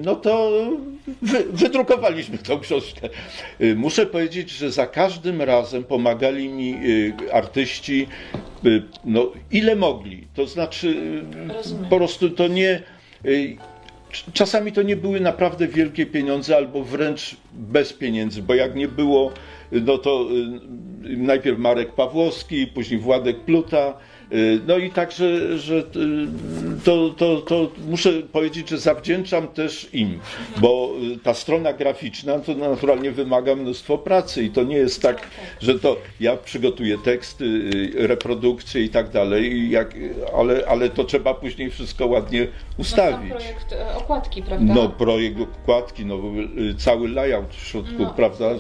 no 0.04 0.14
to 0.16 0.52
wy, 1.22 1.44
wydrukowaliśmy 1.52 2.38
tą 2.38 2.60
książkę. 2.60 3.08
Muszę 3.76 4.06
powiedzieć, 4.06 4.50
że 4.50 4.70
za 4.70 4.86
każdym 4.86 5.42
razem 5.42 5.84
pomagali 5.84 6.48
mi 6.48 6.74
artyści, 7.32 8.06
no 9.04 9.32
ile 9.50 9.76
mogli. 9.76 10.26
To 10.34 10.46
znaczy, 10.46 10.96
Rozumiem. 11.54 11.84
po 11.90 11.96
prostu 11.96 12.30
to 12.30 12.48
nie. 12.48 12.82
Y, 13.24 13.56
Czasami 14.32 14.72
to 14.72 14.82
nie 14.82 14.96
były 14.96 15.20
naprawdę 15.20 15.68
wielkie 15.68 16.06
pieniądze, 16.06 16.56
albo 16.56 16.84
wręcz 16.84 17.36
bez 17.52 17.92
pieniędzy, 17.92 18.42
bo 18.42 18.54
jak 18.54 18.74
nie 18.74 18.88
było, 18.88 19.32
no 19.72 19.98
to 19.98 20.28
y, 21.04 21.16
najpierw 21.16 21.58
Marek 21.58 21.92
Pawłowski, 21.92 22.66
później 22.66 23.00
Władek 23.00 23.40
Pluta. 23.40 23.94
Y, 24.32 24.60
No 24.66 24.78
i 24.78 24.90
także, 24.90 25.58
że 25.58 25.74
y, 25.76 25.82
to, 26.84 27.10
to, 27.10 27.40
to 27.40 27.70
muszę 27.88 28.12
powiedzieć, 28.12 28.68
że 28.68 28.78
zawdzięczam 28.78 29.48
też 29.48 29.88
im, 29.92 30.18
bo 30.60 30.92
y, 31.14 31.18
ta 31.18 31.34
strona 31.34 31.72
graficzna 31.72 32.38
to 32.38 32.54
naturalnie 32.54 33.10
wymaga 33.12 33.56
mnóstwo 33.56 33.98
pracy 33.98 34.44
i 34.44 34.50
to 34.50 34.62
nie 34.62 34.76
jest 34.76 35.02
tak, 35.02 35.26
że 35.60 35.78
to 35.78 35.96
ja 36.20 36.36
przygotuję 36.36 36.98
teksty, 36.98 37.70
reprodukcje 37.94 38.82
i 38.82 38.88
tak 38.88 39.10
dalej, 39.10 39.70
jak, 39.70 39.94
ale, 40.38 40.64
ale 40.68 40.88
to 40.90 41.04
trzeba 41.04 41.34
później 41.34 41.70
wszystko 41.70 42.06
ładnie 42.06 42.40
no, 42.44 42.82
ustawić. 42.82 43.30
projekt 43.30 43.72
e, 43.72 43.94
okładki, 43.96 44.42
prawda? 44.42 44.74
No, 44.74 44.88
projekt 44.88 45.36
okładki, 45.40 46.06
no, 46.06 46.18
cały 46.78 47.08
layout 47.08 47.54
w 47.54 47.66
środku, 47.66 47.92
No. 47.98 48.14
prawda? 48.16 48.50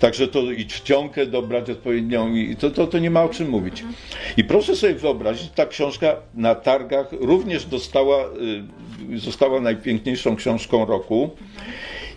Także 0.00 0.28
to 0.28 0.42
i 0.42 0.66
czcionkę 0.66 1.26
dobrać 1.26 1.70
odpowiednią, 1.70 2.34
i 2.34 2.56
to, 2.56 2.70
to, 2.70 2.86
to 2.86 2.98
nie 2.98 3.10
ma 3.10 3.22
o 3.22 3.28
czym 3.28 3.48
mówić. 3.48 3.84
I 4.36 4.44
proszę 4.44 4.69
sobie 4.76 4.94
wyobrazić, 4.94 5.50
ta 5.50 5.66
książka 5.66 6.16
na 6.34 6.54
targach 6.54 7.06
również 7.12 7.64
dostała, 7.66 8.24
y, 9.14 9.18
została 9.18 9.60
najpiękniejszą 9.60 10.36
książką 10.36 10.84
roku. 10.84 11.30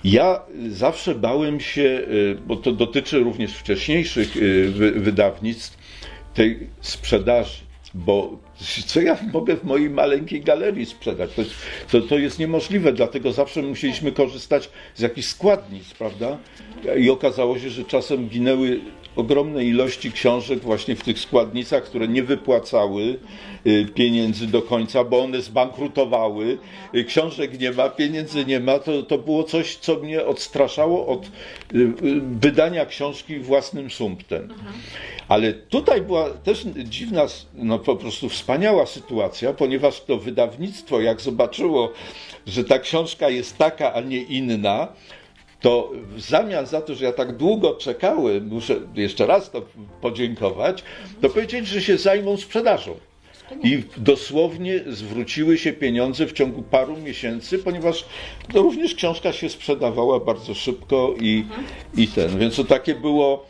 Ja 0.04 0.42
zawsze 0.70 1.16
bałem 1.16 1.60
się, 1.60 1.82
y, 1.82 2.38
bo 2.48 2.56
to 2.56 2.72
dotyczy 2.72 3.20
również 3.20 3.54
wcześniejszych 3.58 4.38
y, 4.38 4.70
wy- 4.70 4.92
wydawnictw, 4.92 5.78
tej 6.34 6.68
sprzedaży, 6.82 7.58
bo 7.94 8.38
co 8.86 9.02
ja 9.02 9.18
mogę 9.34 9.56
w 9.58 9.64
mojej 9.64 9.90
maleńkiej 9.90 10.42
galerii 10.42 10.86
sprzedać? 10.86 11.34
To, 11.36 11.42
jest- 11.42 11.54
to, 11.92 12.02
to 12.02 12.18
jest 12.18 12.40
niemożliwe, 12.40 12.94
dlatego 12.94 13.32
zawsze 13.32 13.62
musieliśmy 13.62 14.12
korzystać 14.12 14.70
z 14.96 15.02
jakichś 15.02 15.28
składnic, 15.28 15.94
prawda? 15.94 16.38
I 16.98 17.10
okazało 17.10 17.60
się, 17.60 17.70
że 17.70 17.84
czasem 17.84 18.30
ginęły 18.30 18.80
ogromne 19.16 19.66
ilości 19.66 20.12
książek 20.12 20.60
właśnie 20.60 20.96
w 20.96 21.04
tych 21.04 21.20
składnicach, 21.20 21.84
które 21.84 22.08
nie 22.08 22.24
wypłacały 22.24 23.20
y, 23.68 23.86
pieniędzy 23.96 24.48
do 24.48 24.62
końca, 24.62 25.04
bo 25.04 25.24
one 25.24 25.42
zbankrutowały, 25.42 26.58
y, 26.96 27.04
książek 27.04 27.60
nie 27.60 27.72
ma, 27.72 27.90
pieniędzy 27.90 28.46
nie 28.46 28.60
ma, 28.60 28.80
to, 28.80 29.04
to 29.04 29.18
było 29.18 29.44
coś, 29.44 29.76
co 29.76 29.96
mnie 29.96 30.26
odstraszało 30.26 31.08
od 31.08 31.26
y, 31.26 31.30
wydania 32.22 32.86
książki 32.86 33.40
własnym 33.40 33.92
sumptem. 33.92 34.54
Ale 35.28 35.54
tutaj 35.54 36.02
była 36.02 36.30
też 36.30 36.66
dziwna, 36.84 37.26
no 37.54 37.80
po 37.80 37.96
prostu 37.96 38.30
wspaniała 38.30 38.86
sytuacja, 38.86 39.54
ponieważ 39.54 40.02
to 40.02 40.18
wydawnictwo, 40.18 41.02
jak 41.02 41.22
zobaczyło, 41.22 41.92
że 42.48 42.64
ta 42.64 42.80
książka 42.80 43.30
jest 43.30 43.58
taka, 43.58 43.94
a 43.94 44.02
nie 44.02 44.22
inna, 44.22 44.88
to 45.64 45.92
w 46.16 46.22
zamian 46.22 46.66
za 46.66 46.82
to, 46.82 46.96
że 46.96 47.06
ja 47.06 47.14
tak 47.14 47.38
długo 47.38 47.74
czekałem, 47.74 48.48
muszę 48.48 48.76
jeszcze 48.96 49.26
raz 49.26 49.52
to 49.52 49.62
podziękować, 50.02 50.84
to 51.22 51.30
powiedzieć, 51.30 51.68
że 51.68 51.82
się 51.82 51.98
zajmą 51.98 52.38
sprzedażą. 52.38 52.96
I 53.64 53.84
dosłownie 53.98 54.80
zwróciły 54.88 55.58
się 55.58 55.74
pieniądze 55.74 56.28
w 56.28 56.34
ciągu 56.34 56.64
paru 56.64 56.98
miesięcy, 56.98 57.60
ponieważ 57.60 58.06
również 58.54 58.96
książka 58.96 59.34
się 59.34 59.50
sprzedawała 59.50 60.20
bardzo 60.20 60.54
szybko 60.54 61.14
i, 61.22 61.46
i 61.98 62.08
ten. 62.08 62.40
Więc 62.40 62.56
to 62.56 62.64
takie 62.64 62.96
było 62.96 63.46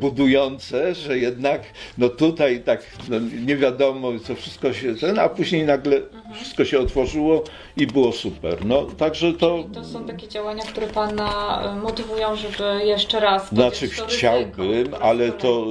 budujące, 0.00 0.94
że 0.94 1.18
jednak 1.18 1.62
no 1.98 2.08
tutaj 2.08 2.60
tak 2.60 2.82
no 3.08 3.16
nie 3.46 3.56
wiadomo, 3.56 4.12
co 4.26 4.34
wszystko 4.34 4.72
się 4.72 4.94
ten, 4.94 5.18
a 5.18 5.28
później 5.28 5.64
nagle 5.64 6.00
wszystko 6.34 6.64
się 6.64 6.78
otworzyło 6.78 7.44
i 7.76 7.86
było 7.86 8.12
super. 8.12 8.64
No 8.64 8.82
także 8.82 9.32
to. 9.32 9.64
To 9.74 9.84
są 9.84 10.04
takie 10.04 10.28
działania, 10.28 10.62
które 10.62 10.86
pana 10.86 11.62
e, 11.62 11.76
motywują, 11.76 12.36
żeby 12.36 12.84
jeszcze 12.84 13.20
raz. 13.20 13.48
Znaczy 13.48 13.88
chciałbym, 13.88 14.94
ale 15.00 15.32
to 15.32 15.66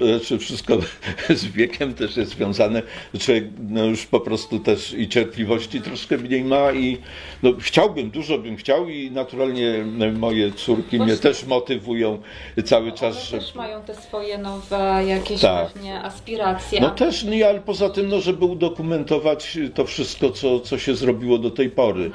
y, 0.00 0.18
znaczy 0.18 0.38
wszystko 0.38 0.78
z 1.30 1.44
wiekiem 1.44 1.94
też 1.94 2.16
jest 2.16 2.30
związane. 2.30 2.82
Człowiek 3.18 3.44
no 3.68 3.84
już 3.84 4.06
po 4.06 4.20
prostu 4.20 4.58
też 4.58 4.92
i 4.92 5.08
cierpliwości 5.08 5.80
troszkę 5.80 6.18
mniej 6.18 6.44
ma 6.44 6.72
i 6.72 6.98
no, 7.42 7.52
chciałbym, 7.60 8.10
dużo 8.10 8.38
bym 8.38 8.56
chciał 8.56 8.88
i 8.88 9.10
naturalnie 9.10 9.84
moje 10.18 10.52
córki 10.52 10.96
mnie 10.96 11.06
Właśnie. 11.06 11.22
też 11.22 11.46
motywują 11.46 12.18
cały 12.64 12.92
czas, 12.92 13.16
One 13.16 13.39
że 13.39 13.39
też 13.40 13.54
mają 13.54 13.82
te 13.82 13.94
swoje 13.94 14.38
nowe 14.38 15.02
jakieś 15.06 15.40
Tak. 15.40 15.72
pewnie 15.72 16.02
aspiracje. 16.02 16.80
No 16.80 16.90
też, 16.90 17.24
no, 17.24 17.32
i 17.32 17.42
ale 17.42 17.60
poza 17.60 17.90
tym, 17.90 18.08
no, 18.08 18.20
żeby 18.20 18.44
udokumentować 18.44 19.58
to 19.74 19.84
wszystko, 19.84 20.30
co, 20.30 20.60
co 20.60 20.78
się 20.78 20.94
zrobiło 20.94 21.38
do 21.38 21.50
tej 21.50 21.70
pory. 21.70 22.10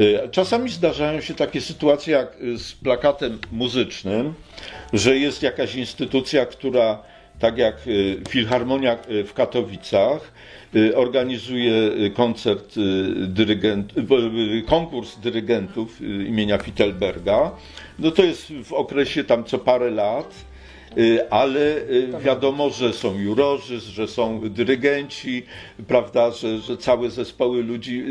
Y, 0.00 0.28
Czasami 0.30 0.70
zdarzają 0.70 1.20
się 1.20 1.34
takie 1.34 1.60
sytuacje 1.60 2.14
jak 2.14 2.40
y, 2.40 2.58
z 2.58 2.72
plakatem 2.72 3.38
muzycznym, 3.52 4.34
że 4.92 5.18
jest 5.18 5.42
jakaś 5.42 5.74
instytucja, 5.74 6.46
która 6.46 7.02
tak 7.38 7.58
jak 7.58 7.86
y, 7.86 8.22
Filharmonia 8.28 8.98
w 9.26 9.32
Katowicach 9.32 10.32
organizuje 10.96 11.72
koncert 12.14 12.74
dyrygent, 13.16 13.92
konkurs 14.66 15.16
dyrygentów 15.18 16.00
imienia 16.00 16.58
Fittelberga. 16.58 17.50
No 17.98 18.10
to 18.10 18.22
jest 18.22 18.52
w 18.64 18.72
okresie 18.72 19.24
tam 19.24 19.44
co 19.44 19.58
parę 19.58 19.90
lat. 19.90 20.34
Y, 20.98 21.30
ale 21.30 21.60
y, 21.60 22.08
wiadomo, 22.24 22.70
że 22.70 22.92
są 22.92 23.18
jurorzy, 23.18 23.80
że 23.80 24.08
są 24.08 24.40
dyrygenci, 24.50 25.42
prawda, 25.88 26.30
że, 26.30 26.58
że 26.58 26.76
całe 26.76 27.10
zespoły 27.10 27.62
ludzi 27.62 28.04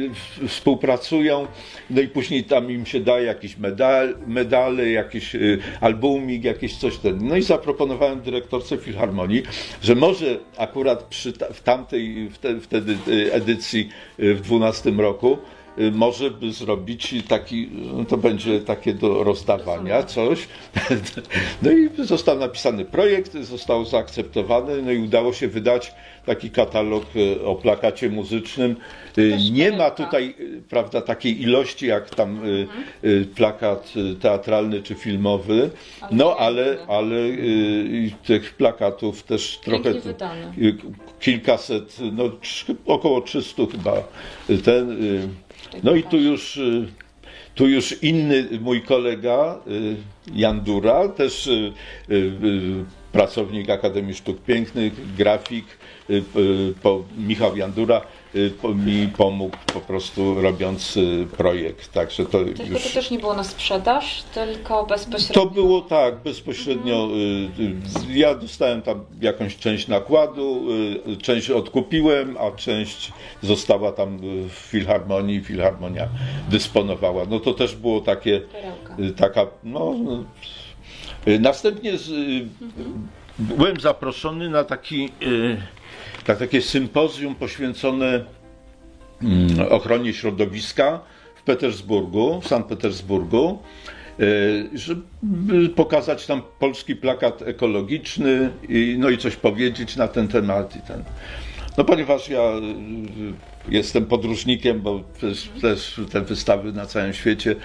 y, 0.44 0.48
współpracują, 0.48 1.48
no 1.90 2.02
i 2.02 2.08
później 2.08 2.44
tam 2.44 2.72
im 2.72 2.86
się 2.86 3.00
daje 3.00 3.26
jakiś 3.26 3.58
medal, 3.58 4.16
medale, 4.28 4.90
jakiś 4.90 5.36
albumik, 5.82 6.44
jakieś 6.44 6.78
coś 6.78 6.98
ten. 6.98 7.28
No 7.28 7.38
i 7.38 7.42
zaproponowałem 7.42 8.22
dyrektorce 8.22 8.78
Filharmonii, 8.78 9.44
że 9.82 9.96
może 9.96 10.38
akurat 10.58 11.04
przy 11.04 11.34
w 11.54 11.62
tamtej 11.64 12.30
wtedy, 12.32 12.62
wtedy 12.62 12.98
edycji 13.32 13.90
w 14.18 14.42
12 14.42 14.92
roku 14.92 15.38
może 15.92 16.32
by 16.32 16.52
zrobić 16.52 17.16
taki, 17.28 17.70
to 18.08 18.18
będzie 18.18 18.60
takie 18.60 18.94
do 18.94 19.24
rozdawania 19.24 20.04
coś. 20.04 20.48
No 21.62 21.72
i 21.72 21.90
został 22.06 22.40
napisany 22.40 22.86
projekt, 22.86 23.34
został 23.34 23.86
zaakceptowany, 23.86 24.82
no 24.82 24.92
i 24.92 24.98
udało 24.98 25.34
się 25.34 25.48
wydać 25.48 25.92
taki 26.26 26.50
katalog 26.50 27.06
y, 27.16 27.46
o 27.46 27.56
plakacie 27.56 28.10
muzycznym. 28.10 28.76
Y, 29.18 29.38
Nie 29.52 29.72
ma 29.72 29.78
perełka. 29.78 29.92
tutaj, 30.06 30.36
y, 30.40 30.62
prawda, 30.70 31.02
takiej 31.02 31.42
ilości 31.42 31.88
jak 31.88 32.16
tam 32.16 32.46
y, 32.46 32.68
y, 33.04 33.26
plakat 33.36 33.94
y, 33.96 34.16
teatralny 34.16 34.82
czy 34.82 34.96
filmowy, 34.96 35.70
no 36.12 36.36
ale, 36.38 36.78
ale 36.88 37.16
y, 37.16 38.12
tych 38.26 38.54
plakatów 38.54 39.24
też 39.24 39.60
trochę 39.64 39.90
y, 40.58 40.76
kilkaset, 41.20 41.98
no 42.12 42.24
około 42.86 43.22
300 43.22 43.64
chyba 43.72 43.94
ten. 44.64 44.98
No 45.84 45.96
i 45.96 46.04
tu 46.04 46.18
już, 46.18 46.58
y, 46.58 46.88
tu 47.56 47.68
już 47.68 48.04
inny 48.04 48.48
mój 48.62 48.82
kolega 48.82 49.60
y, 49.68 49.96
Jan 50.36 50.62
Dura, 50.62 51.08
też 51.08 51.48
y, 51.48 51.74
pracownik 53.12 53.70
Akademii 53.70 54.14
Sztuk 54.14 54.42
Pięknych, 54.42 55.16
grafik, 55.16 55.66
Michał 57.18 57.58
Jandura 57.58 58.02
mi 58.76 59.08
pomógł 59.18 59.58
po 59.74 59.80
prostu 59.80 60.42
robiąc 60.42 60.98
y, 60.98 61.28
projekt. 61.38 61.92
Także 61.92 62.26
to 62.26 62.44
Tylko 62.46 62.64
już... 62.64 62.84
to 62.84 62.90
też 62.90 63.12
nie 63.12 63.20
było 63.20 63.34
na 63.34 63.44
sprzedaż, 63.44 64.24
tylko 64.34 64.86
bezpośrednio. 64.86 65.34
To 65.44 65.50
było 65.50 65.82
tak, 65.82 66.16
bezpośrednio. 66.24 67.08
y, 67.60 67.62
y, 67.64 68.18
Ja 68.20 68.36
dostałem 68.36 68.82
tam 68.82 69.06
jakąś 69.22 69.58
część 69.58 69.88
nakładu, 69.88 70.62
y, 71.08 71.18
część 71.18 71.50
odkupiłem, 71.50 72.38
a 72.38 72.52
część 72.52 73.12
została 73.42 73.92
tam 73.92 74.16
y, 74.16 74.50
w 74.50 74.54
filharmonii, 74.54 75.42
filharmonia 75.42 76.08
dysponowała. 76.50 77.26
No 77.30 77.40
to 77.40 77.54
też 77.54 77.76
było 77.76 78.02
takie, 78.02 78.40
Perełka. 78.42 78.96
y, 79.04 79.12
taka, 79.14 79.48
no. 79.64 79.96
y, 81.28 81.40
Następnie 81.40 81.98
z, 81.98 82.10
y, 82.10 82.46
byłem 83.40 83.80
zaproszony 83.80 84.50
na 84.50 84.64
taki, 84.64 85.10
na 86.28 86.36
takie 86.36 86.62
sympozjum 86.62 87.36
poświęcone 87.36 88.26
mm, 89.22 89.72
ochronie 89.72 90.14
środowiska 90.14 91.00
w 91.36 91.44
Petersburgu, 91.44 92.42
w 92.42 92.48
Sankt 92.48 92.70
Petersburgu, 92.70 93.60
y, 94.20 94.70
żeby 94.74 95.02
pokazać 95.76 96.26
tam 96.26 96.42
polski 96.60 96.96
plakat 96.96 97.42
ekologiczny 97.42 98.50
i, 98.70 98.96
no 99.00 99.10
i 99.10 99.18
coś 99.18 99.36
powiedzieć 99.36 99.96
na 99.96 100.08
ten 100.08 100.28
temat. 100.28 100.76
I 100.76 100.80
ten. 100.80 101.04
No 101.78 101.84
ponieważ 101.84 102.30
ja 102.30 102.42
y, 102.42 103.74
jestem 103.74 104.06
podróżnikiem, 104.06 104.82
bo 104.82 105.04
też, 105.22 105.50
też 105.62 106.02
te 106.12 106.22
wystawy 106.22 106.74
na 106.74 106.86
całym 106.86 107.14
świecie 107.14 107.56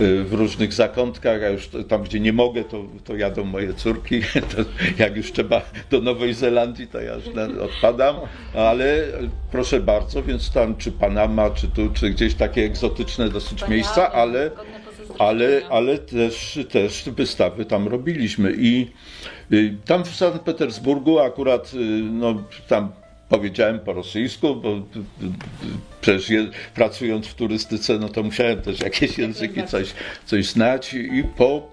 w 0.00 0.28
różnych 0.32 0.72
zakątkach, 0.72 1.42
a 1.42 1.48
już 1.48 1.70
tam, 1.88 2.02
gdzie 2.02 2.20
nie 2.20 2.32
mogę, 2.32 2.64
to, 2.64 2.84
to 3.04 3.16
jadą 3.16 3.44
moje 3.44 3.74
córki. 3.74 4.20
To 4.56 4.64
jak 4.98 5.16
już 5.16 5.32
trzeba 5.32 5.62
do 5.90 6.00
Nowej 6.00 6.34
Zelandii, 6.34 6.86
to 6.86 7.00
ja 7.00 7.14
już 7.14 7.24
odpadam, 7.60 8.16
ale 8.54 9.04
proszę 9.52 9.80
bardzo, 9.80 10.22
więc 10.22 10.52
tam 10.52 10.76
czy 10.76 10.92
Panama, 10.92 11.50
czy 11.50 11.68
tu, 11.68 11.90
czy 11.94 12.10
gdzieś 12.10 12.34
takie 12.34 12.64
egzotyczne 12.64 13.28
dosyć 13.28 13.68
miejsca, 13.68 14.12
ale 14.12 14.50
ale, 15.18 15.62
ale 15.70 15.98
też, 15.98 16.58
też 16.70 17.04
wystawy 17.10 17.64
tam 17.64 17.88
robiliśmy. 17.88 18.54
I 18.58 18.90
y, 19.52 19.76
tam 19.84 20.04
w 20.04 20.16
Sankt 20.16 20.40
Petersburgu 20.40 21.18
akurat 21.18 21.74
y, 21.74 21.78
no, 22.12 22.34
tam 22.68 22.92
powiedziałem 23.28 23.78
po 23.78 23.92
rosyjsku, 23.92 24.56
bo 24.56 24.82
przecież 26.00 26.30
je, 26.30 26.48
pracując 26.74 27.26
w 27.26 27.34
turystyce, 27.34 27.98
no 27.98 28.08
to 28.08 28.22
musiałem 28.22 28.62
też 28.62 28.80
jakieś 28.80 29.18
języki, 29.18 29.64
coś, 29.66 29.94
coś 30.26 30.46
znać. 30.46 30.94
I 30.94 31.24
po, 31.36 31.68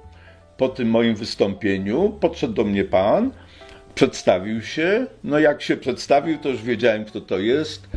po 0.58 0.70
tym 0.70 0.90
moim 0.90 1.16
wystąpieniu 1.16 2.18
podszedł 2.22 2.54
do 2.54 2.64
mnie 2.64 2.84
pan, 2.84 3.32
przedstawił 3.96 4.62
się, 4.62 5.08
no 5.24 5.40
jak 5.40 5.62
się 5.62 5.78
przedstawił, 5.78 6.38
to 6.38 6.50
już 6.50 6.62
wiedziałem, 6.62 7.06
kto 7.06 7.22
to 7.22 7.40
jest. 7.40 7.88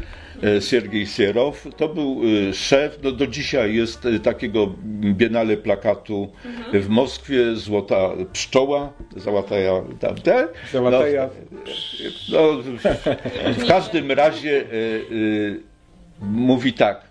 E, 0.57 0.63
Siergiej 0.63 1.07
Sierow, 1.07 1.67
to 1.77 1.89
był 1.89 2.21
e, 2.51 2.55
szef, 2.55 2.99
no 3.03 3.13
do 3.13 3.27
dzisiaj 3.27 3.75
jest 3.75 4.07
e, 4.07 4.19
takiego 4.19 4.75
Biennale 5.03 5.57
plakatu 5.57 6.33
w 6.73 6.89
Moskwie, 6.89 7.57
Złota 7.57 8.11
Pszczoła, 8.33 8.93
Załataja 9.17 9.73
tamte. 10.01 10.49
Załataja. 10.73 11.29
No, 12.33 12.39
no, 12.53 12.63
w 13.53 13.67
każdym 13.69 14.13
razie 14.13 14.61
e, 14.61 14.65
e, 14.65 14.69
mówi 16.21 16.73
tak, 16.73 17.03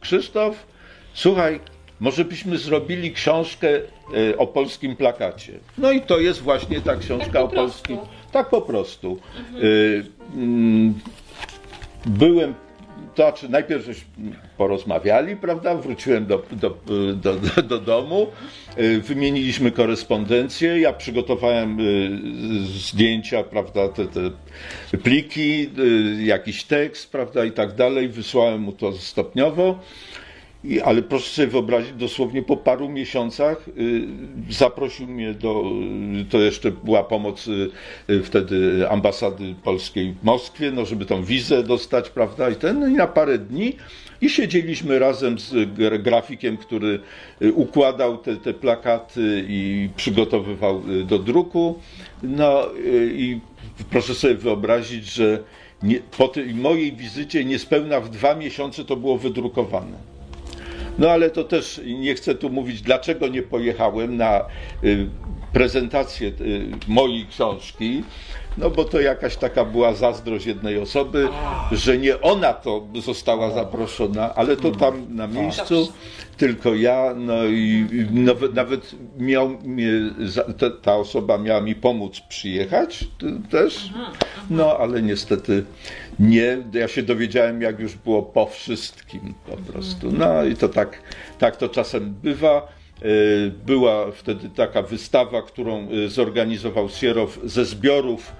Krzysztof, 0.00 0.66
słuchaj, 1.14 1.60
może 2.00 2.24
byśmy 2.24 2.58
zrobili 2.58 3.12
książkę 3.12 3.68
e, 4.30 4.36
o 4.38 4.46
polskim 4.46 4.96
plakacie. 4.96 5.52
No 5.78 5.92
i 5.92 6.00
to 6.00 6.18
jest 6.20 6.40
właśnie 6.40 6.80
ta 6.80 6.96
książka 6.96 7.32
Tak 7.32 7.42
o 7.42 7.48
polskim. 7.48 7.96
prostu. 7.96 8.21
Tak 8.32 8.48
po 8.48 8.60
prostu. 8.60 9.18
E, 9.54 10.36
mm, 10.36 10.94
byłem, 12.06 12.54
to 13.14 13.22
znaczy 13.22 13.48
najpierw 13.48 13.84
żeśmy 13.84 14.06
porozmawiali, 14.56 15.36
prawda, 15.36 15.74
wróciłem 15.74 16.26
do, 16.26 16.42
do, 16.52 16.76
do, 17.14 17.34
do, 17.34 17.62
do 17.62 17.78
domu, 17.78 18.26
y, 18.78 19.00
wymieniliśmy 19.00 19.70
korespondencję, 19.70 20.80
ja 20.80 20.92
przygotowałem 20.92 21.80
y, 21.80 22.66
zdjęcia, 22.66 23.42
prawda, 23.42 23.88
te, 23.88 24.06
te 24.06 24.30
pliki, 24.98 25.70
y, 25.78 26.22
jakiś 26.22 26.64
tekst, 26.64 27.12
prawda, 27.12 27.44
i 27.44 27.52
tak 27.52 27.74
dalej, 27.74 28.08
wysłałem 28.08 28.60
mu 28.60 28.72
to 28.72 28.92
stopniowo. 28.92 29.78
I, 30.64 30.80
ale 30.80 31.02
proszę 31.02 31.30
sobie 31.30 31.48
wyobrazić, 31.48 31.92
dosłownie 31.92 32.42
po 32.42 32.56
paru 32.56 32.88
miesiącach 32.88 33.68
y, 33.68 34.02
zaprosił 34.50 35.06
mnie 35.06 35.34
do, 35.34 35.64
y, 36.20 36.24
to 36.24 36.40
jeszcze 36.40 36.70
była 36.70 37.04
pomoc 37.04 37.48
y, 37.48 37.70
y, 38.10 38.22
wtedy 38.22 38.86
ambasady 38.90 39.54
polskiej 39.64 40.14
w 40.22 40.24
Moskwie, 40.24 40.70
no 40.70 40.84
żeby 40.84 41.06
tą 41.06 41.24
wizę 41.24 41.62
dostać, 41.62 42.10
prawda, 42.10 42.50
i 42.50 42.56
ten, 42.56 42.80
no 42.80 42.86
i 42.86 42.92
na 42.92 43.06
parę 43.06 43.38
dni 43.38 43.76
i 44.20 44.30
siedzieliśmy 44.30 44.98
razem 44.98 45.38
z 45.38 45.52
gra- 45.52 45.98
grafikiem, 45.98 46.56
który 46.56 47.00
y, 47.42 47.52
układał 47.52 48.18
te, 48.18 48.36
te 48.36 48.54
plakaty 48.54 49.44
i 49.48 49.88
przygotowywał 49.96 50.82
y, 50.90 51.04
do 51.04 51.18
druku, 51.18 51.78
no 52.22 52.62
i 53.12 53.40
proszę 53.90 54.14
sobie 54.14 54.34
wyobrazić, 54.34 55.04
że 55.04 55.38
nie, 55.82 56.00
po 56.18 56.28
tej 56.28 56.54
mojej 56.54 56.92
wizycie 56.92 57.44
niespełna 57.44 58.00
w 58.00 58.10
dwa 58.10 58.34
miesiące 58.34 58.84
to 58.84 58.96
było 58.96 59.18
wydrukowane. 59.18 60.11
No 60.98 61.10
ale 61.10 61.30
to 61.30 61.44
też 61.44 61.80
nie 61.84 62.14
chcę 62.14 62.34
tu 62.34 62.50
mówić, 62.50 62.82
dlaczego 62.82 63.28
nie 63.28 63.42
pojechałem 63.42 64.16
na 64.16 64.40
y, 64.84 65.06
prezentację 65.52 66.28
y, 66.28 66.66
mojej 66.88 67.26
książki, 67.26 68.02
no 68.58 68.70
bo 68.70 68.84
to 68.84 69.00
jakaś 69.00 69.36
taka 69.36 69.64
była 69.64 69.94
zazdrość 69.94 70.46
jednej 70.46 70.78
osoby, 70.78 71.28
że 71.72 71.98
nie 71.98 72.20
ona 72.20 72.52
to 72.52 72.86
została 73.00 73.50
zaproszona, 73.50 74.34
ale 74.34 74.56
to 74.56 74.70
tam 74.70 75.16
na 75.16 75.26
miejscu, 75.26 75.92
tylko 76.36 76.74
ja, 76.74 77.14
no 77.16 77.44
i 77.44 77.86
nawet, 78.10 78.54
nawet 78.54 78.94
miał 79.18 79.48
mnie, 79.48 79.90
ta, 80.82 80.96
osoba 80.96 81.38
miała 81.38 81.60
mi 81.60 81.74
pomóc 81.74 82.20
przyjechać 82.20 83.04
też, 83.50 83.90
no 84.50 84.76
ale 84.78 85.02
niestety 85.02 85.64
nie. 86.20 86.58
Ja 86.72 86.88
się 86.88 87.02
dowiedziałem, 87.02 87.62
jak 87.62 87.80
już 87.80 87.94
było 87.94 88.22
po 88.22 88.46
wszystkim 88.46 89.34
po 89.50 89.56
prostu. 89.72 90.12
No 90.12 90.44
i 90.44 90.56
to 90.56 90.68
tak, 90.68 91.02
tak 91.38 91.56
to 91.56 91.68
czasem 91.68 92.14
bywa. 92.22 92.68
E, 93.02 93.04
Była 93.66 94.10
wtedy 94.10 94.48
taka 94.56 94.82
wystawa, 94.82 95.42
którą 95.42 95.88
e, 95.90 96.08
zorganizował 96.08 96.88
Sierow 96.88 97.38
ze 97.44 97.64
zbiorów 97.64 98.32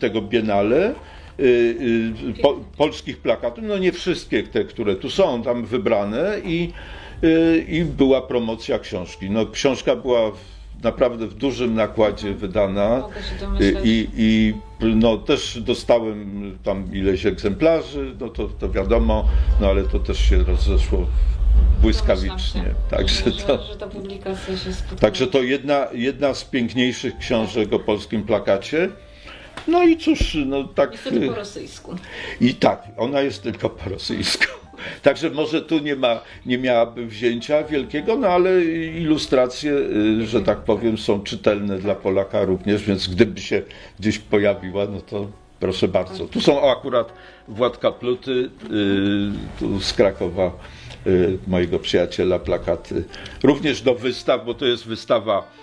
tego 0.00 0.22
Biennale. 0.22 0.86
e, 0.86 2.42
Po, 2.42 2.54
polskich 2.76 3.18
plakatów, 3.18 3.64
no 3.68 3.78
nie 3.78 3.92
wszystkie 3.92 4.42
te, 4.42 4.64
które 4.64 4.96
tu 4.96 5.10
są, 5.10 5.42
tam 5.42 5.64
wybrane 5.66 6.36
i, 6.44 6.72
i 7.68 7.84
była 7.84 8.22
promocja 8.22 8.78
książki. 8.78 9.30
No 9.30 9.46
książka 9.46 9.96
była 9.96 10.32
naprawdę 10.82 11.26
w 11.26 11.34
dużym 11.34 11.74
nakładzie 11.74 12.34
wydana 12.34 13.08
i, 13.84 14.08
i 14.16 14.54
no, 14.80 15.16
też 15.16 15.60
dostałem 15.60 16.58
tam 16.64 16.94
ileś 16.94 17.26
egzemplarzy, 17.26 18.14
no 18.20 18.28
to, 18.28 18.48
to 18.48 18.70
wiadomo, 18.70 19.28
no 19.60 19.68
ale 19.68 19.82
to 19.82 19.98
też 19.98 20.18
się 20.18 20.44
rozeszło 20.44 21.06
błyskawicznie. 21.82 22.62
Się, 22.62 22.74
Także 22.90 23.30
że, 23.30 23.42
to, 23.42 23.58
że 23.62 23.76
także 25.00 25.26
to 25.26 25.42
jedna, 25.42 25.86
jedna 25.92 26.34
z 26.34 26.44
piękniejszych 26.44 27.18
książek 27.18 27.72
o 27.72 27.78
polskim 27.78 28.22
plakacie. 28.22 28.88
No 29.68 29.82
i 29.82 29.96
cóż, 29.96 30.36
no 30.46 30.64
tak. 30.64 30.92
Niestety 30.92 31.28
po 31.28 31.34
rosyjsku. 31.34 31.96
I 32.40 32.54
tak, 32.54 32.88
ona 32.96 33.20
jest 33.20 33.42
tylko 33.42 33.70
po 33.70 33.90
rosyjsku. 33.90 34.44
Także 35.02 35.30
może 35.30 35.62
tu 35.62 35.78
nie, 35.78 35.96
ma, 35.96 36.20
nie 36.46 36.58
miałaby 36.58 37.06
wzięcia 37.06 37.64
wielkiego, 37.64 38.16
no 38.16 38.28
ale 38.28 38.64
ilustracje, 39.00 39.72
y, 39.72 40.26
że 40.26 40.40
tak 40.40 40.58
powiem, 40.58 40.98
są 40.98 41.20
czytelne 41.20 41.78
dla 41.78 41.94
Polaka 41.94 42.44
również, 42.44 42.82
więc 42.82 43.08
gdyby 43.08 43.40
się 43.40 43.62
gdzieś 44.00 44.18
pojawiła, 44.18 44.86
no 44.86 45.00
to 45.00 45.26
proszę 45.60 45.88
bardzo. 45.88 46.26
Tu 46.26 46.40
są 46.40 46.70
akurat 46.70 47.12
Władka 47.48 47.92
Pluty, 47.92 48.30
y, 48.30 48.48
tu 49.58 49.80
z 49.80 49.92
Krakowa, 49.92 50.50
y, 51.06 51.38
mojego 51.46 51.78
przyjaciela, 51.78 52.38
plakaty. 52.38 53.04
Również 53.42 53.82
do 53.82 53.94
wystaw, 53.94 54.46
bo 54.46 54.54
to 54.54 54.66
jest 54.66 54.86
wystawa 54.86 55.56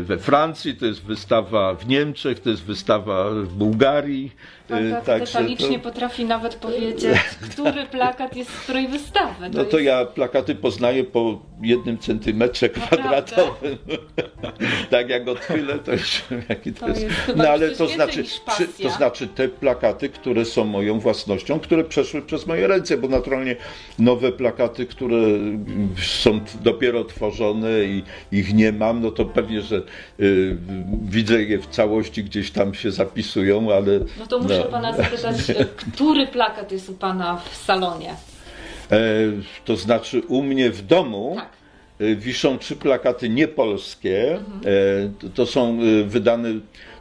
we 0.00 0.18
Francji, 0.18 0.76
to 0.76 0.86
jest 0.86 1.02
wystawa 1.02 1.74
w 1.74 1.88
Niemczech, 1.88 2.40
to 2.40 2.50
jest 2.50 2.62
wystawa 2.62 3.30
w 3.30 3.54
Bułgarii. 3.54 4.32
Pan 4.68 4.86
y, 4.92 5.02
także 5.06 5.26
detalicznie 5.26 5.78
to- 5.78 5.84
potrafi 5.84 6.24
nawet 6.24 6.54
powiedzieć, 6.54 7.18
który 7.50 7.86
plakat 7.86 8.36
jest 8.36 8.50
z 8.50 8.60
której 8.60 8.88
wystawy. 8.88 9.50
No 9.54 9.64
to 9.64 9.78
jest- 9.78 9.86
ja 9.86 10.04
plakaty 10.04 10.54
poznaję 10.54 11.04
po 11.04 11.40
jednym 11.62 11.98
centymetrze 11.98 12.68
kwadratowym. 12.68 13.78
tak 14.90 15.08
jak 15.08 15.28
odchylę, 15.28 15.78
to 15.78 15.92
już 15.92 16.22
jaki 16.48 16.72
to, 16.72 16.86
To 16.86 16.88
jest. 16.88 17.16
No 17.36 17.48
ale 17.48 17.70
to 17.70 17.86
znaczy, 17.88 18.24
czy, 18.56 18.68
to 18.82 18.90
znaczy 18.90 19.26
te 19.26 19.48
plakaty, 19.48 20.08
które 20.08 20.44
są 20.44 20.64
moją 20.64 21.00
własnością, 21.00 21.60
które 21.60 21.84
przeszły 21.84 22.22
przez 22.22 22.46
moje 22.46 22.66
ręce, 22.66 22.96
bo 22.96 23.08
naturalnie 23.08 23.56
nowe 23.98 24.32
plakaty, 24.32 24.86
które 24.86 25.16
są 26.02 26.40
dopiero 26.62 27.04
tworzone 27.04 27.84
i 27.84 28.02
ich 28.32 28.54
nie 28.54 28.72
mam, 28.72 29.02
no 29.02 29.10
to 29.10 29.24
pewnie, 29.24 29.62
że 29.62 29.82
y, 30.20 30.56
widzę 31.02 31.42
je 31.42 31.58
w 31.58 31.66
całości, 31.66 32.24
gdzieś 32.24 32.50
tam 32.50 32.74
się 32.74 32.90
zapisują, 32.90 33.74
ale 33.74 34.00
No 34.18 34.26
to 34.26 34.40
muszę 34.58 34.70
pana 34.72 34.96
zapytać, 34.96 35.36
który 35.94 36.26
plakat 36.26 36.72
jest 36.72 36.88
u 36.88 36.92
pana 36.94 37.40
w 37.50 37.56
salonie? 37.56 38.14
E, 38.90 38.98
to 39.64 39.76
znaczy 39.76 40.22
u 40.28 40.42
mnie 40.42 40.70
w 40.70 40.86
domu 40.86 41.32
Tak. 41.36 41.48
e, 42.00 42.14
wiszą 42.14 42.58
trzy 42.58 42.76
plakaty 42.76 43.28
niepolskie. 43.28 44.34
E, 44.34 45.28
to, 45.34 45.46
są 45.46 45.78
e, 45.80 46.04
wydane, 46.04 46.48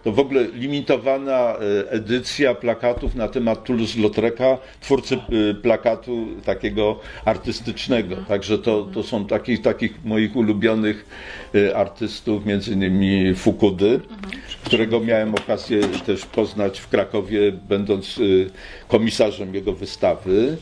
to 0.03 0.11
w 0.11 0.19
ogóle 0.19 0.43
limitowana 0.43 1.55
edycja 1.89 2.55
plakatów 2.55 3.15
na 3.15 3.27
temat 3.27 3.63
Toulouse-Lautreka, 3.65 4.57
twórcy 4.81 5.17
plakatu 5.61 6.27
takiego 6.45 6.99
artystycznego. 7.25 8.15
Także 8.27 8.57
to, 8.59 8.87
to 8.93 9.03
są 9.03 9.25
takich, 9.25 9.61
takich 9.61 10.05
moich 10.05 10.35
ulubionych 10.35 11.05
artystów, 11.75 12.45
między 12.45 12.73
innymi 12.73 13.35
Fukudy, 13.35 13.99
którego 14.67 14.99
miałem 14.99 15.35
okazję 15.35 15.79
też 16.05 16.25
poznać 16.25 16.79
w 16.79 16.87
Krakowie, 16.87 17.51
będąc 17.51 18.17
y, 18.17 18.49
komisarzem 18.87 19.55
jego 19.55 19.73
wystawy. 19.73 20.57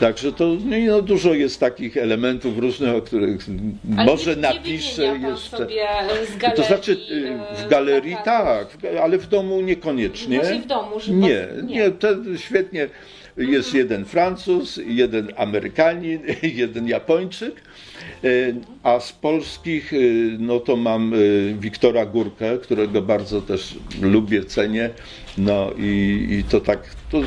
Także 0.00 0.32
to 0.32 0.44
no, 0.64 0.76
no, 0.86 1.02
dużo 1.02 1.34
jest 1.34 1.60
takich 1.60 1.96
elementów 1.96 2.58
różnych, 2.58 2.94
o 2.94 3.02
których 3.02 3.46
Ale 3.96 4.06
może 4.06 4.36
nie, 4.36 4.42
napiszę 4.42 5.02
nie 5.02 5.20
pan 5.20 5.30
jeszcze. 5.30 5.58
galerii, 5.58 6.56
To 6.56 6.62
znaczy 6.62 6.92
y, 6.92 7.28
e, 7.28 7.64
w 7.66 7.68
galerii 7.68 8.16
tak, 8.24 8.68
ale 9.02 9.18
w 9.18 9.26
domu 9.26 9.60
niekoniecznie. 9.60 10.38
Właśnie 10.38 10.60
w 10.60 10.66
domu, 10.66 11.00
że 11.00 11.12
Nie, 11.12 11.46
pan- 11.56 11.66
nie, 11.66 11.90
to 11.90 12.08
świetnie. 12.36 12.88
Jest 13.36 13.74
jeden 13.74 14.04
Francuz, 14.04 14.80
jeden 14.86 15.32
Amerykanin, 15.36 16.20
jeden 16.42 16.88
Japończyk. 16.88 17.62
E, 18.24 18.28
A 18.82 19.00
z 19.00 19.12
polskich, 19.12 19.92
e, 19.92 19.96
no 20.38 20.60
to 20.60 20.76
mam 20.76 21.14
e, 21.14 21.16
Wiktora 21.54 22.06
Górkę, 22.06 22.58
którego 22.58 23.02
bardzo 23.02 23.42
też 23.42 23.74
lubię, 24.02 24.44
cenię. 24.44 24.90
No 25.38 25.70
i, 25.78 26.26
i 26.30 26.44
to 26.50 26.60
tak, 26.60 26.78
to, 27.10 27.18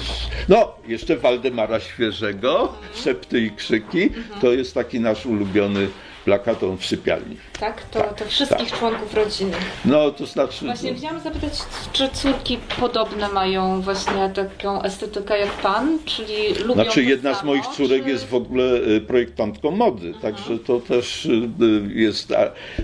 no 0.49 0.76
jeszcze 0.88 1.18
Waldemara 1.18 1.80
Świeżego, 1.80 2.74
Szepty 2.95 3.41
i 3.41 3.51
Krzyki, 3.51 4.10
to 4.41 4.53
jest 4.53 4.74
taki 4.74 4.99
nasz 4.99 5.26
ulubiony 5.26 5.88
plakat, 6.26 6.64
on 6.64 6.78
w 6.78 6.86
sypialni. 6.86 7.38
Tak, 7.60 7.84
to, 7.84 8.04
to 8.04 8.26
wszystkich 8.26 8.72
członków 8.72 9.14
rodziny. 9.14 9.58
No 9.86 10.12
to 10.12 10.26
znaczy... 10.26 10.66
Właśnie 10.66 10.94
chciałam 10.96 11.20
zapytać, 11.20 11.54
czy 11.94 12.10
córki 12.10 12.58
podobne 12.80 13.30
mają 13.30 13.82
właśnie 13.82 14.30
taką 14.36 14.82
estetykę 14.82 15.40
jak 15.40 15.50
pan, 15.50 16.00
czyli 16.06 16.54
lubią 16.54 16.84
Znaczy 16.84 17.04
jedna 17.04 17.34
z 17.34 17.38
samo, 17.38 17.52
moich 17.52 17.68
córek 17.68 18.04
czy... 18.04 18.10
jest 18.10 18.28
w 18.28 18.36
ogóle 18.36 18.64
y, 18.64 19.02
projektantką 19.02 19.72
mody, 19.72 20.14
także 20.22 20.60
to 20.60 20.80
też 20.80 21.26
y, 21.26 21.50
y, 21.62 21.94
jest 21.94 22.34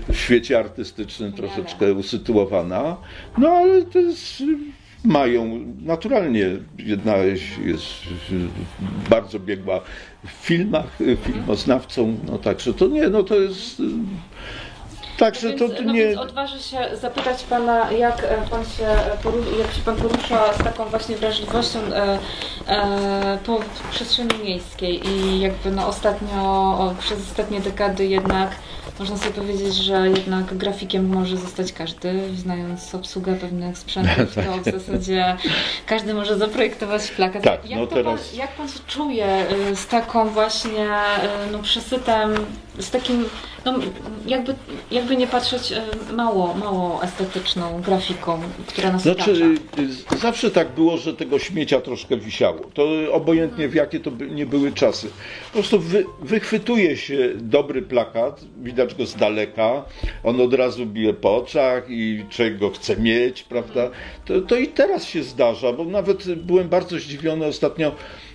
w 0.08 0.16
świecie 0.16 0.58
artystycznym 0.58 1.32
troszeczkę 1.32 1.92
usytuowana. 1.92 2.96
No 3.38 3.48
ale 3.48 3.82
to 3.82 3.98
jest, 3.98 4.42
mają 5.04 5.64
naturalnie, 5.82 6.46
jedna 6.78 7.16
jest, 7.16 7.44
bardzo 9.10 9.40
biegła 9.40 9.80
w 10.26 10.30
filmach, 10.30 11.00
y, 11.00 11.16
filmoznawcą, 11.16 12.16
no 12.24 12.38
także 12.38 12.74
to 12.74 12.86
nie, 12.86 13.08
no 13.08 13.22
to 13.22 13.34
jest... 13.34 13.80
y, 13.80 13.84
Także 15.18 15.48
Więc, 15.48 15.60
to 15.60 15.82
no 15.82 15.92
nie... 15.92 16.04
więc 16.06 16.18
odważę 16.18 16.58
się 16.58 16.78
zapytać 17.00 17.42
pana, 17.44 17.92
jak 17.92 18.24
e, 18.24 18.36
pan 18.50 18.64
się 18.64 18.86
poru- 19.24 19.58
jak 19.58 19.72
się 19.72 19.82
pan 19.84 19.96
porusza 19.96 20.52
z 20.54 20.58
taką 20.58 20.84
właśnie 20.84 21.16
wrażliwością 21.16 21.78
e, 21.78 22.18
e, 22.68 23.38
po 23.46 23.60
przestrzeni 23.90 24.38
miejskiej 24.44 25.08
i 25.08 25.40
jakby 25.40 25.70
no 25.70 25.88
ostatnio, 25.88 26.94
przez 27.00 27.20
ostatnie 27.30 27.60
dekady 27.60 28.06
jednak 28.06 28.50
można 28.98 29.16
sobie 29.16 29.30
powiedzieć, 29.30 29.74
że 29.74 30.08
jednak 30.08 30.56
grafikiem 30.56 31.08
może 31.08 31.36
zostać 31.36 31.72
każdy, 31.72 32.20
znając 32.36 32.94
obsługę 32.94 33.34
pewnych 33.34 33.78
sprzętów, 33.78 34.34
to 34.44 34.60
w 34.62 34.64
zasadzie 34.64 35.36
każdy 35.86 36.14
może 36.14 36.38
zaprojektować 36.38 37.10
plakat. 37.10 37.42
Tak, 37.42 37.70
jak, 37.70 37.80
no 37.80 37.86
to 37.86 37.94
teraz- 37.94 38.28
pan, 38.28 38.38
jak 38.38 38.56
pan 38.56 38.68
się 38.68 38.78
czuje 38.86 39.46
y, 39.70 39.76
z 39.76 39.86
taką 39.86 40.28
właśnie 40.28 40.84
y, 40.84 41.52
no, 41.52 41.58
przesytem, 41.58 42.34
z 42.78 42.90
takim, 42.90 43.24
no, 43.64 43.74
jakby, 44.26 44.54
jakby 44.90 45.16
nie 45.16 45.26
patrzeć, 45.26 45.72
y, 45.72 46.12
mało, 46.12 46.54
mało 46.54 47.02
estetyczną 47.02 47.82
grafiką, 47.82 48.40
która 48.66 48.92
nas 48.92 49.02
Znaczy, 49.02 49.56
otacza? 49.76 50.16
zawsze 50.18 50.50
tak 50.50 50.72
było, 50.72 50.96
że 50.96 51.14
tego 51.14 51.38
śmiecia 51.38 51.80
troszkę 51.80 52.16
wisiało. 52.16 52.60
To 52.74 52.86
obojętnie 53.12 53.68
w 53.68 53.74
jakie 53.74 54.00
to 54.00 54.10
nie 54.30 54.46
były 54.46 54.72
czasy. 54.72 55.08
Po 55.46 55.52
prostu 55.52 55.80
wy, 55.80 56.04
wychwytuje 56.22 56.96
się 56.96 57.30
dobry 57.34 57.82
plakat, 57.82 58.40
widać 58.62 58.94
go 58.94 59.06
z 59.06 59.14
daleka, 59.16 59.84
on 60.24 60.40
od 60.40 60.54
razu 60.54 60.86
bije 60.86 61.14
po 61.14 61.36
oczach 61.36 61.84
i 61.88 62.24
człowiek 62.30 62.58
go 62.58 62.70
chce 62.70 62.96
mieć, 62.96 63.42
prawda? 63.42 63.90
To, 64.24 64.40
to 64.40 64.56
i 64.56 64.68
teraz 64.68 65.04
się 65.04 65.22
zdarza, 65.22 65.72
bo 65.72 65.84
nawet 65.84 66.34
byłem 66.34 66.68
bardzo 66.68 66.98
zdziwiony 66.98 67.46
ostatnio. 67.46 67.92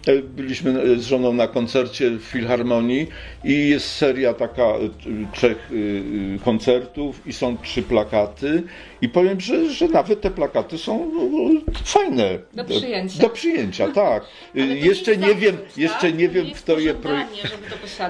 E, 0.08 0.22
byliśmy 0.22 0.82
e, 0.82 0.96
z 0.96 1.06
żoną 1.06 1.34
na 1.34 1.48
koncercie 1.48 2.12
w 2.12 2.22
Filharmonii 2.22 3.08
i 3.44 3.70
jest 3.70 3.88
seria 3.92 4.34
taka 4.34 4.64
e, 4.64 4.78
trzech 5.34 5.70
koncertów 6.46 7.28
i 7.28 7.34
są 7.34 7.58
trzy 7.58 7.84
plakaty 7.84 8.64
i 9.02 9.10
powiem, 9.10 9.40
że, 9.40 9.70
że 9.70 9.88
nawet 9.88 10.22
te 10.22 10.32
plakaty 10.32 10.78
są 10.78 11.12
no, 11.14 11.62
fajne. 11.86 12.40
Do 12.54 12.64
przyjęcia. 12.66 13.22
Do 13.22 13.30
przyjęcia, 13.30 13.88
tak. 13.88 14.24
Jeszcze 14.90 15.18
nie 15.18 15.36
wiem, 15.36 15.56
zachód, 15.56 15.78
jeszcze 15.78 16.02
tak? 16.02 16.18
nie 16.18 16.30
wiem 16.30 16.52
kto 16.52 16.80
je 16.80 16.94
projektuje. 16.94 17.44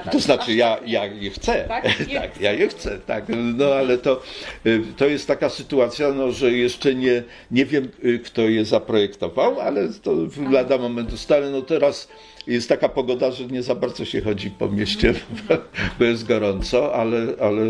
to. 0.04 0.10
To 0.10 0.20
znaczy, 0.20 0.54
ja, 0.54 0.76
tak 0.76 0.88
ja 0.88 1.06
je 1.06 1.30
chcę. 1.30 1.64
Tak? 1.68 1.84
Tak, 2.22 2.40
ja 2.40 2.52
je 2.52 2.68
chcę, 2.68 2.98
tak. 3.06 3.24
No 3.54 3.66
ale 3.66 3.98
to, 3.98 4.22
y, 4.66 4.82
to 4.96 5.06
jest 5.06 5.26
taka 5.26 5.48
sytuacja, 5.48 6.12
no, 6.12 6.32
że 6.32 6.52
jeszcze 6.52 6.94
nie, 6.94 7.22
nie 7.50 7.66
wiem, 7.66 7.88
y, 8.04 8.18
kto 8.18 8.42
je 8.42 8.64
zaprojektował, 8.64 9.60
ale 9.60 9.88
to 10.02 10.14
lada 10.50 10.78
moment 10.78 11.12
ustalę. 11.12 11.50
No 11.50 11.62
teraz 11.62 12.08
jest 12.46 12.68
taka 12.68 12.88
pogoda, 12.88 13.30
że 13.30 13.46
nie 13.46 13.62
za 13.62 13.74
bardzo 13.74 14.04
się 14.04 14.20
chodzi 14.20 14.50
po 14.50 14.68
mieście, 14.68 15.14
bo 15.98 16.04
jest 16.04 16.26
gorąco, 16.26 16.94
ale, 16.94 17.26
ale 17.40 17.62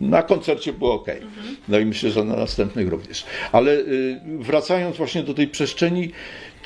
na 0.00 0.22
koncercie 0.22 0.72
było 0.72 0.94
ok. 0.94 1.06
No 1.68 1.78
i 1.78 1.84
myślę, 1.84 2.10
że 2.10 2.24
na 2.24 2.36
następnych 2.36 2.88
również. 2.88 3.24
Ale 3.52 3.72
y, 3.72 4.20
wracając 4.38 4.96
właśnie 4.96 5.22
do 5.22 5.34
tej 5.34 5.48
przestrzeni, 5.48 6.10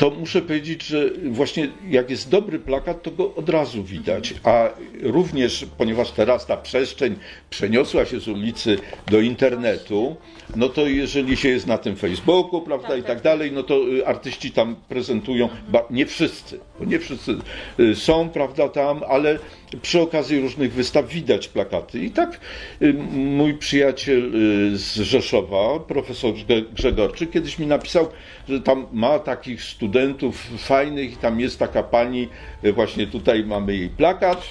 to 0.03 0.11
muszę 0.11 0.43
powiedzieć, 0.43 0.83
że 0.83 1.11
właśnie 1.31 1.69
jak 1.89 2.11
jest 2.11 2.31
dobry 2.31 2.59
plakat, 2.59 3.03
to 3.03 3.11
go 3.11 3.35
od 3.35 3.49
razu 3.49 3.85
widać. 3.85 4.35
A 4.45 4.69
również, 5.03 5.67
ponieważ 5.79 6.11
teraz 6.11 6.47
ta 6.47 6.57
przestrzeń 6.57 7.17
przeniosła 7.51 8.05
się 8.05 8.21
z 8.21 8.29
ulicy 8.29 8.79
do 9.11 9.21
internetu, 9.21 10.17
no 10.57 10.69
to 10.69 10.87
jeżeli 10.87 11.37
się 11.37 11.49
jest 11.49 11.67
na 11.67 11.79
tym 11.79 11.97
Facebooku, 11.97 12.61
prawda, 12.61 12.97
i 12.97 13.03
tak 13.03 13.21
dalej, 13.21 13.53
no 13.53 13.63
to 13.63 13.89
y, 13.89 14.07
artyści 14.07 14.51
tam 14.51 14.77
prezentują, 14.89 15.49
nie 15.91 16.07
wszyscy, 16.07 16.61
bo 16.79 16.85
nie 16.85 16.99
wszyscy 16.99 17.37
y, 17.81 17.95
są, 17.97 18.29
prawda, 18.29 18.69
tam, 18.69 19.01
ale 19.09 19.39
przy 19.83 20.01
okazji 20.01 20.41
różnych 20.41 20.73
wystaw 20.73 21.09
widać 21.09 21.49
plakaty. 21.49 21.99
I 21.99 22.11
tak 22.11 22.41
y, 22.83 22.95
mój 23.13 23.55
przyjaciel 23.55 24.35
y, 24.75 24.79
z 24.79 24.95
Rzeszowa, 24.95 25.79
profesor 25.81 26.35
Grze- 26.35 26.73
Grzegorczyk, 26.73 27.31
kiedyś 27.31 27.59
mi 27.59 27.67
napisał, 27.67 28.09
że 28.49 28.61
tam 28.61 28.87
ma 28.93 29.19
takich 29.19 29.63
studentów 29.63 30.37
fajnych 30.59 31.13
i 31.13 31.17
tam 31.17 31.41
jest 31.41 31.59
taka 31.59 31.83
pani, 31.83 32.29
y, 32.65 32.73
właśnie 32.73 33.07
tutaj 33.07 33.45
mamy 33.45 33.77
jej 33.77 33.89
plakat, 33.89 34.47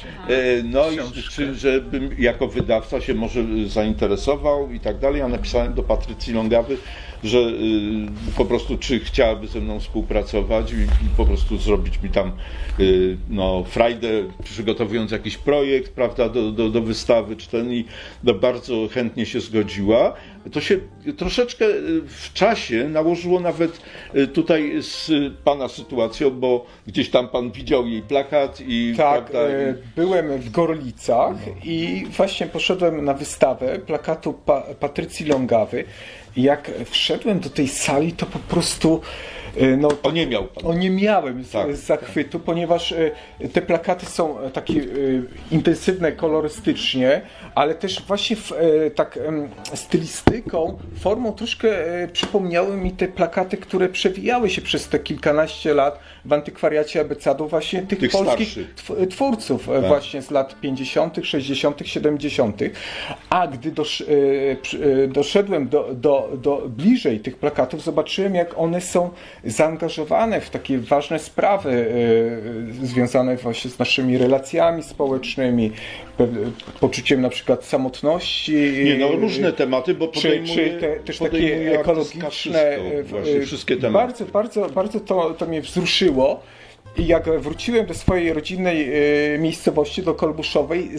no 0.63 0.91
i 0.91 0.97
czy, 1.35 1.55
żebym 1.55 2.15
jako 2.19 2.47
wydawca 2.47 3.01
się 3.01 3.13
może 3.13 3.43
zainteresował 3.67 4.71
i 4.71 4.79
tak 4.79 4.99
dalej. 4.99 5.19
Ja 5.19 5.27
napisałem 5.27 5.73
do 5.73 5.83
Patrycji 5.83 6.33
Longawy, 6.33 6.77
że 7.23 7.37
y, 7.37 8.37
po 8.37 8.45
prostu 8.45 8.77
czy 8.77 8.99
chciałaby 8.99 9.47
ze 9.47 9.59
mną 9.59 9.79
współpracować 9.79 10.71
i, 10.71 10.75
i 10.75 11.09
po 11.17 11.25
prostu 11.25 11.57
zrobić 11.57 12.01
mi 12.01 12.09
tam 12.09 12.31
y, 12.79 13.17
no, 13.29 13.63
frajdę, 13.63 14.09
przygotowując 14.43 15.11
jakiś 15.11 15.37
projekt, 15.37 15.93
prawda, 15.93 16.29
do, 16.29 16.51
do, 16.51 16.69
do 16.69 16.81
wystawy, 16.81 17.35
czy 17.35 17.49
ten 17.49 17.73
i 17.73 17.85
no, 18.23 18.33
bardzo 18.33 18.87
chętnie 18.87 19.25
się 19.25 19.39
zgodziła. 19.39 20.13
To 20.51 20.61
się 20.61 20.77
troszeczkę 21.17 21.65
y, 21.65 22.01
w 22.07 22.33
czasie 22.33 22.89
nałożyło 22.89 23.39
nawet 23.39 23.81
tutaj 24.33 24.73
z 24.81 25.11
pana 25.43 25.67
sytuacją, 25.67 26.31
bo 26.31 26.65
gdzieś 26.87 27.09
tam 27.09 27.27
pan 27.27 27.51
widział 27.51 27.87
jej 27.87 28.01
plakat 28.01 28.61
i 28.67 28.93
Tak, 28.97 29.31
prawda, 29.31 29.39
byłem 29.95 30.37
w 30.37 30.51
Gorlicach 30.51 31.35
i 31.63 32.05
właśnie 32.17 32.47
poszedłem 32.47 33.05
na 33.05 33.13
wystawę 33.13 33.79
plakatu 33.79 34.33
pa 34.33 34.61
Patrycji 34.79 35.25
Longawy. 35.25 35.85
Jak 36.37 36.71
wszedłem 36.85 37.39
do 37.39 37.49
tej 37.49 37.67
sali, 37.67 38.13
to 38.13 38.25
po 38.25 38.39
prostu 38.39 39.01
e, 39.57 39.77
no, 39.77 39.89
O 40.03 40.11
nie 40.11 40.27
miał 40.27 40.43
pan. 40.43 40.65
O 40.65 40.73
nie 40.73 40.89
miałem 40.89 41.43
z, 41.43 41.51
Tak. 41.51 41.75
zachwytu, 41.75 42.39
ponieważ 42.39 42.91
e, 42.91 43.11
te 43.53 43.61
plakaty 43.61 44.05
są 44.05 44.39
e, 44.39 44.49
takie 44.49 44.81
intensywne 45.51 46.11
kolorystycznie, 46.11 47.21
ale 47.55 47.75
też 47.75 48.03
właśnie 48.07 48.35
w, 48.35 48.53
tak 48.95 49.19
stylistyką, 49.73 50.77
formą 50.99 51.31
troszkę 51.33 51.69
przypomniały 52.13 52.77
mi 52.77 52.91
te 52.91 53.07
plakaty, 53.07 53.57
które 53.57 53.89
przewijały 53.89 54.49
się 54.49 54.61
przez 54.61 54.87
te 54.89 54.99
kilkanaście 54.99 55.73
lat 55.73 55.99
w 56.25 56.33
antykwariacie 56.33 57.01
Abecadu 57.01 57.47
właśnie 57.47 57.81
tych, 57.81 57.99
Tych 57.99 58.11
polskich 58.11 58.49
starszych. 58.49 59.07
twórców 59.09 59.69
e, 59.69 59.81
właśnie 59.81 60.21
z 60.21 60.31
lat 60.31 60.59
50., 60.61 61.15
60., 61.23 61.79
70., 61.83 62.59
a 63.29 63.47
gdy 63.47 63.71
dosz, 63.71 64.03
doszedłem 65.07 65.69
do, 65.69 65.89
do, 65.93 66.29
do 66.41 66.63
bliżej 66.69 67.19
tych 67.19 67.37
plakatów, 67.37 67.83
zobaczyłem, 67.83 68.35
jak 68.35 68.57
one 68.59 68.81
są 68.81 69.09
zaangażowane 69.43 70.41
w 70.41 70.49
takie 70.49 70.77
ważne 70.79 71.19
sprawy 71.19 71.91
e, 72.81 72.85
związane 72.85 73.37
właśnie 73.37 73.71
z 73.71 73.79
naszymi 73.79 74.17
relacjami 74.17 74.83
społecznymi, 74.83 75.71
poczuciem 76.79 77.21
na 77.21 77.29
przykład 77.29 77.65
samotności. 77.65 78.55
Nie, 78.83 78.97
no 78.97 79.11
różne 79.11 79.53
tematy, 79.53 79.93
bo 79.93 80.07
czy, 80.07 80.21
podejmuje, 80.21 80.53
czy 80.53 80.79
te, 80.79 80.95
też 80.95 81.17
takie 81.19 81.79
ekologiczne. 81.79 82.29
wszystko, 82.29 83.03
właśnie 83.03 83.41
wszystkie 83.41 83.77
tematy. 83.77 84.07
Bardzo, 84.07 84.25
bardzo, 84.25 84.69
bardzo 84.69 84.99
to, 84.99 85.33
to 85.33 85.45
mnie 85.45 85.61
wzruszyło. 85.61 86.43
I 86.97 87.07
jak 87.07 87.39
wróciłem 87.39 87.85
do 87.85 87.93
swojej 87.93 88.33
rodzinnej 88.33 88.89
e, 89.35 89.37
miejscowości, 89.37 90.03
do 90.03 90.13
Kolbuszowej, 90.13 90.89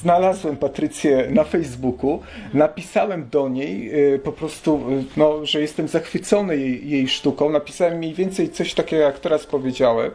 znalazłem 0.00 0.56
Patrycję 0.56 1.28
na 1.30 1.44
Facebooku, 1.44 2.20
napisałem 2.54 3.28
do 3.28 3.48
niej 3.48 3.90
e, 4.14 4.18
po 4.18 4.32
prostu, 4.32 4.80
e, 4.90 5.04
no, 5.16 5.46
że 5.46 5.60
jestem 5.60 5.88
zachwycony 5.88 6.56
jej, 6.56 6.90
jej 6.90 7.08
sztuką. 7.08 7.50
Napisałem 7.50 7.98
mniej 7.98 8.14
więcej 8.14 8.50
coś 8.50 8.74
takiego, 8.74 9.02
jak 9.02 9.18
teraz 9.18 9.46
powiedziałem. 9.46 10.10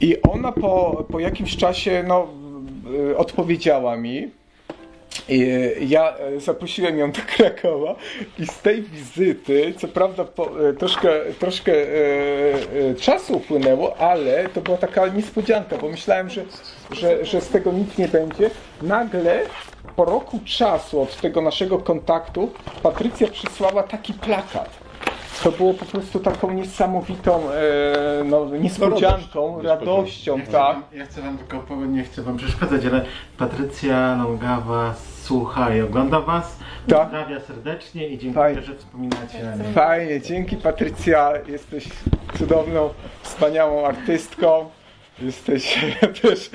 I 0.00 0.22
ona 0.22 0.52
po, 0.52 1.04
po 1.10 1.20
jakimś 1.20 1.56
czasie 1.56 2.04
no, 2.08 2.28
odpowiedziała 3.16 3.96
mi. 3.96 4.41
Ja 5.80 6.16
e, 6.16 6.40
zaprosiłem 6.40 6.98
ją 6.98 7.12
do 7.12 7.20
Krakowa 7.36 7.94
i 8.38 8.46
z 8.46 8.58
tej 8.58 8.82
wizyty, 8.82 9.74
co 9.78 9.88
prawda 9.88 10.24
po, 10.24 10.68
e, 10.68 10.72
troszkę, 10.72 11.20
troszkę 11.38 11.72
e, 11.72 11.84
e, 12.90 12.94
czasu 12.94 13.36
upłynęło, 13.36 13.96
ale 13.96 14.48
to 14.48 14.60
była 14.60 14.76
taka 14.76 15.06
niespodzianka, 15.06 15.78
bo 15.78 15.88
myślałem, 15.88 16.30
że, 16.30 16.44
że, 16.90 17.24
że 17.24 17.40
z 17.40 17.48
tego 17.48 17.72
nic 17.72 17.98
nie 17.98 18.08
będzie. 18.08 18.50
Nagle 18.82 19.42
po 19.96 20.04
roku 20.04 20.40
czasu 20.44 21.02
od 21.02 21.16
tego 21.16 21.40
naszego 21.40 21.78
kontaktu 21.78 22.50
Patrycja 22.82 23.28
przysłała 23.28 23.82
taki 23.82 24.14
plakat. 24.14 24.81
To 25.42 25.52
było 25.52 25.74
po 25.74 25.84
prostu 25.84 26.20
taką 26.20 26.50
niesamowitą 26.50 27.50
e, 27.50 28.24
no, 28.24 28.48
niespodzianką, 28.48 29.62
radością, 29.62 30.40
tak. 30.52 30.76
Ja 30.92 31.06
chcę 31.06 31.22
wam 31.22 31.38
tylko 31.38 31.58
powiedzieć, 31.58 31.96
nie 31.96 32.04
chcę 32.04 32.22
wam 32.22 32.36
przeszkadzać, 32.36 32.86
ale 32.86 33.04
Patrycja 33.38 34.16
Longawa 34.16 34.94
słucha 35.22 35.74
i 35.74 35.80
ogląda 35.80 36.20
was. 36.20 36.58
Tak. 36.88 37.00
Pozdrawia 37.00 37.40
serdecznie 37.40 38.08
i 38.08 38.18
dziękuję, 38.18 38.44
Fajnie. 38.44 38.62
że 38.62 38.74
wspominacie 38.74 39.44
na 39.44 39.56
nie. 39.56 39.64
Fajnie, 39.64 40.20
dzięki 40.20 40.56
Patrycja, 40.56 41.32
jesteś 41.46 41.88
cudowną, 42.38 42.90
wspaniałą 43.22 43.86
artystką. 43.86 44.70
Jesteś 45.18 45.78
też 46.22 46.50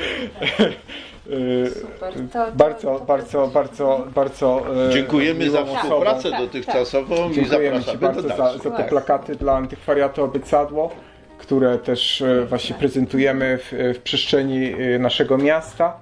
Super. 1.82 2.14
To- 2.14 2.46
to- 2.46 2.52
bardzo, 2.56 3.00
to- 3.00 3.06
bardzo, 3.06 3.48
bardzo, 3.48 4.08
bardzo 4.16 4.64
e, 4.88 4.94
Dziękujemy 4.94 5.50
za 5.50 5.66
współpracę 5.66 6.32
Tak, 6.32 6.40
dotychczasową 6.40 7.30
i 7.30 7.34
Dziękujemy 7.34 7.84
Ci 7.84 7.98
bardzo 7.98 8.22
za, 8.22 8.58
za 8.58 8.72
te 8.72 8.78
Tak. 8.78 8.90
plakaty 8.90 9.36
dla 9.36 9.54
antykwariatu 9.54 10.24
Obycadło, 10.24 10.92
które 11.38 11.78
też 11.78 12.22
e, 12.22 12.46
właśnie 12.46 12.76
prezentujemy 12.76 13.58
w, 13.58 13.74
w 13.96 14.00
przestrzeni 14.00 14.74
e, 14.74 15.00
naszego 15.00 15.38
miasta. 15.38 15.98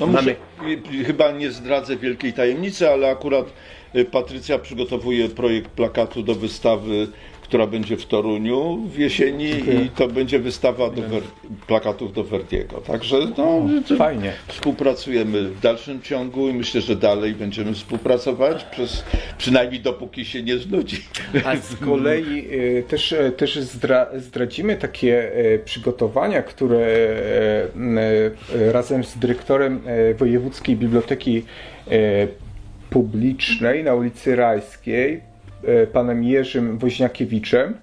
No 0.00 0.06
muszę, 0.06 0.34
chyba 1.06 1.30
nie 1.30 1.50
zdradzę 1.50 1.96
wielkiej 1.96 2.32
tajemnicy, 2.32 2.90
ale 2.90 3.10
akurat 3.10 3.46
Patrycja 4.10 4.58
przygotowuje 4.58 5.28
projekt 5.28 5.70
plakatu 5.70 6.22
do 6.22 6.34
wystawy, 6.34 7.08
która 7.52 7.66
będzie 7.66 7.96
w 7.96 8.06
Toruniu 8.06 8.78
w 8.86 8.98
jesieni 8.98 9.50
i 9.50 9.90
to 9.96 10.08
będzie 10.08 10.38
wystawa 10.38 10.90
do 10.90 11.02
plakatów 11.66 12.12
do 12.12 12.24
Verdiego. 12.24 12.80
Także 12.80 13.16
no, 13.38 13.68
Fajnie. 13.98 14.32
współpracujemy 14.46 15.48
w 15.48 15.60
dalszym 15.60 16.02
ciągu 16.02 16.48
i 16.48 16.52
myślę, 16.52 16.80
że 16.80 16.96
dalej 16.96 17.34
będziemy 17.34 17.74
współpracować 17.74 18.64
przez 18.64 19.04
przynajmniej 19.38 19.80
dopóki 19.80 20.24
się 20.24 20.42
nie 20.42 20.58
znudzi. 20.58 20.96
A 21.44 21.56
z 21.56 21.76
kolei 21.76 22.48
e, 22.78 22.82
też, 22.82 23.12
e, 23.12 23.32
też 23.32 23.58
zdra, 23.58 24.06
zdradzimy 24.16 24.76
takie 24.76 25.34
e, 25.34 25.58
przygotowania, 25.58 26.42
które 26.42 26.86
razem 28.72 29.04
z 29.04 29.18
dyrektorem 29.18 29.80
Wojewódzkiej 30.18 30.76
Biblioteki 30.76 31.42
Publicznej 32.90 33.84
na 33.84 33.94
ulicy 33.94 34.36
Rajskiej, 34.36 35.31
panem 35.92 36.24
Jerzym 36.24 36.78
Woźniakiewiczem, 36.78 37.74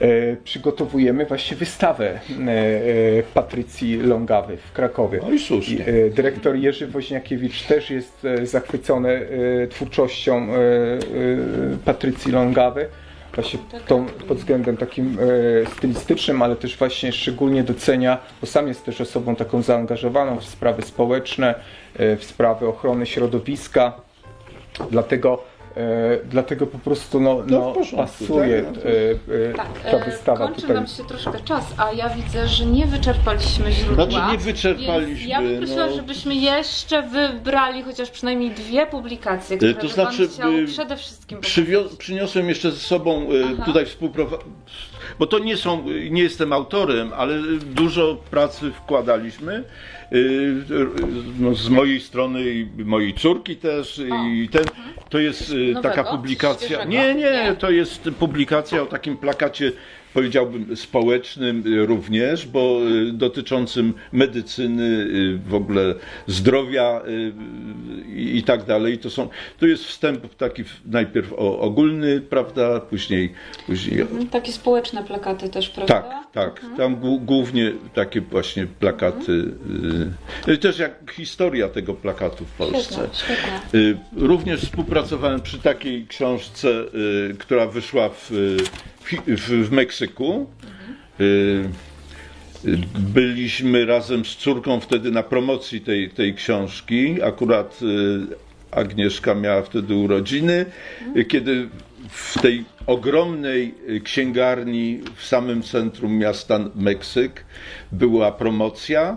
e, 0.00 0.36
przygotowujemy 0.36 1.26
właśnie 1.26 1.56
wystawę 1.56 2.04
e, 2.10 2.18
e, 2.18 3.22
Patrycji 3.34 3.96
Longawy 3.96 4.56
w 4.56 4.72
Krakowie. 4.72 5.20
No 5.22 5.30
i 5.30 5.38
słusznie. 5.38 5.86
E, 5.86 6.10
Dyrektor 6.10 6.56
Jerzy 6.56 6.86
Woźniakiewicz 6.86 7.62
też 7.62 7.90
jest 7.90 8.24
e, 8.24 8.46
zachwycony 8.46 9.28
e, 9.62 9.66
twórczością 9.66 10.48
e, 10.48 10.56
e, 10.56 10.98
Patrycji 11.84 12.32
Longawy, 12.32 12.88
właśnie 13.34 13.58
tą, 13.86 14.06
pod 14.06 14.38
względem 14.38 14.76
takim 14.76 15.18
e, 15.64 15.66
stylistycznym, 15.66 16.42
ale 16.42 16.56
też 16.56 16.76
właśnie 16.76 17.12
szczególnie 17.12 17.62
docenia, 17.62 18.18
bo 18.40 18.46
sam 18.46 18.68
jest 18.68 18.84
też 18.84 19.00
osobą 19.00 19.36
taką 19.36 19.62
zaangażowaną 19.62 20.36
w 20.36 20.44
sprawy 20.44 20.82
społeczne, 20.82 21.54
e, 21.96 22.16
w 22.16 22.24
sprawy 22.24 22.68
ochrony 22.68 23.06
środowiska. 23.06 23.92
Dlatego, 24.90 25.44
e, 25.76 26.18
dlatego 26.24 26.66
po 26.66 26.78
prostu 26.78 27.20
no, 27.20 27.34
No, 27.46 27.58
no, 27.58 27.72
porządku, 27.72 27.96
pasuje 27.96 28.62
tak, 28.62 28.74
no 28.74 28.80
to- 28.82 28.88
e, 28.88 29.50
e, 29.50 29.54
Tak, 29.54 29.68
ta 29.90 29.96
e, 29.96 30.04
wystawa 30.10 30.38
kończy 30.46 30.60
tutaj. 30.60 30.76
nam 30.76 30.86
się 30.86 31.04
troszkę 31.04 31.40
czas, 31.40 31.64
a 31.76 31.92
ja 31.92 32.08
widzę, 32.08 32.48
że 32.48 32.66
nie 32.66 32.86
wyczerpaliśmy 32.86 33.72
źródła. 33.72 34.04
Znaczy 34.10 34.32
nie 34.32 34.38
wyczerpaliśmy, 34.38 35.28
ja 35.28 35.42
bym 35.42 35.58
prosiła, 35.58 35.86
no. 35.86 35.92
żebyśmy 35.96 36.34
jeszcze 36.34 37.02
wybrali 37.02 37.82
chociaż 37.82 38.10
przynajmniej 38.10 38.50
dwie 38.50 38.86
publikacje, 38.86 39.56
które 39.56 39.74
to 39.74 39.80
by 39.82 39.88
znaczy, 39.88 40.18
Pan 40.26 40.34
chciał 40.34 40.52
y, 40.52 40.66
przede 40.66 40.96
wszystkim 40.96 41.38
przyniosłem 41.98 42.48
jeszcze 42.48 42.70
ze 42.70 42.78
sobą 42.78 43.22
e, 43.22 43.24
Aha. 43.54 43.64
tutaj 43.64 43.86
współprowadzę, 43.86 44.44
bo 45.18 45.26
to 45.26 45.38
nie 45.38 45.56
są, 45.56 45.84
nie 46.10 46.22
jestem 46.22 46.52
autorem, 46.52 47.12
ale 47.16 47.34
dużo 47.60 48.16
pracy 48.30 48.72
wkładaliśmy. 48.72 49.64
E, 50.12 50.16
No, 51.40 51.54
z 51.54 51.68
mojej 51.68 52.00
strony 52.00 52.42
i 52.50 52.66
mojej 52.84 53.14
córki 53.14 53.56
też 53.56 54.00
i 54.34 54.48
ten, 54.48 54.64
to 55.08 55.18
jest 55.18 55.50
e, 55.50 55.54
Nowego? 55.54 55.80
taka 55.82 56.04
publikacja. 56.04 56.66
Świeżego? 56.68 56.90
Nie, 56.90 57.14
Nie. 57.14 57.56
to 57.58 57.70
jest 57.70 58.02
publikacja 58.18 58.82
o 58.82 58.86
takim 58.86 59.16
plakacie 59.16 59.72
powiedziałbym 60.14 60.76
społecznym 60.76 61.62
również, 61.86 62.46
bo 62.46 62.80
e, 63.08 63.12
dotyczącym 63.12 63.94
medycyny, 64.12 65.06
e, 65.44 65.48
w 65.50 65.54
ogóle 65.54 65.94
zdrowia 66.26 67.00
e, 67.02 67.06
i 68.16 68.42
tak 68.42 68.64
dalej. 68.64 68.98
To, 68.98 69.10
są, 69.10 69.28
to 69.58 69.66
jest 69.66 69.84
wstęp 69.84 70.34
taki 70.34 70.64
najpierw 70.86 71.32
ogólny, 71.38 72.20
prawda, 72.20 72.80
później, 72.80 73.32
później 73.66 74.00
Mhm, 74.00 74.26
Takie 74.28 74.52
społeczne 74.52 75.04
plakaty 75.04 75.48
też, 75.48 75.68
prawda? 75.68 76.02
tak, 76.02 76.32
tak. 76.32 76.76
Tam 76.76 76.96
głó- 76.96 77.24
głównie 77.24 77.72
takie 77.94 78.20
właśnie 78.20 78.66
plakaty. 78.66 79.44
y, 80.48 80.58
Też 80.58 80.78
jak 80.78 81.12
historia 81.12 81.68
tego 81.68 81.94
plakatu 81.94 82.44
w 82.44 82.50
Polsce. 82.50 83.08
Y, 83.74 83.96
Również 84.16 84.60
współpracowałem 84.60 85.40
przy 85.40 85.58
takiej 85.58 86.06
książce, 86.06 86.68
y, 87.30 87.34
która 87.38 87.66
wyszła 87.66 88.08
w, 88.08 88.32
y, 88.32 88.56
w, 89.26 89.68
w 89.68 89.72
Meksyku. 89.72 90.46
Y, 91.20 91.64
Byliśmy 92.98 93.86
razem 93.86 94.24
z 94.24 94.36
córką 94.36 94.80
wtedy 94.80 95.10
na 95.10 95.22
promocji 95.22 95.80
tej, 95.80 96.10
tej 96.10 96.34
książki. 96.34 97.22
Akurat 97.22 97.78
y, 97.82 97.86
Agnieszka 98.70 99.34
miała 99.34 99.62
wtedy 99.62 99.94
urodziny, 99.94 100.66
y, 101.16 101.24
kiedy 101.24 101.68
w 102.08 102.40
tej 102.42 102.64
ogromnej 102.86 103.74
księgarni 104.04 105.00
w 105.16 105.24
samym 105.26 105.62
centrum 105.62 106.12
miasta 106.18 106.58
Meksyk 106.74 107.44
była 107.92 108.32
promocja. 108.32 109.16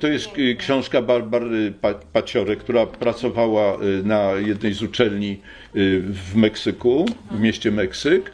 To 0.00 0.08
jest 0.08 0.28
książka 0.58 1.02
Barbary 1.02 1.72
Pa- 1.80 1.94
Paciory, 1.94 2.56
która 2.56 2.86
pracowała 2.86 3.78
na 4.04 4.32
jednej 4.32 4.72
z 4.74 4.82
uczelni 4.82 5.40
w 5.74 6.32
Meksyku, 6.34 7.06
w 7.30 7.40
mieście 7.40 7.70
Meksyk. 7.70 8.32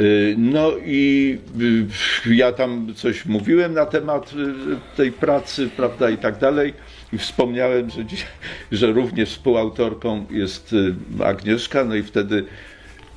Y, 0.00 0.34
No 0.38 0.70
i 0.84 1.38
y, 2.26 2.34
ja 2.34 2.52
tam 2.52 2.94
coś 2.94 3.26
mówiłem 3.26 3.74
na 3.74 3.86
temat 3.86 4.32
y, 4.32 4.96
tej 4.96 5.12
pracy, 5.12 5.70
prawda, 5.76 6.10
i 6.10 6.18
tak 6.18 6.38
dalej. 6.38 6.74
I 7.12 7.18
wspomniałem, 7.18 7.90
że, 7.90 8.04
że 8.78 8.92
również 8.92 9.30
współautorką 9.30 10.26
jest 10.30 10.74
Agnieszka, 11.24 11.84
no 11.84 11.94
i 11.94 12.02
wtedy 12.02 12.44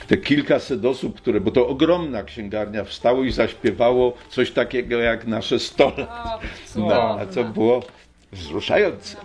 te 0.07 0.17
kilkaset 0.17 0.85
osób, 0.85 1.21
które, 1.21 1.41
bo 1.41 1.51
to 1.51 1.67
ogromna 1.67 2.23
księgarnia, 2.23 2.83
wstało 2.83 3.23
i 3.23 3.31
zaśpiewało 3.31 4.13
coś 4.29 4.51
takiego 4.51 4.99
jak 4.99 5.27
nasze 5.27 5.59
stole. 5.59 6.07
O, 6.09 6.39
No, 6.75 7.19
a 7.19 7.25
co 7.25 7.43
było 7.43 7.83
wzruszające. 8.31 9.17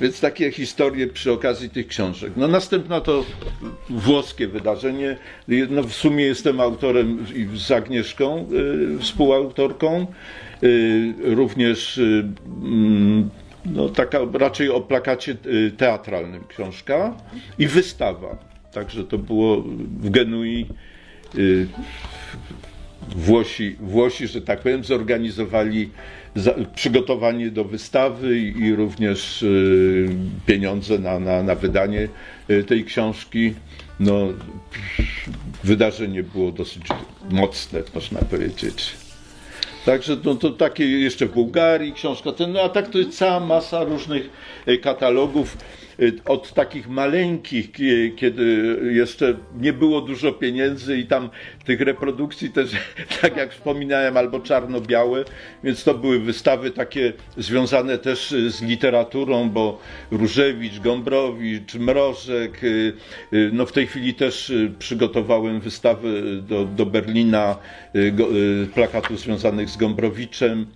Więc 0.00 0.20
takie 0.20 0.52
historie 0.52 1.06
przy 1.06 1.32
okazji 1.32 1.70
tych 1.70 1.86
książek. 1.86 2.32
No 2.36 2.48
następna 2.48 3.00
to 3.00 3.24
włoskie 3.90 4.48
wydarzenie. 4.48 5.16
No 5.70 5.82
w 5.82 5.92
sumie 5.92 6.24
jestem 6.24 6.60
autorem 6.60 7.26
z 7.54 7.70
Agnieszką, 7.70 8.46
y, 8.52 8.98
współautorką. 8.98 10.06
Y, 10.62 11.14
również 11.22 11.98
y, 11.98 12.28
mm, 12.62 13.30
no, 13.66 13.88
taka 13.88 14.18
raczej 14.32 14.70
o 14.70 14.80
plakacie 14.80 15.36
teatralnym 15.76 16.44
książka 16.48 17.16
i 17.58 17.66
wystawa. 17.66 18.38
Także 18.72 19.04
to 19.04 19.18
było 19.18 19.62
w 20.00 20.10
Genui. 20.10 20.66
Włosi, 23.16 23.76
Włosi, 23.80 24.26
że 24.26 24.42
tak 24.42 24.60
powiem, 24.60 24.84
zorganizowali 24.84 25.90
przygotowanie 26.74 27.50
do 27.50 27.64
wystawy 27.64 28.38
i, 28.38 28.74
również 28.74 29.42
y, 29.42 30.08
pieniądze 30.46 30.98
na, 30.98 31.18
na, 31.18 31.42
na 31.42 31.54
wydanie 31.54 32.08
y, 32.50 32.64
tej 32.64 32.84
książki. 32.84 33.54
No, 34.00 34.28
wydarzenie 35.64 36.22
było 36.22 36.52
dosyć 36.52 36.82
mocne, 37.30 37.82
można 37.94 38.20
powiedzieć. 38.20 38.96
Także 39.84 40.16
no, 40.24 40.34
to 40.34 40.50
takie 40.50 40.88
jeszcze 40.88 41.26
w 41.26 41.32
Bułgarii 41.32 41.92
książka, 41.92 42.32
ten, 42.32 42.52
no, 42.52 42.60
a 42.60 42.68
tak 42.68 42.88
to 42.88 42.98
jest 42.98 43.18
cała 43.18 43.40
masa 43.40 43.84
różnych 43.84 44.30
e, 44.66 44.76
katalogów. 44.78 45.56
E, 46.00 46.04
Od 46.24 46.52
takich 46.54 46.88
maleńkich, 46.88 47.72
kie- 47.72 48.10
kiedy 48.16 48.76
jeszcze 48.92 49.34
nie 49.60 49.72
było 49.72 50.00
dużo 50.00 50.32
pieniędzy 50.32 50.96
i 50.98 51.06
tam 51.06 51.30
tych 51.64 51.80
reprodukcji 51.80 52.50
też, 52.50 52.70
tak 53.22 53.36
jak 53.36 53.52
wspominałem, 53.52 54.16
albo 54.16 54.40
czarno-białe, 54.40 55.24
więc 55.64 55.84
to 55.84 55.94
były 55.94 56.20
wystawy 56.20 56.70
takie 56.70 57.12
związane 57.36 57.98
też 57.98 58.32
e, 58.32 58.50
z 58.50 58.62
literaturą, 58.62 59.50
bo 59.50 59.80
Różewicz, 60.10 60.78
Gombrowicz, 60.80 61.74
Mrożek, 61.74 62.60
e, 62.64 63.36
no 63.52 63.66
w 63.66 63.72
tej 63.72 63.86
chwili 63.86 64.14
też 64.14 64.52
przygotowałem 64.78 65.60
wystawy 65.60 66.22
do, 66.48 66.64
do 66.64 66.86
Berlina 66.86 67.56
plakatów 68.74 69.20
związanych 69.20 69.70
z 69.70 69.76
Gombrowiczem. 69.76 70.66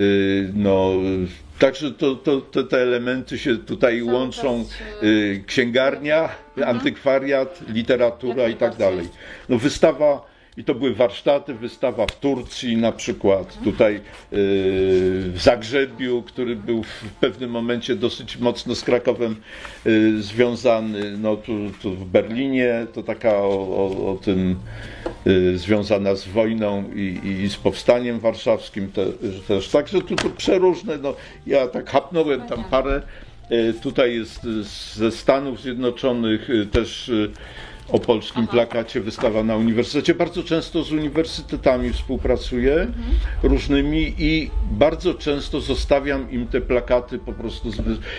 Y, 0.00 0.50
No, 0.54 0.92
y, 1.24 1.26
także 1.62 1.90
to, 1.90 2.14
to, 2.14 2.40
to, 2.40 2.64
te 2.64 2.82
elementy 2.82 3.38
się 3.38 3.56
tutaj 3.56 3.98
Cały 3.98 4.12
łączą. 4.12 4.64
y, 5.02 5.44
Księgarnia, 5.46 6.28
antykwariat, 6.64 7.60
literatura 7.68 8.48
i 8.48 8.54
tak 8.54 8.76
dalej. 8.76 9.08
No, 9.48 9.58
wystawa, 9.58 10.31
i 10.56 10.64
to 10.64 10.74
były 10.74 10.94
warsztaty, 10.94 11.54
wystawa 11.54 12.06
w 12.06 12.20
Turcji 12.20 12.76
na 12.76 12.92
przykład, 12.92 13.58
tutaj 13.64 13.94
y, 13.94 14.00
w 14.32 15.34
Zagrzebiu, 15.36 16.22
który 16.22 16.56
był 16.56 16.82
w 16.82 17.12
pewnym 17.20 17.50
momencie 17.50 17.96
dosyć 17.96 18.36
mocno 18.36 18.74
z 18.74 18.82
Krakowem 18.82 19.36
y, 19.86 20.22
związany, 20.22 21.18
no 21.18 21.36
tu, 21.36 21.52
tu 21.82 21.90
w 21.90 22.04
Berlinie, 22.04 22.86
to 22.92 23.02
taka 23.02 23.36
o, 23.36 23.48
o, 23.48 24.12
o 24.12 24.16
tym 24.16 24.56
y, 25.26 25.58
związana 25.58 26.14
z 26.14 26.28
wojną 26.28 26.84
i, 26.94 27.20
i 27.44 27.48
z 27.48 27.56
powstaniem 27.56 28.20
warszawskim 28.20 28.92
te, 28.92 29.06
też. 29.48 29.68
Także 29.68 30.00
tu, 30.00 30.16
tu 30.16 30.30
przeróżne, 30.30 30.98
no 30.98 31.14
ja 31.46 31.66
tak 31.66 31.90
hapnąłem 31.90 32.42
tam 32.42 32.64
parę. 32.64 33.02
Tutaj 33.82 34.14
jest 34.14 34.42
ze 34.94 35.10
Stanów 35.10 35.62
Zjednoczonych 35.62 36.48
też 36.72 37.10
o 37.88 37.98
polskim 37.98 38.46
plakacie 38.46 39.00
wystawa 39.00 39.42
na 39.42 39.56
uniwersytecie. 39.56 40.14
Bardzo 40.14 40.42
często 40.42 40.82
z 40.82 40.92
uniwersytetami 40.92 41.92
współpracuję 41.92 42.86
różnymi 43.42 44.14
i 44.18 44.50
bardzo 44.70 45.14
często 45.14 45.60
zostawiam 45.60 46.30
im 46.30 46.46
te 46.46 46.60
plakaty 46.60 47.18
po 47.18 47.32
prostu. 47.32 47.70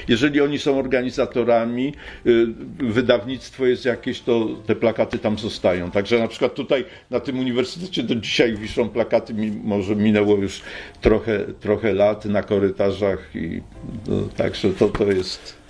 Jeżeli 0.07 0.41
oni 0.41 0.59
są 0.59 0.79
organizatorami, 0.79 1.93
y, 2.25 2.47
wydawnictwo 2.79 3.65
jest 3.65 3.85
jakieś, 3.85 4.21
to 4.21 4.47
te 4.65 4.75
plakaty 4.75 5.19
tam 5.19 5.37
zostają. 5.37 5.91
Także 5.91 6.19
na 6.19 6.27
przykład 6.27 6.53
tutaj 6.53 6.85
na 7.09 7.19
tym 7.19 7.39
uniwersytecie 7.39 8.03
do 8.03 8.15
dzisiaj 8.15 8.57
wiszą 8.57 8.89
plakaty, 8.89 9.33
mimo 9.33 9.81
że 9.81 9.95
minęło 9.95 10.35
już 10.35 10.61
trochę, 11.01 11.39
trochę 11.59 11.93
lat 11.93 12.25
na 12.25 12.43
korytarzach 12.43 13.35
i 13.35 13.61
no, 14.07 14.21
także 14.37 14.69
to, 14.69 14.89
to 14.89 15.11
jest. 15.11 15.62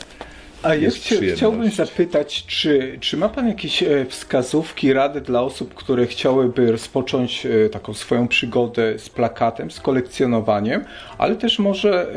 A 0.64 0.76
ja 0.76 0.90
chciałbym 1.36 1.72
zapytać, 1.72 2.46
czy, 2.46 2.98
czy 3.00 3.18
ma 3.18 3.30
Pan 3.30 3.48
jakieś 3.48 3.84
e, 3.84 4.06
wskazówki, 4.06 4.94
rady 4.94 5.22
dla 5.22 5.42
osób, 5.42 5.74
które 5.74 6.08
chciałyby 6.08 6.72
rozpocząć 6.72 7.46
e, 7.46 7.70
taką 7.70 7.94
swoją 7.94 8.28
przygodę 8.28 9.00
z 9.00 9.10
plakatem, 9.10 9.72
z 9.72 9.80
kolekcjonowaniem, 9.80 10.86
ale 11.18 11.36
też 11.36 11.60
może 11.60 12.08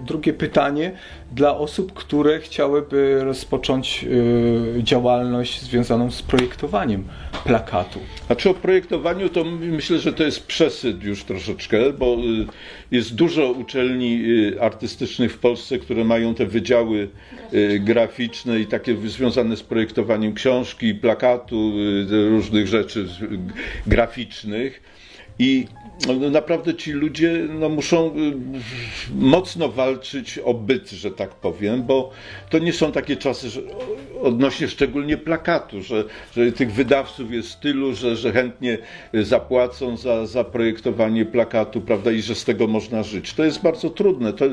e, 0.00 0.04
drugie 0.06 0.32
pytanie, 0.32 0.92
dla 1.34 1.56
osób, 1.56 1.92
które 1.92 2.40
chciałyby 2.40 3.24
rozpocząć 3.24 4.04
y, 4.78 4.82
działalność 4.82 5.62
związaną 5.62 6.10
z 6.10 6.22
projektowaniem 6.22 7.04
plakatu. 7.44 7.98
Znaczy 8.26 8.50
o 8.50 8.54
projektowaniu 8.54 9.28
to 9.28 9.44
myślę, 9.44 9.98
że 9.98 10.12
to 10.12 10.24
jest 10.24 10.46
przesyt 10.46 11.02
już 11.02 11.24
troszeczkę, 11.24 11.92
bo 11.92 12.14
y, 12.14 12.46
jest 12.90 13.14
dużo 13.14 13.50
uczelni 13.50 14.22
y, 14.24 14.60
artystycznych 14.60 15.32
w 15.32 15.38
Polsce, 15.38 15.78
które 15.78 16.04
mają 16.04 16.34
te 16.34 16.46
wydziały 16.46 17.08
graficzne 17.80 18.60
i 18.60 18.66
takie 18.66 18.96
związane 18.96 19.56
z 19.56 19.62
projektowaniem 19.62 20.34
książki, 20.34 20.94
plakatu, 20.94 21.72
różnych 22.30 22.66
rzeczy 22.66 23.08
graficznych. 23.86 24.82
I 25.38 25.66
naprawdę 26.30 26.74
ci 26.74 26.92
ludzie 26.92 27.46
no, 27.48 27.68
muszą 27.68 28.06
y, 28.06 28.32
mocno 29.14 29.68
walczyć 29.68 30.38
o 30.38 30.54
byt, 30.54 30.90
że 30.90 31.10
tak 31.10 31.30
powiem, 31.30 31.82
bo 31.82 32.10
to 32.50 32.58
nie 32.58 32.72
są 32.72 32.92
takie 32.92 33.16
czasy, 33.16 33.50
że, 33.50 33.60
odnośnie 34.22 34.68
szczególnie 34.68 35.16
plakatu, 35.16 35.82
że, 35.82 36.04
że 36.36 36.52
tych 36.52 36.72
wydawców 36.72 37.32
jest 37.32 37.60
tylu, 37.60 37.94
że, 37.94 38.16
że 38.16 38.32
chętnie 38.32 38.78
zapłacą 39.12 39.96
za, 39.96 40.26
za 40.26 40.44
projektowanie 40.44 41.24
plakatu, 41.24 41.80
prawda, 41.80 42.12
i 42.12 42.22
że 42.22 42.34
z 42.34 42.44
tego 42.44 42.66
można 42.66 43.02
żyć. 43.02 43.34
To 43.34 43.44
jest 43.44 43.62
bardzo 43.62 43.90
trudne. 43.90 44.32
To, 44.32 44.44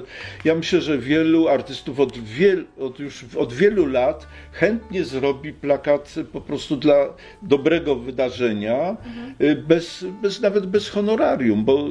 ja 0.45 0.55
myślę, 0.55 0.81
że 0.81 0.97
wielu 0.97 1.47
artystów 1.47 1.99
od, 1.99 2.17
wiel, 2.17 2.65
od 2.79 2.99
już 2.99 3.25
od 3.37 3.53
wielu 3.53 3.85
lat 3.85 4.27
chętnie 4.51 5.03
zrobi 5.03 5.53
plakat 5.53 6.15
po 6.33 6.41
prostu 6.41 6.77
dla 6.77 7.13
dobrego 7.41 7.95
wydarzenia, 7.95 8.97
y, 9.41 9.55
bez, 9.55 10.05
bez, 10.21 10.41
nawet 10.41 10.65
bez 10.65 10.89
bo 11.55 11.85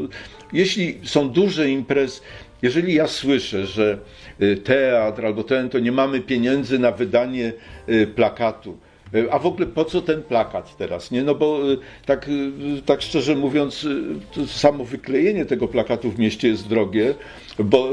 jeśli 0.53 0.99
są 1.05 1.31
duże 1.31 1.71
imprezy, 1.71 2.21
jeżeli 2.63 2.95
ja 2.95 3.07
słyszę, 3.07 3.67
że 3.67 3.99
y, 4.43 4.57
teatr 4.57 5.27
albo 5.27 5.45
ten, 5.45 5.69
to 5.69 5.79
nie 5.79 5.93
mamy 5.93 6.21
pieniędzy 6.21 6.79
na 6.79 6.93
wydanie 6.93 7.53
y, 7.89 8.07
plakatu, 8.07 8.79
y, 9.15 9.33
a 9.33 9.39
w 9.39 9.47
ogóle 9.47 9.67
po 9.67 9.85
co 9.85 10.03
ten 10.03 10.23
plakat 10.23 10.77
teraz? 10.77 11.11
Nie? 11.11 11.23
No 11.23 11.35
bo 11.35 11.61
tak, 12.07 12.31
tak 12.87 13.03
szczerze 13.03 13.37
mówiąc, 13.37 13.87
samo 14.47 14.85
wyklejenie 14.85 15.45
tego 15.47 15.69
plakatu 15.69 16.11
w 16.11 16.19
mieście 16.19 16.49
jest 16.49 16.69
drogie, 16.69 17.15
bo 17.59 17.89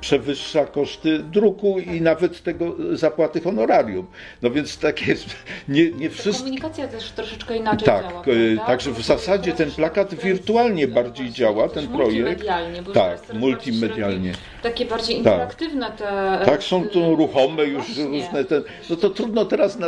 przewyższa 0.00 0.66
koszty 0.66 1.18
druku 1.18 1.78
i 1.78 2.00
nawet 2.00 2.42
tego 2.42 2.76
zapłaty 2.92 3.40
honorarium. 3.40 4.06
No 4.42 4.50
więc 4.50 4.78
tak 4.78 5.06
jest, 5.06 5.26
nie, 5.68 5.90
nie 5.90 6.10
wszystko. 6.10 6.44
Komunikacja 6.44 6.88
też 6.88 7.10
troszeczkę 7.10 7.56
inaczej 7.56 7.86
Tak, 7.86 8.02
działa. 8.08 8.20
e, 8.20 8.24
prawda? 8.24 8.66
także 8.66 8.90
w 8.90 9.02
zasadzie 9.02 9.52
ten 9.52 9.70
plakat 9.70 10.14
wirtualnie 10.14 10.88
bardziej 10.88 11.30
działa, 11.30 11.68
ten 11.68 11.88
projekt. 11.88 12.14
Multimedialnie, 12.16 12.82
bo 12.82 12.92
Tak, 12.92 13.34
multimedialnie. 13.34 14.32
Takie 14.62 14.84
bardziej 14.84 15.16
interaktywne 15.16 15.90
te... 15.90 16.38
Tak, 16.44 16.62
są 16.62 16.88
tu 16.88 17.16
ruchome 17.16 17.64
już 17.64 17.84
Właśnie. 17.86 18.04
różne. 18.04 18.44
Te, 18.44 18.62
no 18.90 18.96
to 18.96 19.10
trudno 19.10 19.44
teraz, 19.44 19.78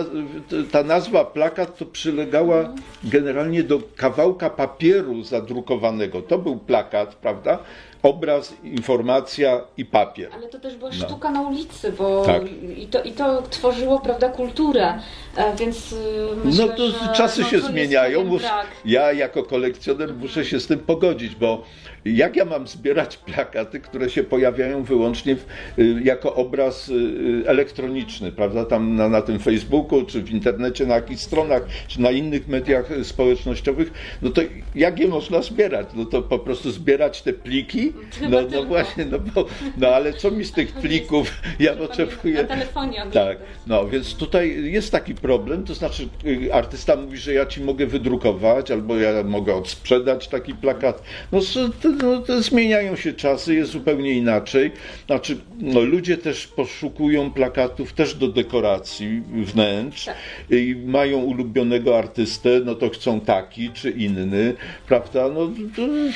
ta 0.71 0.83
nazwa 0.83 1.25
plakat 1.25 1.79
to 1.79 1.87
przylegała 1.87 2.75
generalnie 3.05 3.63
do 3.63 3.81
kawałka 3.97 4.51
papieru 4.51 5.23
zadrukowanego. 5.23 6.23
To 6.23 6.39
był 6.39 6.57
plakat, 6.57 7.15
prawda? 7.15 7.59
Obraz, 8.03 8.55
informacja 8.65 9.61
i 9.77 9.85
papier. 9.85 10.31
Ale 10.35 10.49
to 10.49 10.59
też 10.61 10.77
była 10.77 10.93
sztuka 10.93 11.31
na 11.31 11.41
ulicy, 11.43 11.93
bo 11.93 12.05
No. 12.21 12.25
Tak. 12.25 12.43
i, 12.77 12.87
to, 12.87 13.03
i 13.03 13.13
to 13.13 13.43
tworzyło, 13.43 14.01
prawda, 14.01 14.29
kulturę, 14.29 14.95
e, 15.37 15.57
więc 15.57 15.93
y, 15.93 15.97
myślę, 16.45 16.67
No 16.67 16.73
to 16.73 17.13
czasy 17.15 17.41
no, 17.43 17.49
się 17.49 17.61
zmieniają. 17.61 18.39
ja 18.85 19.13
jako 19.13 19.43
kolekcjoner 19.43 20.15
muszę 20.15 20.45
się 20.45 20.61
z 20.61 20.67
tym 20.67 20.79
pogodzić, 20.79 21.35
bo 21.35 21.63
jak 22.05 22.37
ja 22.37 22.45
mam 22.45 22.67
zbierać 22.67 23.17
plakaty, 23.17 23.81
które 23.81 24.11
się 24.11 24.25
pojawiają 24.25 24.83
wyłącznie 24.83 25.37
w, 25.37 25.47
y, 25.79 26.01
jako 26.05 26.35
obraz 26.35 26.89
y, 26.89 26.93
y, 26.93 27.45
elektroniczny, 27.47 28.33
prawda? 28.33 28.65
Tam 28.65 28.97
na, 28.97 29.09
na 29.09 29.23
tym 29.23 29.39
Facebooku, 29.39 30.05
czy 30.05 30.23
w 30.23 30.31
internecie, 30.31 30.87
na 30.87 30.95
jakichś 30.95 31.21
stronach, 31.21 31.63
czy 31.89 32.01
na 32.01 32.11
innych 32.11 32.49
mediach 32.49 32.91
społecznościowych, 33.03 33.93
no 34.23 34.31
to 34.31 34.43
jak 34.75 34.99
je 34.99 35.09
można 35.09 35.43
zbierać? 35.43 35.87
No 35.95 36.05
to 36.05 36.23
po 36.23 36.39
prostu 36.39 36.71
zbierać 36.71 37.23
te 37.23 37.33
pliki? 37.33 37.93
No, 38.23 38.29
no 38.31 38.43
tylko. 38.43 38.65
właśnie, 38.65 39.05
no 39.05 39.19
bo, 39.19 39.47
no 39.77 39.89
ale 39.89 40.13
co 40.13 40.31
mi 40.31 40.45
z 40.45 40.53
tych 40.53 40.73
plików? 40.73 41.33
Ja 41.59 41.77
potrzebuję... 41.77 42.35
Na 42.35 42.45
telefonie 42.45 43.03
Tak, 43.13 43.39
no 43.67 43.89
więc 43.89 44.15
tutaj 44.15 44.73
jest 44.73 44.93
taki 44.93 45.15
problem, 45.15 45.65
to 45.65 45.75
znaczy 45.75 46.09
artysta 46.53 46.97
mówi, 46.97 47.19
że 47.19 47.35
ja 47.35 47.47
ci 47.47 47.61
mogę 47.61 47.87
wydrukować, 47.87 48.71
albo 48.71 48.97
ja 48.97 49.23
mogę 49.23 49.55
odsprzedać 49.55 50.29
taki 50.29 50.55
plakat. 50.55 51.03
No, 51.33 51.41
to, 51.83 51.92
no 52.03 52.21
to 52.21 52.43
zmieniają 52.43 52.97
się 52.97 53.13
czasy, 53.13 53.55
jest 53.55 53.71
zupełnie 53.71 54.13
inaczej. 54.13 54.71
Znaczy, 55.07 55.37
no, 55.59 55.81
ludzie 55.81 56.19
też 56.19 56.47
poszukują 56.47 57.31
plakatów 57.31 57.93
też 57.93 58.15
do 58.15 58.29
dekoracji 58.29 59.23
wnętrz 59.33 60.05
Tak. 60.05 60.17
i 60.51 60.77
mają 60.87 61.19
ulubionego 61.19 61.99
artystę, 61.99 62.61
no 62.65 62.75
to 62.75 62.89
chcą 62.89 63.21
taki 63.21 63.71
czy 63.71 63.91
inny, 63.91 64.55
prawda? 64.89 65.29
No 65.29 65.51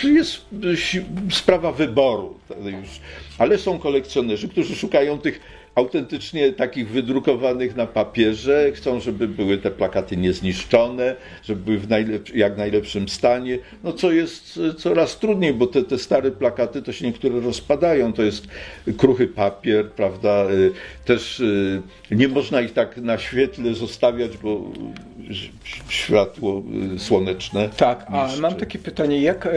to 0.00 0.08
jest 0.08 0.44
sprawa 1.30 1.72
wyboru. 1.72 2.34
Ale 3.38 3.58
są 3.58 3.78
kolekcjonerzy, 3.78 4.48
którzy 4.48 4.76
szukają 4.76 5.18
tych 5.18 5.40
autentycznie 5.76 6.52
takich 6.52 6.88
wydrukowanych 6.88 7.76
na 7.76 7.86
papierze, 7.86 8.72
chcą, 8.74 9.00
żeby 9.00 9.28
były 9.28 9.58
te 9.58 9.70
plakaty 9.70 10.16
niezniszczone, 10.16 11.16
żeby 11.44 11.60
były 11.64 11.78
w 11.78 11.88
najlep- 11.88 12.34
jak 12.36 12.56
najlepszym 12.56 13.08
stanie, 13.08 13.58
no 13.84 13.92
co 13.92 14.12
jest 14.12 14.60
e, 14.70 14.74
coraz 14.74 15.18
trudniej, 15.18 15.54
bo 15.54 15.66
te, 15.66 15.82
te 15.84 15.98
stare 15.98 16.30
plakaty 16.30 16.82
to 16.82 16.92
się 16.92 17.06
niektóre 17.06 17.40
rozpadają, 17.40 18.12
to 18.12 18.22
jest 18.22 18.46
kruchy 18.96 19.26
papier, 19.26 19.90
prawda, 19.90 20.30
e, 20.30 20.46
też 21.04 21.40
e, 22.10 22.14
nie 22.14 22.28
można 22.28 22.60
ich 22.60 22.72
tak 22.72 22.96
na 22.96 23.18
świetle 23.18 23.74
zostawiać, 23.74 24.36
bo 24.36 24.60
światło 25.88 26.62
słoneczne 26.98 27.68
Tak, 27.76 28.06
a 28.08 28.26
niszczy. 28.26 28.40
mam 28.40 28.54
takie 28.54 28.78
pytanie, 28.78 29.20
jak 29.20 29.48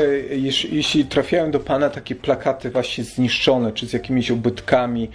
jeśli 0.72 1.06
trafiają 1.06 1.52
do 1.52 1.60
Pana 1.60 1.90
takie 1.90 2.16
plakaty 2.16 2.70
właśnie 2.70 3.04
zniszczone, 3.04 3.72
czy 3.72 3.88
z 3.88 3.94
jakimiś 3.94 4.32
ubytkami, 4.32 5.10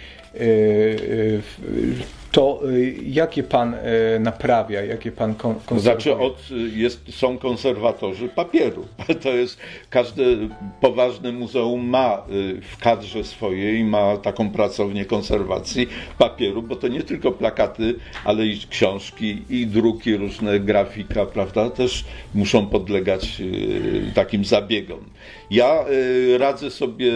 to 2.32 2.61
e, 2.68 2.80
jakie 3.07 3.43
Pan 3.43 3.74
naprawia, 4.20 4.82
jakie 4.85 5.12
Pan 5.12 5.35
kon- 5.35 5.55
To 5.66 5.80
znaczy 5.80 6.11
konserwuje? 6.11 6.26
od, 6.26 6.51
jest, 6.76 7.14
są 7.14 7.39
konserwatorzy 7.39 8.28
papieru. 8.28 8.87
To 9.22 9.28
jest, 9.28 9.59
każde 9.91 10.22
poważne 10.80 11.32
muzeum 11.32 11.89
ma 11.89 12.22
y, 12.30 12.61
w 12.61 12.78
kadrze 12.78 13.24
swojej, 13.24 13.85
ma 13.85 14.16
taką 14.16 14.51
pracownię 14.51 15.05
konserwacji 15.05 15.89
papieru, 16.18 16.62
bo 16.62 16.76
to 16.76 16.89
nie 16.89 17.03
tylko 17.03 17.32
plakaty, 17.32 17.95
ale 18.24 18.47
i 18.47 18.61
książki, 18.70 19.43
i 19.51 19.66
druki, 19.66 20.16
różne 20.16 20.61
grafika, 20.61 21.26
prawda, 21.26 21.70
też 21.70 22.05
muszą 22.35 22.66
podlegać 22.66 23.41
y, 23.41 24.12
takim 24.14 24.45
zabiegom. 24.45 25.01
Ja 25.51 25.84
y, 25.90 26.38
radzę 26.38 26.70
sobie 26.70 27.12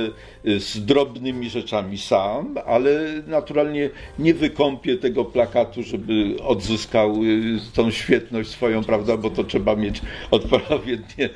y, 0.47 0.61
z 0.61 0.85
drobnymi 0.85 1.51
rzeczami 1.51 1.99
sam, 1.99 2.55
ale 2.67 3.23
naturalnie 3.27 3.91
nie 4.19 4.35
wykąpię 4.35 4.97
tego 4.97 5.25
plakatu, 5.25 5.83
żeby 5.83 6.37
odzyskał 6.43 7.25
y, 7.25 7.59
tą 7.75 7.91
świetność 7.91 8.51
swoją, 8.51 8.85
prawda, 8.85 9.17
bo 9.17 9.31
to 9.31 9.45
trzeba 9.45 9.77
mieć 9.77 10.01
odpowiednie 10.31 11.29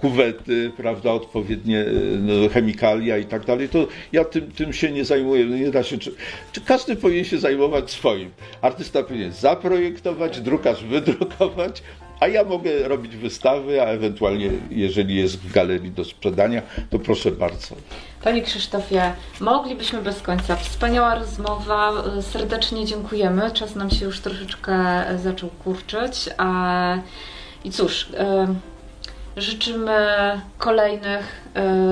kuwety, 0.00 0.70
prawda, 0.76 1.12
odpowiednie 1.12 1.84
no, 2.18 2.48
chemikalia 2.48 3.18
i 3.18 3.24
tak 3.24 3.44
dalej. 3.44 3.68
To 3.68 3.86
ja 4.12 4.24
tym, 4.24 4.52
tym 4.52 4.72
się 4.72 4.90
nie 4.90 5.04
zajmuję. 5.04 5.44
No, 5.44 5.56
Nie 5.56 5.70
da 5.70 5.82
się, 5.82 5.98
czy, 5.98 6.14
czy 6.52 6.60
każdy 6.60 6.96
powinien 6.96 7.24
się 7.24 7.38
zajmować 7.38 7.90
swoim. 7.90 8.30
Artysta 8.62 9.02
powinien 9.02 9.32
zaprojektować, 9.32 10.40
drukarz 10.40 10.84
wydrukować, 10.84 11.82
a 12.20 12.28
ja 12.28 12.44
mogę 12.44 12.88
robić 12.88 13.16
wystawy, 13.16 13.82
a 13.82 13.84
ewentualnie, 13.84 14.50
jeżeli 14.70 15.16
jest 15.16 15.38
w 15.38 15.52
galerii 15.52 15.90
do 15.90 16.04
sprzedania, 16.04 16.62
to 16.90 16.98
proszę 16.98 17.30
bardzo. 17.30 17.74
Panie 18.24 18.42
Krzysztofie, 18.42 19.12
moglibyśmy 19.40 20.02
bez 20.02 20.22
końca. 20.22 20.56
Wspaniała 20.56 21.14
rozmowa, 21.14 21.92
serdecznie 22.20 22.84
dziękujemy. 22.84 23.50
Czas 23.50 23.74
nam 23.74 23.90
się 23.90 24.04
już 24.04 24.20
troszeczkę 24.20 25.04
zaczął 25.22 25.50
kurczyć. 25.64 26.28
A... 26.38 26.98
I 27.64 27.70
cóż, 27.70 28.02
y, 28.02 28.75
życzymy 29.36 29.96
kolejnych 30.58 31.46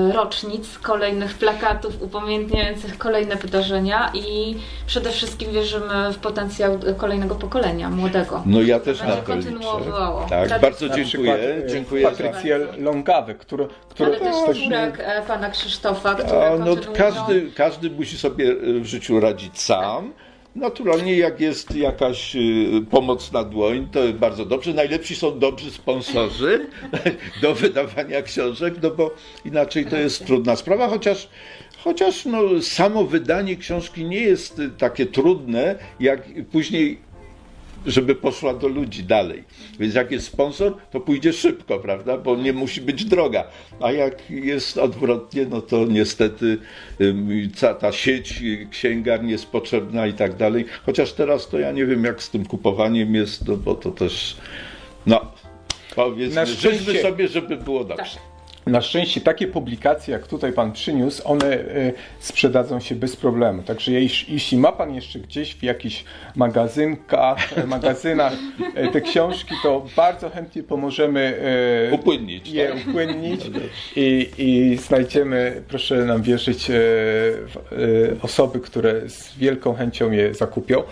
y, 0.09 0.13
rocznic, 0.13 0.79
kolejnych 0.79 1.33
plakatów 1.33 2.01
upamiętniających 2.01 2.97
kolejne 2.97 3.35
wydarzenia 3.35 4.11
i 4.13 4.57
przede 4.87 5.11
wszystkim 5.11 5.51
wierzymy 5.51 6.13
w 6.13 6.17
potencjał 6.17 6.79
kolejnego 6.97 7.35
pokolenia, 7.35 7.89
młodego. 7.89 8.43
No 8.45 8.61
ja 8.61 8.79
też 8.79 8.99
Będzie 8.99 9.15
na 9.15 9.21
to 9.21 9.35
liczę. 9.35 9.49
kontynuowało. 9.51 10.25
Tak, 10.29 10.61
bardzo 10.61 10.89
dziękuję. 10.89 11.05
przykład, 11.05 11.39
e, 11.65 11.67
Dziękuję 11.67 12.03
za... 12.03 12.09
Patrycję 12.09 12.59
Longawy, 12.77 13.35
która, 13.35 13.65
która 13.89 14.09
Ale 14.09 14.19
też 14.19 14.35
też- 14.45 14.63
córek 14.63 14.99
e, 14.99 15.21
pana 15.27 15.49
Krzysztofa, 15.49 16.15
no, 16.59 16.75
każdy, 16.97 17.51
każdy 17.55 17.89
musi 17.89 18.17
sobie 18.17 18.51
e, 18.51 18.79
w 18.79 18.85
życiu 18.85 19.19
radzić 19.19 19.61
sam. 19.61 20.13
Naturalnie, 20.55 21.17
jak 21.17 21.39
jest 21.39 21.75
jakaś 21.75 22.35
y, 22.35 22.85
pomoc 22.91 23.31
na 23.31 23.43
dłoń, 23.43 23.87
to 23.91 23.99
bardzo 24.13 24.45
dobrze. 24.45 24.73
Najlepsi 24.73 25.15
są 25.15 25.39
dobrzy 25.39 25.71
sponsorzy 25.71 26.67
do 27.41 27.55
wydawania 27.55 28.21
książek, 28.21 28.73
no 28.83 28.91
bo 28.91 29.15
inaczej 29.45 29.85
to 29.85 29.97
jest 29.97 30.25
trudna 30.25 30.55
sprawa, 30.55 30.87
chociaż, 30.87 31.29
chociaż 31.83 32.25
no, 32.25 32.61
samo 32.61 33.03
wydanie 33.03 33.55
książki 33.55 34.05
nie 34.05 34.19
jest 34.19 34.59
y, 34.59 34.69
takie 34.69 35.05
trudne, 35.05 35.75
jak 35.99 36.21
później 36.51 36.97
żeby 37.85 38.15
poszła 38.15 38.53
do 38.53 38.67
ludzi 38.67 39.03
dalej. 39.03 39.43
Więc 39.79 39.95
jak 39.95 40.11
jest 40.11 40.27
sponsor, 40.27 40.77
to 40.91 40.99
pójdzie 40.99 41.33
szybko, 41.33 41.79
prawda? 41.79 42.17
Bo 42.17 42.35
nie 42.35 42.53
musi 42.53 42.81
być 42.81 43.05
droga. 43.05 43.43
A 43.81 43.91
jak 43.91 44.29
jest 44.29 44.77
odwrotnie, 44.77 45.45
no 45.49 45.61
to 45.61 45.85
niestety 45.85 46.57
ta, 47.59 47.73
ta 47.73 47.91
sieć 47.91 48.41
y, 48.41 48.67
księgarni 48.71 49.31
jest 49.31 49.45
potrzebna 49.45 50.07
i 50.07 50.13
tak 50.13 50.35
dalej. 50.35 50.65
Chociaż 50.85 51.13
teraz 51.13 51.47
to 51.47 51.59
ja 51.59 51.71
nie 51.71 51.85
wiem, 51.85 52.03
jak 52.03 52.23
z 52.23 52.29
tym 52.29 52.45
kupowaniem 52.45 53.15
jest, 53.15 53.47
no 53.47 53.57
bo 53.57 53.75
to 53.75 53.91
też, 53.91 54.37
no 55.05 55.31
powiedzmy, 55.95 56.45
życzmy 56.45 57.01
sobie, 57.01 57.27
żeby 57.27 57.57
było 57.57 57.83
dobrze. 57.83 58.34
Na 58.65 58.81
szczęście 58.81 59.21
takie 59.21 59.47
publikacje, 59.47 60.11
jak 60.11 60.27
tutaj 60.27 60.53
Pan 60.53 60.71
przyniósł, 60.71 61.21
one 61.27 61.45
e, 61.53 61.93
sprzedadzą 62.19 62.79
się 62.79 62.95
bez 62.95 63.15
problemu. 63.15 63.63
Także 63.63 63.91
jeś- 63.91 64.25
jeśli 64.29 64.57
ma 64.57 64.71
Pan 64.71 64.95
jeszcze 64.95 65.19
gdzieś 65.19 65.55
w 65.55 65.63
jakichś 65.63 66.03
magazynkach, 66.35 67.57
e, 67.57 67.67
magazynach 67.77 68.33
e, 68.75 68.87
te 68.87 69.01
książki, 69.01 69.55
to 69.63 69.85
bardzo 69.95 70.29
chętnie 70.29 70.63
pomożemy 70.63 71.39
Upłynnić, 71.91 72.49
je 72.49 72.67
tak? 72.67 72.87
upłynnić 72.87 73.41
i, 73.95 74.29
i 74.37 74.77
znajdziemy, 74.77 75.61
proszę 75.67 75.95
nam 76.05 76.21
wierzyć, 76.21 76.71
osoby, 78.21 78.59
które 78.59 79.09
z 79.09 79.37
wielką 79.37 79.73
chęcią 79.75 80.11
je 80.11 80.33
zakupią. 80.33 80.83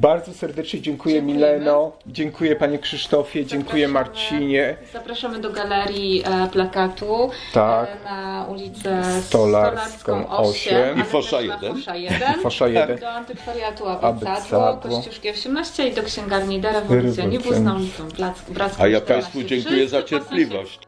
Bardzo 0.00 0.34
serdecznie 0.34 0.80
dziękuję 0.80 1.14
Dziękujemy. 1.14 1.38
Mileno, 1.38 1.92
dziękuję 2.06 2.56
Panie 2.56 2.78
Krzysztofie, 2.78 3.46
dziękuję 3.46 3.88
Zapraszamy. 3.88 4.10
Marcinie. 4.14 4.76
Zapraszamy 4.92 5.38
do 5.40 5.50
galerii 5.50 6.22
e, 6.26 6.48
plakatu 6.48 7.30
Tak. 7.52 7.88
e, 7.88 8.04
na 8.04 8.46
ulicę 8.50 9.02
Stolarską 9.22 9.98
Stolarską 9.98 10.28
8 10.38 10.98
I 11.00 11.04
Fosza 11.04 11.42
zapraszamy 11.46 11.84
na 11.86 11.94
1. 11.94 11.94
Fosza 11.94 11.96
1. 11.96 12.40
Fosza 12.42 12.68
1. 12.68 12.98
Do 12.98 13.10
antykwariatu 13.10 13.88
Abycadło. 13.88 14.64
Abycadło, 14.66 14.96
Kościuszki 14.96 15.30
18 15.30 15.88
i 15.88 15.94
do 15.94 16.02
księgarni 16.02 16.60
Da 16.60 16.72
Rewolucjonibus 16.72 17.58
na 17.60 17.74
ulicę 17.74 18.02
Black- 18.02 18.50
Bracką 18.50 18.82
A 18.82 18.88
ja 18.88 19.00
14. 19.00 19.14
Państwu 19.14 19.42
dziękuję 19.42 19.88
za 19.88 20.02
cierpliwość. 20.02 20.78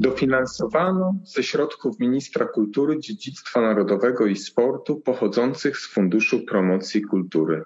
Dofinansowano 0.00 1.14
ze 1.24 1.42
środków 1.42 1.98
Ministra 1.98 2.46
Kultury, 2.46 2.98
Dziedzictwa 3.00 3.60
Narodowego 3.60 4.26
i 4.26 4.36
Sportu 4.36 5.00
pochodzących 5.00 5.78
z 5.78 5.86
Funduszu 5.86 6.44
Promocji 6.44 7.02
Kultury. 7.02 7.62